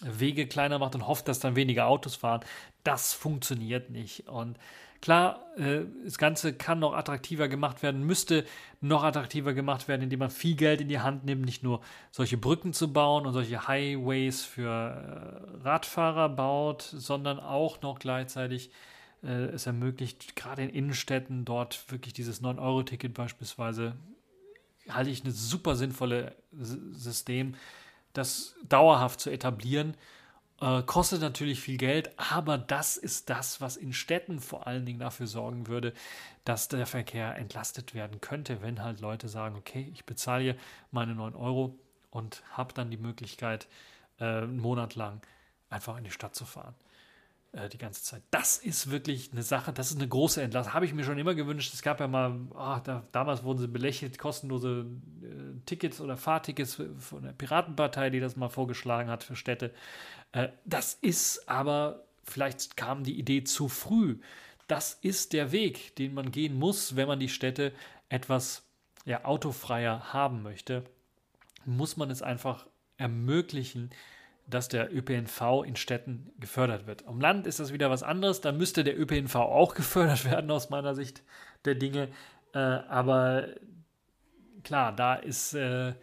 Wege 0.00 0.46
kleiner 0.46 0.78
macht 0.78 0.94
und 0.94 1.06
hofft, 1.06 1.28
dass 1.28 1.40
dann 1.40 1.56
weniger 1.56 1.86
Autos 1.86 2.16
fahren, 2.16 2.40
das 2.84 3.12
funktioniert 3.12 3.90
nicht. 3.90 4.28
Und 4.28 4.58
Klar, 5.02 5.44
äh, 5.56 5.80
das 6.04 6.16
Ganze 6.16 6.54
kann 6.54 6.78
noch 6.78 6.94
attraktiver 6.94 7.48
gemacht 7.48 7.82
werden, 7.82 8.06
müsste 8.06 8.46
noch 8.80 9.02
attraktiver 9.02 9.52
gemacht 9.52 9.88
werden, 9.88 10.02
indem 10.02 10.20
man 10.20 10.30
viel 10.30 10.54
Geld 10.54 10.80
in 10.80 10.88
die 10.88 11.00
Hand 11.00 11.24
nimmt, 11.24 11.44
nicht 11.44 11.64
nur 11.64 11.80
solche 12.12 12.36
Brücken 12.36 12.72
zu 12.72 12.92
bauen 12.92 13.26
und 13.26 13.32
solche 13.32 13.66
Highways 13.66 14.44
für 14.44 14.70
äh, 14.70 15.64
Radfahrer 15.64 16.28
baut, 16.28 16.82
sondern 16.82 17.40
auch 17.40 17.82
noch 17.82 17.98
gleichzeitig 17.98 18.70
äh, 19.24 19.46
es 19.46 19.66
ermöglicht, 19.66 20.36
gerade 20.36 20.62
in 20.62 20.70
Innenstädten 20.70 21.44
dort 21.44 21.90
wirklich 21.90 22.14
dieses 22.14 22.40
9-Euro-Ticket 22.40 23.12
beispielsweise, 23.12 23.96
halte 24.88 25.10
ich 25.10 25.24
eine 25.24 25.32
super 25.32 25.74
sinnvolle 25.74 26.36
System, 26.52 27.56
das 28.12 28.54
dauerhaft 28.68 29.18
zu 29.18 29.30
etablieren 29.30 29.96
äh, 30.62 30.82
kostet 30.84 31.20
natürlich 31.20 31.60
viel 31.60 31.76
Geld, 31.76 32.12
aber 32.16 32.56
das 32.56 32.96
ist 32.96 33.28
das, 33.28 33.60
was 33.60 33.76
in 33.76 33.92
Städten 33.92 34.38
vor 34.38 34.68
allen 34.68 34.86
Dingen 34.86 35.00
dafür 35.00 35.26
sorgen 35.26 35.66
würde, 35.66 35.92
dass 36.44 36.68
der 36.68 36.86
Verkehr 36.86 37.36
entlastet 37.36 37.94
werden 37.94 38.20
könnte, 38.20 38.62
wenn 38.62 38.80
halt 38.80 39.00
Leute 39.00 39.28
sagen, 39.28 39.56
okay, 39.56 39.90
ich 39.92 40.04
bezahle 40.04 40.42
hier 40.44 40.56
meine 40.92 41.16
9 41.16 41.34
Euro 41.34 41.76
und 42.10 42.44
habe 42.52 42.72
dann 42.74 42.92
die 42.92 42.96
Möglichkeit, 42.96 43.66
äh, 44.20 44.24
einen 44.24 44.60
Monat 44.60 44.94
lang 44.94 45.20
einfach 45.68 45.96
in 45.98 46.04
die 46.04 46.10
Stadt 46.10 46.36
zu 46.36 46.44
fahren. 46.44 46.76
Äh, 47.52 47.68
die 47.68 47.78
ganze 47.78 48.02
Zeit. 48.02 48.22
Das 48.30 48.56
ist 48.56 48.90
wirklich 48.90 49.30
eine 49.32 49.42
Sache, 49.42 49.74
das 49.74 49.90
ist 49.90 49.98
eine 49.98 50.08
große 50.08 50.40
Entlastung. 50.40 50.72
Habe 50.72 50.86
ich 50.86 50.94
mir 50.94 51.04
schon 51.04 51.18
immer 51.18 51.34
gewünscht. 51.34 51.74
Es 51.74 51.82
gab 51.82 52.00
ja 52.00 52.08
mal, 52.08 52.40
oh, 52.54 52.78
da, 52.82 53.02
damals 53.12 53.44
wurden 53.44 53.58
sie 53.58 53.68
belächelt, 53.68 54.18
kostenlose 54.18 54.86
äh, 55.22 55.60
Tickets 55.66 56.00
oder 56.00 56.16
Fahrtickets 56.16 56.80
von 56.98 57.22
der 57.22 57.32
Piratenpartei, 57.32 58.08
die 58.08 58.20
das 58.20 58.36
mal 58.36 58.48
vorgeschlagen 58.48 59.10
hat 59.10 59.22
für 59.22 59.36
Städte. 59.36 59.74
Äh, 60.32 60.48
das 60.64 60.94
ist 60.94 61.48
aber, 61.48 62.04
vielleicht 62.24 62.76
kam 62.76 63.04
die 63.04 63.18
Idee 63.18 63.44
zu 63.44 63.68
früh. 63.68 64.18
Das 64.66 64.94
ist 64.94 65.32
der 65.32 65.52
Weg, 65.52 65.96
den 65.96 66.14
man 66.14 66.30
gehen 66.30 66.58
muss, 66.58 66.96
wenn 66.96 67.08
man 67.08 67.20
die 67.20 67.28
Städte 67.28 67.72
etwas 68.08 68.66
ja, 69.04 69.24
autofreier 69.24 70.12
haben 70.12 70.42
möchte. 70.42 70.84
Muss 71.64 71.96
man 71.96 72.10
es 72.10 72.22
einfach 72.22 72.66
ermöglichen, 72.96 73.90
dass 74.46 74.68
der 74.68 74.94
ÖPNV 74.94 75.64
in 75.64 75.76
Städten 75.76 76.30
gefördert 76.38 76.86
wird. 76.86 77.06
Am 77.06 77.20
Land 77.20 77.46
ist 77.46 77.60
das 77.60 77.72
wieder 77.72 77.90
was 77.90 78.02
anderes. 78.02 78.40
Da 78.40 78.52
müsste 78.52 78.84
der 78.84 78.98
ÖPNV 78.98 79.34
auch 79.36 79.74
gefördert 79.76 80.24
werden, 80.24 80.50
aus 80.50 80.70
meiner 80.70 80.94
Sicht 80.94 81.22
der 81.64 81.74
Dinge. 81.74 82.08
Äh, 82.54 82.58
aber 82.58 83.48
klar, 84.64 84.92
da 84.92 85.14
ist 85.14 85.54
äh, 85.54 85.94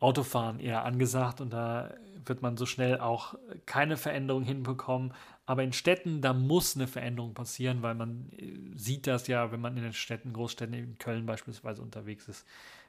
Autofahren 0.00 0.58
eher 0.58 0.84
angesagt 0.84 1.40
und 1.40 1.50
da 1.50 1.94
wird 2.26 2.42
man 2.42 2.56
so 2.56 2.66
schnell 2.66 3.00
auch 3.00 3.34
keine 3.66 3.96
Veränderung 3.96 4.42
hinbekommen. 4.42 5.14
Aber 5.46 5.62
in 5.62 5.72
Städten, 5.72 6.22
da 6.22 6.32
muss 6.32 6.76
eine 6.76 6.86
Veränderung 6.86 7.34
passieren, 7.34 7.82
weil 7.82 7.94
man 7.94 8.30
äh, 8.32 8.58
sieht 8.76 9.06
das 9.06 9.26
ja, 9.26 9.52
wenn 9.52 9.60
man 9.60 9.76
in 9.76 9.82
den 9.82 9.92
Städten, 9.92 10.32
Großstädten, 10.32 10.74
in 10.74 10.98
Köln 10.98 11.26
beispielsweise 11.26 11.82
unterwegs 11.82 12.28
ist, 12.28 12.46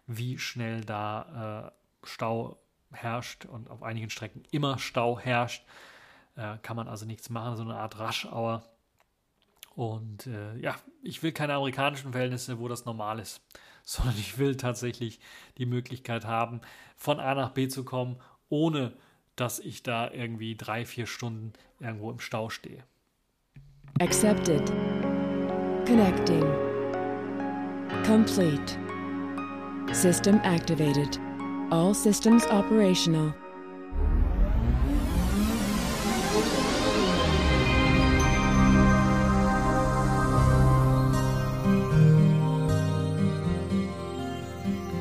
wie 0.07 0.37
schnell 0.37 0.81
da 0.81 1.71
äh, 2.03 2.07
Stau 2.07 2.57
herrscht 2.91 3.45
und 3.45 3.69
auf 3.69 3.83
einigen 3.83 4.09
Strecken 4.09 4.43
immer 4.51 4.77
Stau 4.77 5.19
herrscht. 5.19 5.65
Äh, 6.35 6.57
kann 6.61 6.75
man 6.75 6.87
also 6.87 7.05
nichts 7.05 7.29
machen, 7.29 7.55
so 7.55 7.63
eine 7.63 7.75
Art 7.75 7.99
Raschauer. 7.99 8.63
Und 9.75 10.27
äh, 10.27 10.55
ja, 10.57 10.75
ich 11.01 11.23
will 11.23 11.31
keine 11.31 11.55
amerikanischen 11.55 12.11
Verhältnisse, 12.11 12.59
wo 12.59 12.67
das 12.67 12.85
normal 12.85 13.19
ist, 13.19 13.41
sondern 13.83 14.15
ich 14.17 14.37
will 14.37 14.55
tatsächlich 14.55 15.19
die 15.57 15.65
Möglichkeit 15.65 16.25
haben, 16.25 16.61
von 16.95 17.19
A 17.19 17.33
nach 17.35 17.49
B 17.49 17.67
zu 17.67 17.83
kommen, 17.83 18.19
ohne 18.49 18.93
dass 19.35 19.59
ich 19.59 19.83
da 19.83 20.11
irgendwie 20.11 20.55
drei, 20.55 20.85
vier 20.85 21.07
Stunden 21.07 21.53
irgendwo 21.79 22.11
im 22.11 22.19
Stau 22.19 22.49
stehe. 22.49 22.83
Accepted. 23.99 24.65
Connecting. 25.85 26.43
Complete. 28.05 28.77
System 29.93 30.39
activated. 30.43 31.19
All 31.69 31.93
systems 31.93 32.45
operational. 32.47 33.33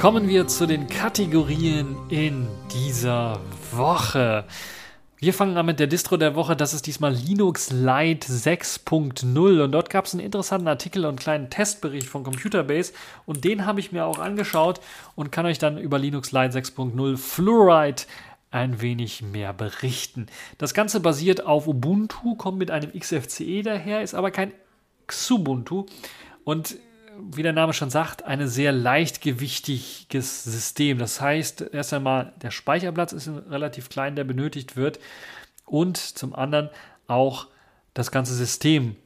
Kommen 0.03 0.29
wir 0.29 0.49
zu 0.49 0.67
den 0.67 0.89
Kategorien 0.89 1.95
in 2.09 2.49
dieser 2.75 3.39
Woche. 3.71 4.45
Wir 5.19 5.33
fangen 5.33 5.57
an 5.57 5.65
mit 5.65 5.79
der 5.79 5.87
Distro 5.87 6.17
der 6.17 6.35
Woche. 6.35 6.57
Das 6.57 6.75
ist 6.75 6.89
diesmal 6.89 7.15
Linux 7.15 7.71
Lite 7.71 8.27
6.0. 8.27 9.63
Und 9.63 9.71
dort 9.71 9.91
gab 9.91 10.07
es 10.07 10.13
einen 10.13 10.25
interessanten 10.25 10.67
Artikel 10.67 11.05
und 11.05 11.11
einen 11.11 11.19
kleinen 11.19 11.51
Testbericht 11.51 12.09
von 12.09 12.25
Computerbase. 12.25 12.93
Und 13.27 13.45
den 13.45 13.65
habe 13.65 13.79
ich 13.79 13.93
mir 13.93 14.05
auch 14.05 14.19
angeschaut 14.19 14.81
und 15.15 15.31
kann 15.31 15.47
euch 15.47 15.61
dann 15.61 15.79
über 15.79 16.01
Linux 16.01 16.33
Lite 16.33 16.59
6.0 16.59 17.17
Fluoride 17.17 18.03
ein 18.51 18.81
wenig 18.81 19.23
mehr 19.23 19.53
berichten. 19.53 20.27
Das 20.59 20.75
Ganze 20.75 20.99
basiert 20.99 21.47
auf 21.47 21.69
Ubuntu, 21.69 22.35
kommt 22.35 22.59
mit 22.59 22.73
einem 22.73 22.91
XFCE 22.91 23.63
daher, 23.63 24.03
ist 24.03 24.15
aber 24.15 24.33
kein 24.33 24.53
Xubuntu. 25.07 25.87
Und 26.43 26.77
wie 27.19 27.43
der 27.43 27.53
Name 27.53 27.73
schon 27.73 27.91
sagt, 27.91 28.25
ein 28.25 28.47
sehr 28.49 28.73
leichtgewichtiges 28.73 30.45
System. 30.45 30.99
Das 30.99 31.21
heißt, 31.21 31.63
erst 31.73 31.93
einmal, 31.93 32.33
der 32.43 32.51
Speicherplatz 32.51 33.13
ist 33.13 33.29
relativ 33.29 33.89
klein, 33.89 34.17
der 34.17 34.25
benötigt 34.25 34.77
wird. 34.77 34.99
Und 35.65 35.97
zum 35.97 36.35
anderen 36.35 36.71
auch 37.07 37.49
das 37.95 38.11
ganze 38.11 38.35
System 38.35 38.97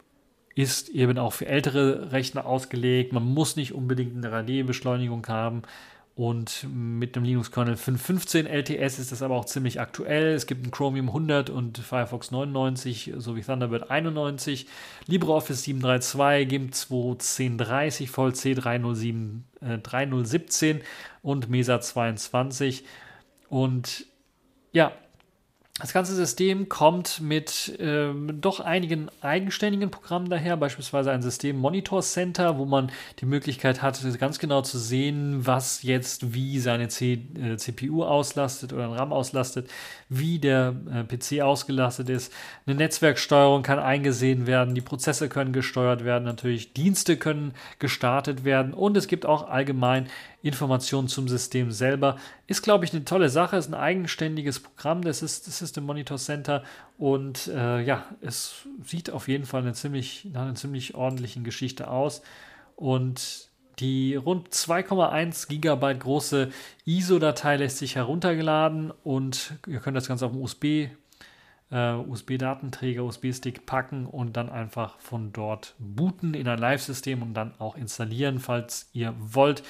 ist 0.54 0.88
eben 0.88 1.18
auch 1.18 1.34
für 1.34 1.46
ältere 1.46 2.12
Rechner 2.12 2.46
ausgelegt. 2.46 3.12
Man 3.12 3.24
muss 3.24 3.56
nicht 3.56 3.72
unbedingt 3.72 4.16
eine 4.16 4.32
RAD-Beschleunigung 4.32 5.26
haben. 5.28 5.62
Und 6.16 6.66
mit 6.72 7.14
dem 7.14 7.24
Linux-Kernel 7.24 7.74
5.15 7.74 8.48
LTS 8.48 8.98
ist 8.98 9.12
das 9.12 9.20
aber 9.20 9.34
auch 9.34 9.44
ziemlich 9.44 9.80
aktuell. 9.80 10.32
Es 10.32 10.46
gibt 10.46 10.66
ein 10.66 10.70
Chromium 10.70 11.08
100 11.08 11.50
und 11.50 11.76
Firefox 11.76 12.30
99 12.30 13.12
sowie 13.18 13.42
Thunderbird 13.42 13.90
91, 13.90 14.66
LibreOffice 15.06 15.64
732, 15.64 16.48
GIMP 16.48 16.72
2.1030, 16.72 18.08
VLC 18.08 18.54
307, 18.54 19.44
äh, 19.60 19.76
3017 19.76 20.80
und 21.20 21.50
Mesa 21.50 21.82
22. 21.82 22.86
Und 23.50 24.06
ja, 24.72 24.92
das 25.78 25.92
ganze 25.92 26.14
System 26.14 26.70
kommt 26.70 27.20
mit 27.20 27.76
ähm, 27.78 28.40
doch 28.40 28.60
einigen 28.60 29.10
eigenständigen 29.20 29.90
Programmen 29.90 30.30
daher, 30.30 30.56
beispielsweise 30.56 31.10
ein 31.10 31.20
System 31.20 31.58
Monitor 31.58 32.00
Center, 32.00 32.56
wo 32.56 32.64
man 32.64 32.90
die 33.20 33.26
Möglichkeit 33.26 33.82
hat, 33.82 34.00
ganz 34.18 34.38
genau 34.38 34.62
zu 34.62 34.78
sehen, 34.78 35.46
was 35.46 35.82
jetzt 35.82 36.32
wie 36.32 36.60
seine 36.60 36.88
C 36.88 37.20
äh, 37.38 37.56
CPU 37.58 38.04
auslastet 38.04 38.72
oder 38.72 38.84
ein 38.84 38.94
RAM 38.94 39.12
auslastet, 39.12 39.68
wie 40.08 40.38
der 40.38 40.74
äh, 40.90 41.04
PC 41.04 41.42
ausgelastet 41.42 42.08
ist. 42.08 42.32
Eine 42.66 42.76
Netzwerksteuerung 42.76 43.62
kann 43.62 43.78
eingesehen 43.78 44.46
werden, 44.46 44.74
die 44.74 44.80
Prozesse 44.80 45.28
können 45.28 45.52
gesteuert 45.52 46.04
werden, 46.04 46.24
natürlich 46.24 46.72
Dienste 46.72 47.18
können 47.18 47.52
gestartet 47.80 48.44
werden 48.44 48.72
und 48.72 48.96
es 48.96 49.08
gibt 49.08 49.26
auch 49.26 49.46
allgemein 49.46 50.06
Informationen 50.42 51.08
zum 51.08 51.28
System 51.28 51.72
selber. 51.72 52.16
Ist, 52.46 52.62
glaube 52.62 52.84
ich, 52.84 52.92
eine 52.92 53.04
tolle 53.04 53.28
Sache, 53.28 53.56
ist 53.56 53.68
ein 53.68 53.74
eigenständiges 53.74 54.60
Programm, 54.60 55.02
das 55.02 55.22
ist 55.22 55.46
das 55.46 55.58
System 55.58 55.84
Monitor 55.84 56.18
Center 56.18 56.62
und 56.98 57.48
äh, 57.48 57.82
ja, 57.82 58.04
es 58.20 58.66
sieht 58.84 59.10
auf 59.10 59.28
jeden 59.28 59.44
Fall 59.44 59.62
eine 59.62 59.72
ziemlich, 59.72 60.26
nach 60.32 60.42
einer 60.42 60.54
ziemlich 60.54 60.94
ordentlichen 60.94 61.44
Geschichte 61.44 61.88
aus 61.88 62.22
und 62.76 63.48
die 63.78 64.14
rund 64.14 64.48
2,1 64.48 65.48
Gigabyte 65.48 66.00
große 66.00 66.50
ISO-Datei 66.86 67.56
lässt 67.56 67.78
sich 67.78 67.96
heruntergeladen 67.96 68.90
und 69.04 69.54
ihr 69.66 69.80
könnt 69.80 69.96
das 69.96 70.08
Ganze 70.08 70.26
auf 70.26 70.32
dem 70.32 70.40
USB 70.40 70.88
äh, 71.70 71.92
USB-Datenträger, 71.92 73.04
USB-Stick 73.04 73.66
packen 73.66 74.06
und 74.06 74.36
dann 74.36 74.48
einfach 74.48 74.98
von 75.00 75.32
dort 75.32 75.74
booten 75.78 76.34
in 76.34 76.48
ein 76.48 76.58
Live-System 76.58 77.22
und 77.22 77.34
dann 77.34 77.52
auch 77.58 77.76
installieren, 77.76 78.38
falls 78.38 78.88
ihr 78.92 79.14
wollt. 79.18 79.62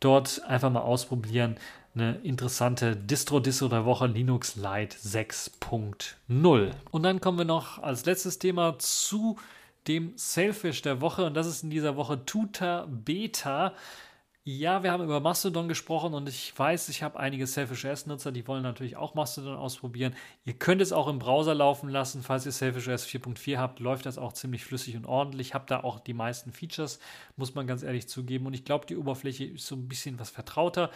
Dort 0.00 0.42
einfach 0.44 0.70
mal 0.70 0.80
ausprobieren. 0.80 1.56
Eine 1.94 2.16
interessante 2.22 2.94
Distro-Disso 2.94 3.68
der 3.68 3.84
Woche 3.84 4.06
Linux 4.06 4.56
Lite 4.56 4.96
6.0. 4.96 6.70
Und 6.90 7.02
dann 7.02 7.20
kommen 7.20 7.38
wir 7.38 7.44
noch 7.44 7.82
als 7.82 8.04
letztes 8.04 8.38
Thema 8.38 8.78
zu 8.78 9.36
dem 9.88 10.12
Sailfish 10.16 10.82
der 10.82 11.00
Woche 11.00 11.24
und 11.24 11.34
das 11.34 11.46
ist 11.46 11.64
in 11.64 11.70
dieser 11.70 11.96
Woche 11.96 12.24
Tuta 12.24 12.86
Beta. 12.88 13.72
Ja, 14.50 14.82
wir 14.82 14.92
haben 14.92 15.04
über 15.04 15.20
Mastodon 15.20 15.68
gesprochen 15.68 16.14
und 16.14 16.26
ich 16.26 16.58
weiß, 16.58 16.88
ich 16.88 17.02
habe 17.02 17.20
einige 17.20 17.46
Selfish 17.46 17.84
S-Nutzer, 17.84 18.32
die 18.32 18.48
wollen 18.48 18.62
natürlich 18.62 18.96
auch 18.96 19.14
Mastodon 19.14 19.58
ausprobieren. 19.58 20.16
Ihr 20.46 20.54
könnt 20.54 20.80
es 20.80 20.90
auch 20.90 21.06
im 21.06 21.18
Browser 21.18 21.54
laufen 21.54 21.90
lassen, 21.90 22.22
falls 22.22 22.46
ihr 22.46 22.52
Selfish 22.52 22.88
S 22.88 23.06
4.4 23.06 23.58
habt, 23.58 23.78
läuft 23.78 24.06
das 24.06 24.16
auch 24.16 24.32
ziemlich 24.32 24.64
flüssig 24.64 24.96
und 24.96 25.04
ordentlich. 25.04 25.52
Habt 25.52 25.70
da 25.70 25.80
auch 25.80 26.00
die 26.00 26.14
meisten 26.14 26.50
Features, 26.50 26.98
muss 27.36 27.54
man 27.54 27.66
ganz 27.66 27.82
ehrlich 27.82 28.08
zugeben. 28.08 28.46
Und 28.46 28.54
ich 28.54 28.64
glaube, 28.64 28.86
die 28.86 28.96
Oberfläche 28.96 29.44
ist 29.44 29.66
so 29.66 29.76
ein 29.76 29.86
bisschen 29.86 30.18
was 30.18 30.30
vertrauter 30.30 30.90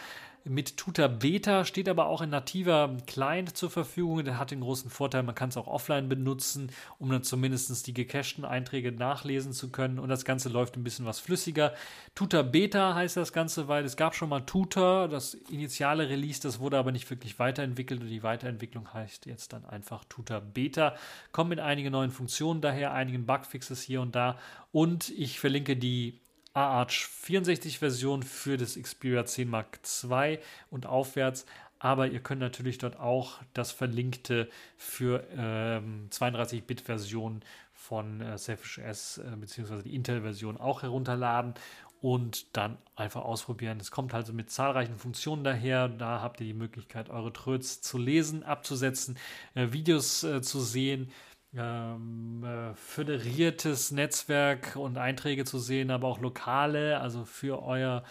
mit 0.45 0.77
Tutor 0.77 1.07
Beta, 1.07 1.63
steht 1.63 1.87
aber 1.87 2.07
auch 2.07 2.21
ein 2.21 2.29
nativer 2.29 2.97
Client 3.07 3.55
zur 3.55 3.69
Verfügung. 3.69 4.23
Der 4.23 4.37
hat 4.37 4.51
den 4.51 4.61
großen 4.61 4.89
Vorteil, 4.89 5.23
man 5.23 5.35
kann 5.35 5.49
es 5.49 5.57
auch 5.57 5.67
offline 5.67 6.09
benutzen, 6.09 6.71
um 6.99 7.09
dann 7.09 7.23
zumindest 7.23 7.87
die 7.87 7.93
gecachten 7.93 8.43
Einträge 8.43 8.91
nachlesen 8.91 9.53
zu 9.53 9.71
können. 9.71 9.99
Und 9.99 10.09
das 10.09 10.25
Ganze 10.25 10.49
läuft 10.49 10.75
ein 10.75 10.83
bisschen 10.83 11.05
was 11.05 11.19
flüssiger. 11.19 11.73
Tutor 12.13 12.43
Beta 12.43 12.93
heißt 12.93 13.15
das 13.15 13.31
Ganze, 13.31 13.67
weil 13.67 13.85
es 13.85 13.95
gab 13.95 14.15
schon 14.15 14.29
mal 14.29 14.41
Tutor, 14.41 15.07
das 15.07 15.33
initiale 15.33 16.09
Release, 16.09 16.41
das 16.41 16.59
wurde 16.59 16.77
aber 16.77 16.91
nicht 16.91 17.09
wirklich 17.09 17.39
weiterentwickelt 17.39 18.01
und 18.01 18.07
die 18.07 18.23
Weiterentwicklung 18.23 18.93
heißt 18.93 19.25
jetzt 19.25 19.53
dann 19.53 19.65
einfach 19.65 20.03
Tutor 20.05 20.41
Beta. 20.41 20.95
Kommt 21.31 21.49
mit 21.49 21.59
einigen 21.59 21.91
neuen 21.91 22.11
Funktionen 22.11 22.59
daher, 22.59 22.93
einigen 22.93 23.25
Bugfixes 23.25 23.81
hier 23.81 24.01
und 24.01 24.15
da. 24.15 24.37
Und 24.71 25.09
ich 25.11 25.39
verlinke 25.39 25.77
die 25.77 26.19
AArch 26.53 27.07
64 27.07 27.79
Version 27.79 28.23
für 28.23 28.57
das 28.57 28.75
Xperia 28.75 29.25
10 29.25 29.49
Mark 29.49 29.79
II 30.03 30.39
und 30.69 30.85
aufwärts. 30.85 31.45
Aber 31.79 32.07
ihr 32.07 32.21
könnt 32.21 32.39
natürlich 32.39 32.77
dort 32.77 32.97
auch 32.97 33.41
das 33.53 33.71
verlinkte 33.71 34.49
für 34.77 35.27
ähm, 35.35 36.07
32-Bit-Version 36.11 37.41
von 37.73 38.21
äh, 38.21 38.37
Selfish 38.37 38.77
S 38.77 39.17
äh, 39.17 39.35
bzw. 39.35 39.81
die 39.81 39.93
Intel-Version 39.93 40.57
auch 40.57 40.83
herunterladen 40.83 41.55
und 41.99 42.55
dann 42.55 42.77
einfach 42.95 43.23
ausprobieren. 43.23 43.79
Es 43.79 43.91
kommt 43.91 44.13
also 44.13 44.33
mit 44.33 44.49
zahlreichen 44.49 44.97
Funktionen 44.97 45.43
daher. 45.43 45.87
Da 45.89 46.21
habt 46.21 46.39
ihr 46.39 46.47
die 46.47 46.53
Möglichkeit, 46.53 47.09
eure 47.09 47.33
Tröts 47.33 47.81
zu 47.81 47.97
lesen, 47.97 48.43
abzusetzen, 48.43 49.17
äh, 49.55 49.71
Videos 49.71 50.23
äh, 50.23 50.41
zu 50.41 50.59
sehen 50.59 51.11
ähm, 51.55 52.43
äh, 52.43 52.73
föderiertes 52.75 53.91
Netzwerk 53.91 54.75
und 54.75 54.97
Einträge 54.97 55.45
zu 55.45 55.59
sehen, 55.59 55.91
aber 55.91 56.07
auch 56.07 56.19
lokale, 56.19 56.99
also 56.99 57.25
für 57.25 57.63
euer 57.63 58.03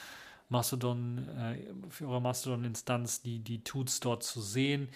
Mastodon, 0.48 1.28
äh, 1.28 1.58
für 1.90 2.06
eure 2.06 2.20
Mastodon-Instanz, 2.20 3.22
die, 3.22 3.40
die 3.40 3.64
Tuts 3.64 4.00
dort 4.00 4.22
zu 4.22 4.40
sehen. 4.40 4.88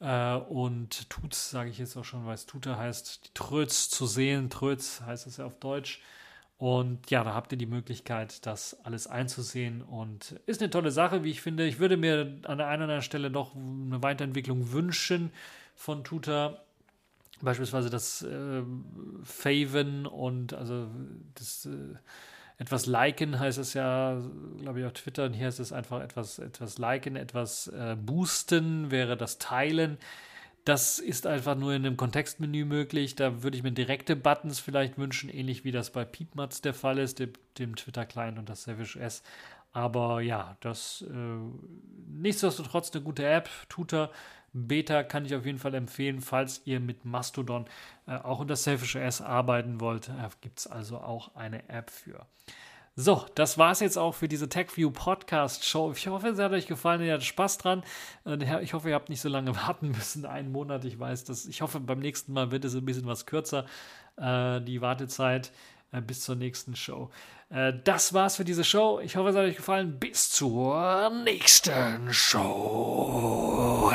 Äh, 0.00 0.34
und 0.34 1.08
Tuts, 1.10 1.50
sage 1.50 1.70
ich 1.70 1.78
jetzt 1.78 1.96
auch 1.96 2.04
schon, 2.04 2.26
weil 2.26 2.34
es 2.34 2.46
Tutor 2.46 2.76
heißt, 2.76 3.26
die 3.26 3.34
Tröts 3.34 3.88
zu 3.90 4.06
sehen. 4.06 4.50
Tröts 4.50 5.02
heißt 5.02 5.26
es 5.26 5.36
ja 5.36 5.44
auf 5.44 5.58
Deutsch. 5.58 6.00
Und 6.58 7.10
ja, 7.10 7.24
da 7.24 7.34
habt 7.34 7.50
ihr 7.52 7.58
die 7.58 7.66
Möglichkeit, 7.66 8.46
das 8.46 8.76
alles 8.84 9.06
einzusehen. 9.06 9.82
Und 9.82 10.40
ist 10.46 10.60
eine 10.60 10.70
tolle 10.70 10.92
Sache, 10.92 11.24
wie 11.24 11.30
ich 11.30 11.40
finde. 11.40 11.66
Ich 11.66 11.78
würde 11.78 11.96
mir 11.96 12.38
an 12.44 12.58
der 12.58 12.68
einen 12.68 12.82
oder 12.82 12.84
anderen 12.84 13.02
Stelle 13.02 13.30
noch 13.30 13.54
eine 13.54 14.02
Weiterentwicklung 14.02 14.72
wünschen 14.72 15.32
von 15.74 16.04
Tutor 16.04 16.62
beispielsweise 17.42 17.90
das 17.90 18.22
äh, 18.22 18.62
Faven 19.22 20.06
und 20.06 20.54
also 20.54 20.88
das 21.34 21.66
äh, 21.66 21.96
etwas 22.58 22.86
liken 22.86 23.40
heißt 23.40 23.58
es 23.58 23.74
ja, 23.74 24.22
glaube 24.60 24.80
ich, 24.80 24.86
auf 24.86 24.92
Twitter. 24.92 25.24
Und 25.24 25.32
hier 25.32 25.48
ist 25.48 25.58
es 25.58 25.72
einfach 25.72 26.00
etwas, 26.00 26.38
etwas 26.38 26.78
liken, 26.78 27.16
etwas 27.16 27.66
äh, 27.68 27.96
boosten, 28.00 28.90
wäre 28.90 29.16
das 29.16 29.38
Teilen. 29.38 29.98
Das 30.64 31.00
ist 31.00 31.26
einfach 31.26 31.56
nur 31.56 31.72
in 31.72 31.84
einem 31.84 31.96
Kontextmenü 31.96 32.64
möglich. 32.64 33.16
Da 33.16 33.42
würde 33.42 33.56
ich 33.56 33.64
mir 33.64 33.72
direkte 33.72 34.14
Buttons 34.14 34.60
vielleicht 34.60 34.96
wünschen, 34.96 35.28
ähnlich 35.28 35.64
wie 35.64 35.72
das 35.72 35.90
bei 35.90 36.04
Peepmats 36.04 36.60
der 36.60 36.72
Fall 36.72 36.98
ist, 36.98 37.18
dem, 37.18 37.32
dem 37.58 37.74
Twitter-Client 37.74 38.38
und 38.38 38.48
das 38.48 38.62
Savage 38.62 39.00
S. 39.00 39.24
Aber 39.72 40.20
ja, 40.20 40.56
das 40.60 41.04
äh, 41.10 41.38
nichtsdestotrotz 42.08 42.92
eine 42.92 43.02
gute 43.02 43.26
App. 43.26 43.48
Tutor 43.68 44.10
Beta 44.52 45.02
kann 45.02 45.24
ich 45.24 45.34
auf 45.34 45.46
jeden 45.46 45.58
Fall 45.58 45.74
empfehlen, 45.74 46.20
falls 46.20 46.60
ihr 46.66 46.78
mit 46.78 47.04
Mastodon 47.04 47.66
äh, 48.06 48.16
auch 48.16 48.40
unter 48.40 48.56
Selfish 48.56 48.96
S 48.96 49.22
arbeiten 49.22 49.80
wollt. 49.80 50.08
Da 50.08 50.28
gibt 50.40 50.58
es 50.58 50.66
also 50.66 50.98
auch 50.98 51.34
eine 51.34 51.68
App 51.70 51.90
für. 51.90 52.26
So, 52.94 53.24
das 53.34 53.56
war 53.56 53.72
es 53.72 53.80
jetzt 53.80 53.96
auch 53.96 54.12
für 54.12 54.28
diese 54.28 54.50
TechView 54.50 54.90
Podcast 54.90 55.64
Show. 55.64 55.92
Ich 55.96 56.06
hoffe, 56.06 56.28
es 56.28 56.38
hat 56.38 56.52
euch 56.52 56.66
gefallen, 56.66 57.00
ihr 57.00 57.14
hattet 57.14 57.24
Spaß 57.24 57.56
dran. 57.56 57.82
Ich 58.60 58.74
hoffe, 58.74 58.90
ihr 58.90 58.94
habt 58.94 59.08
nicht 59.08 59.22
so 59.22 59.30
lange 59.30 59.56
warten 59.66 59.92
müssen, 59.92 60.26
einen 60.26 60.52
Monat. 60.52 60.84
Ich 60.84 60.98
weiß, 60.98 61.24
dass 61.24 61.46
ich 61.46 61.62
hoffe, 61.62 61.80
beim 61.80 62.00
nächsten 62.00 62.34
Mal 62.34 62.50
wird 62.50 62.66
es 62.66 62.74
ein 62.74 62.84
bisschen 62.84 63.06
was 63.06 63.24
kürzer, 63.24 63.64
äh, 64.18 64.60
die 64.60 64.82
Wartezeit 64.82 65.48
äh, 65.48 65.50
äh, 65.92 66.00
bis 66.00 66.22
zur 66.22 66.36
nächsten 66.36 66.74
Show. 66.74 67.10
Äh, 67.50 67.74
das 67.84 68.14
war's 68.14 68.36
für 68.36 68.44
diese 68.44 68.64
Show. 68.64 69.00
Ich 69.00 69.16
hoffe, 69.16 69.28
es 69.28 69.36
hat 69.36 69.44
euch 69.44 69.56
gefallen. 69.56 69.98
Bis 69.98 70.30
zur 70.30 71.10
nächsten 71.24 72.12
Show. 72.12 73.92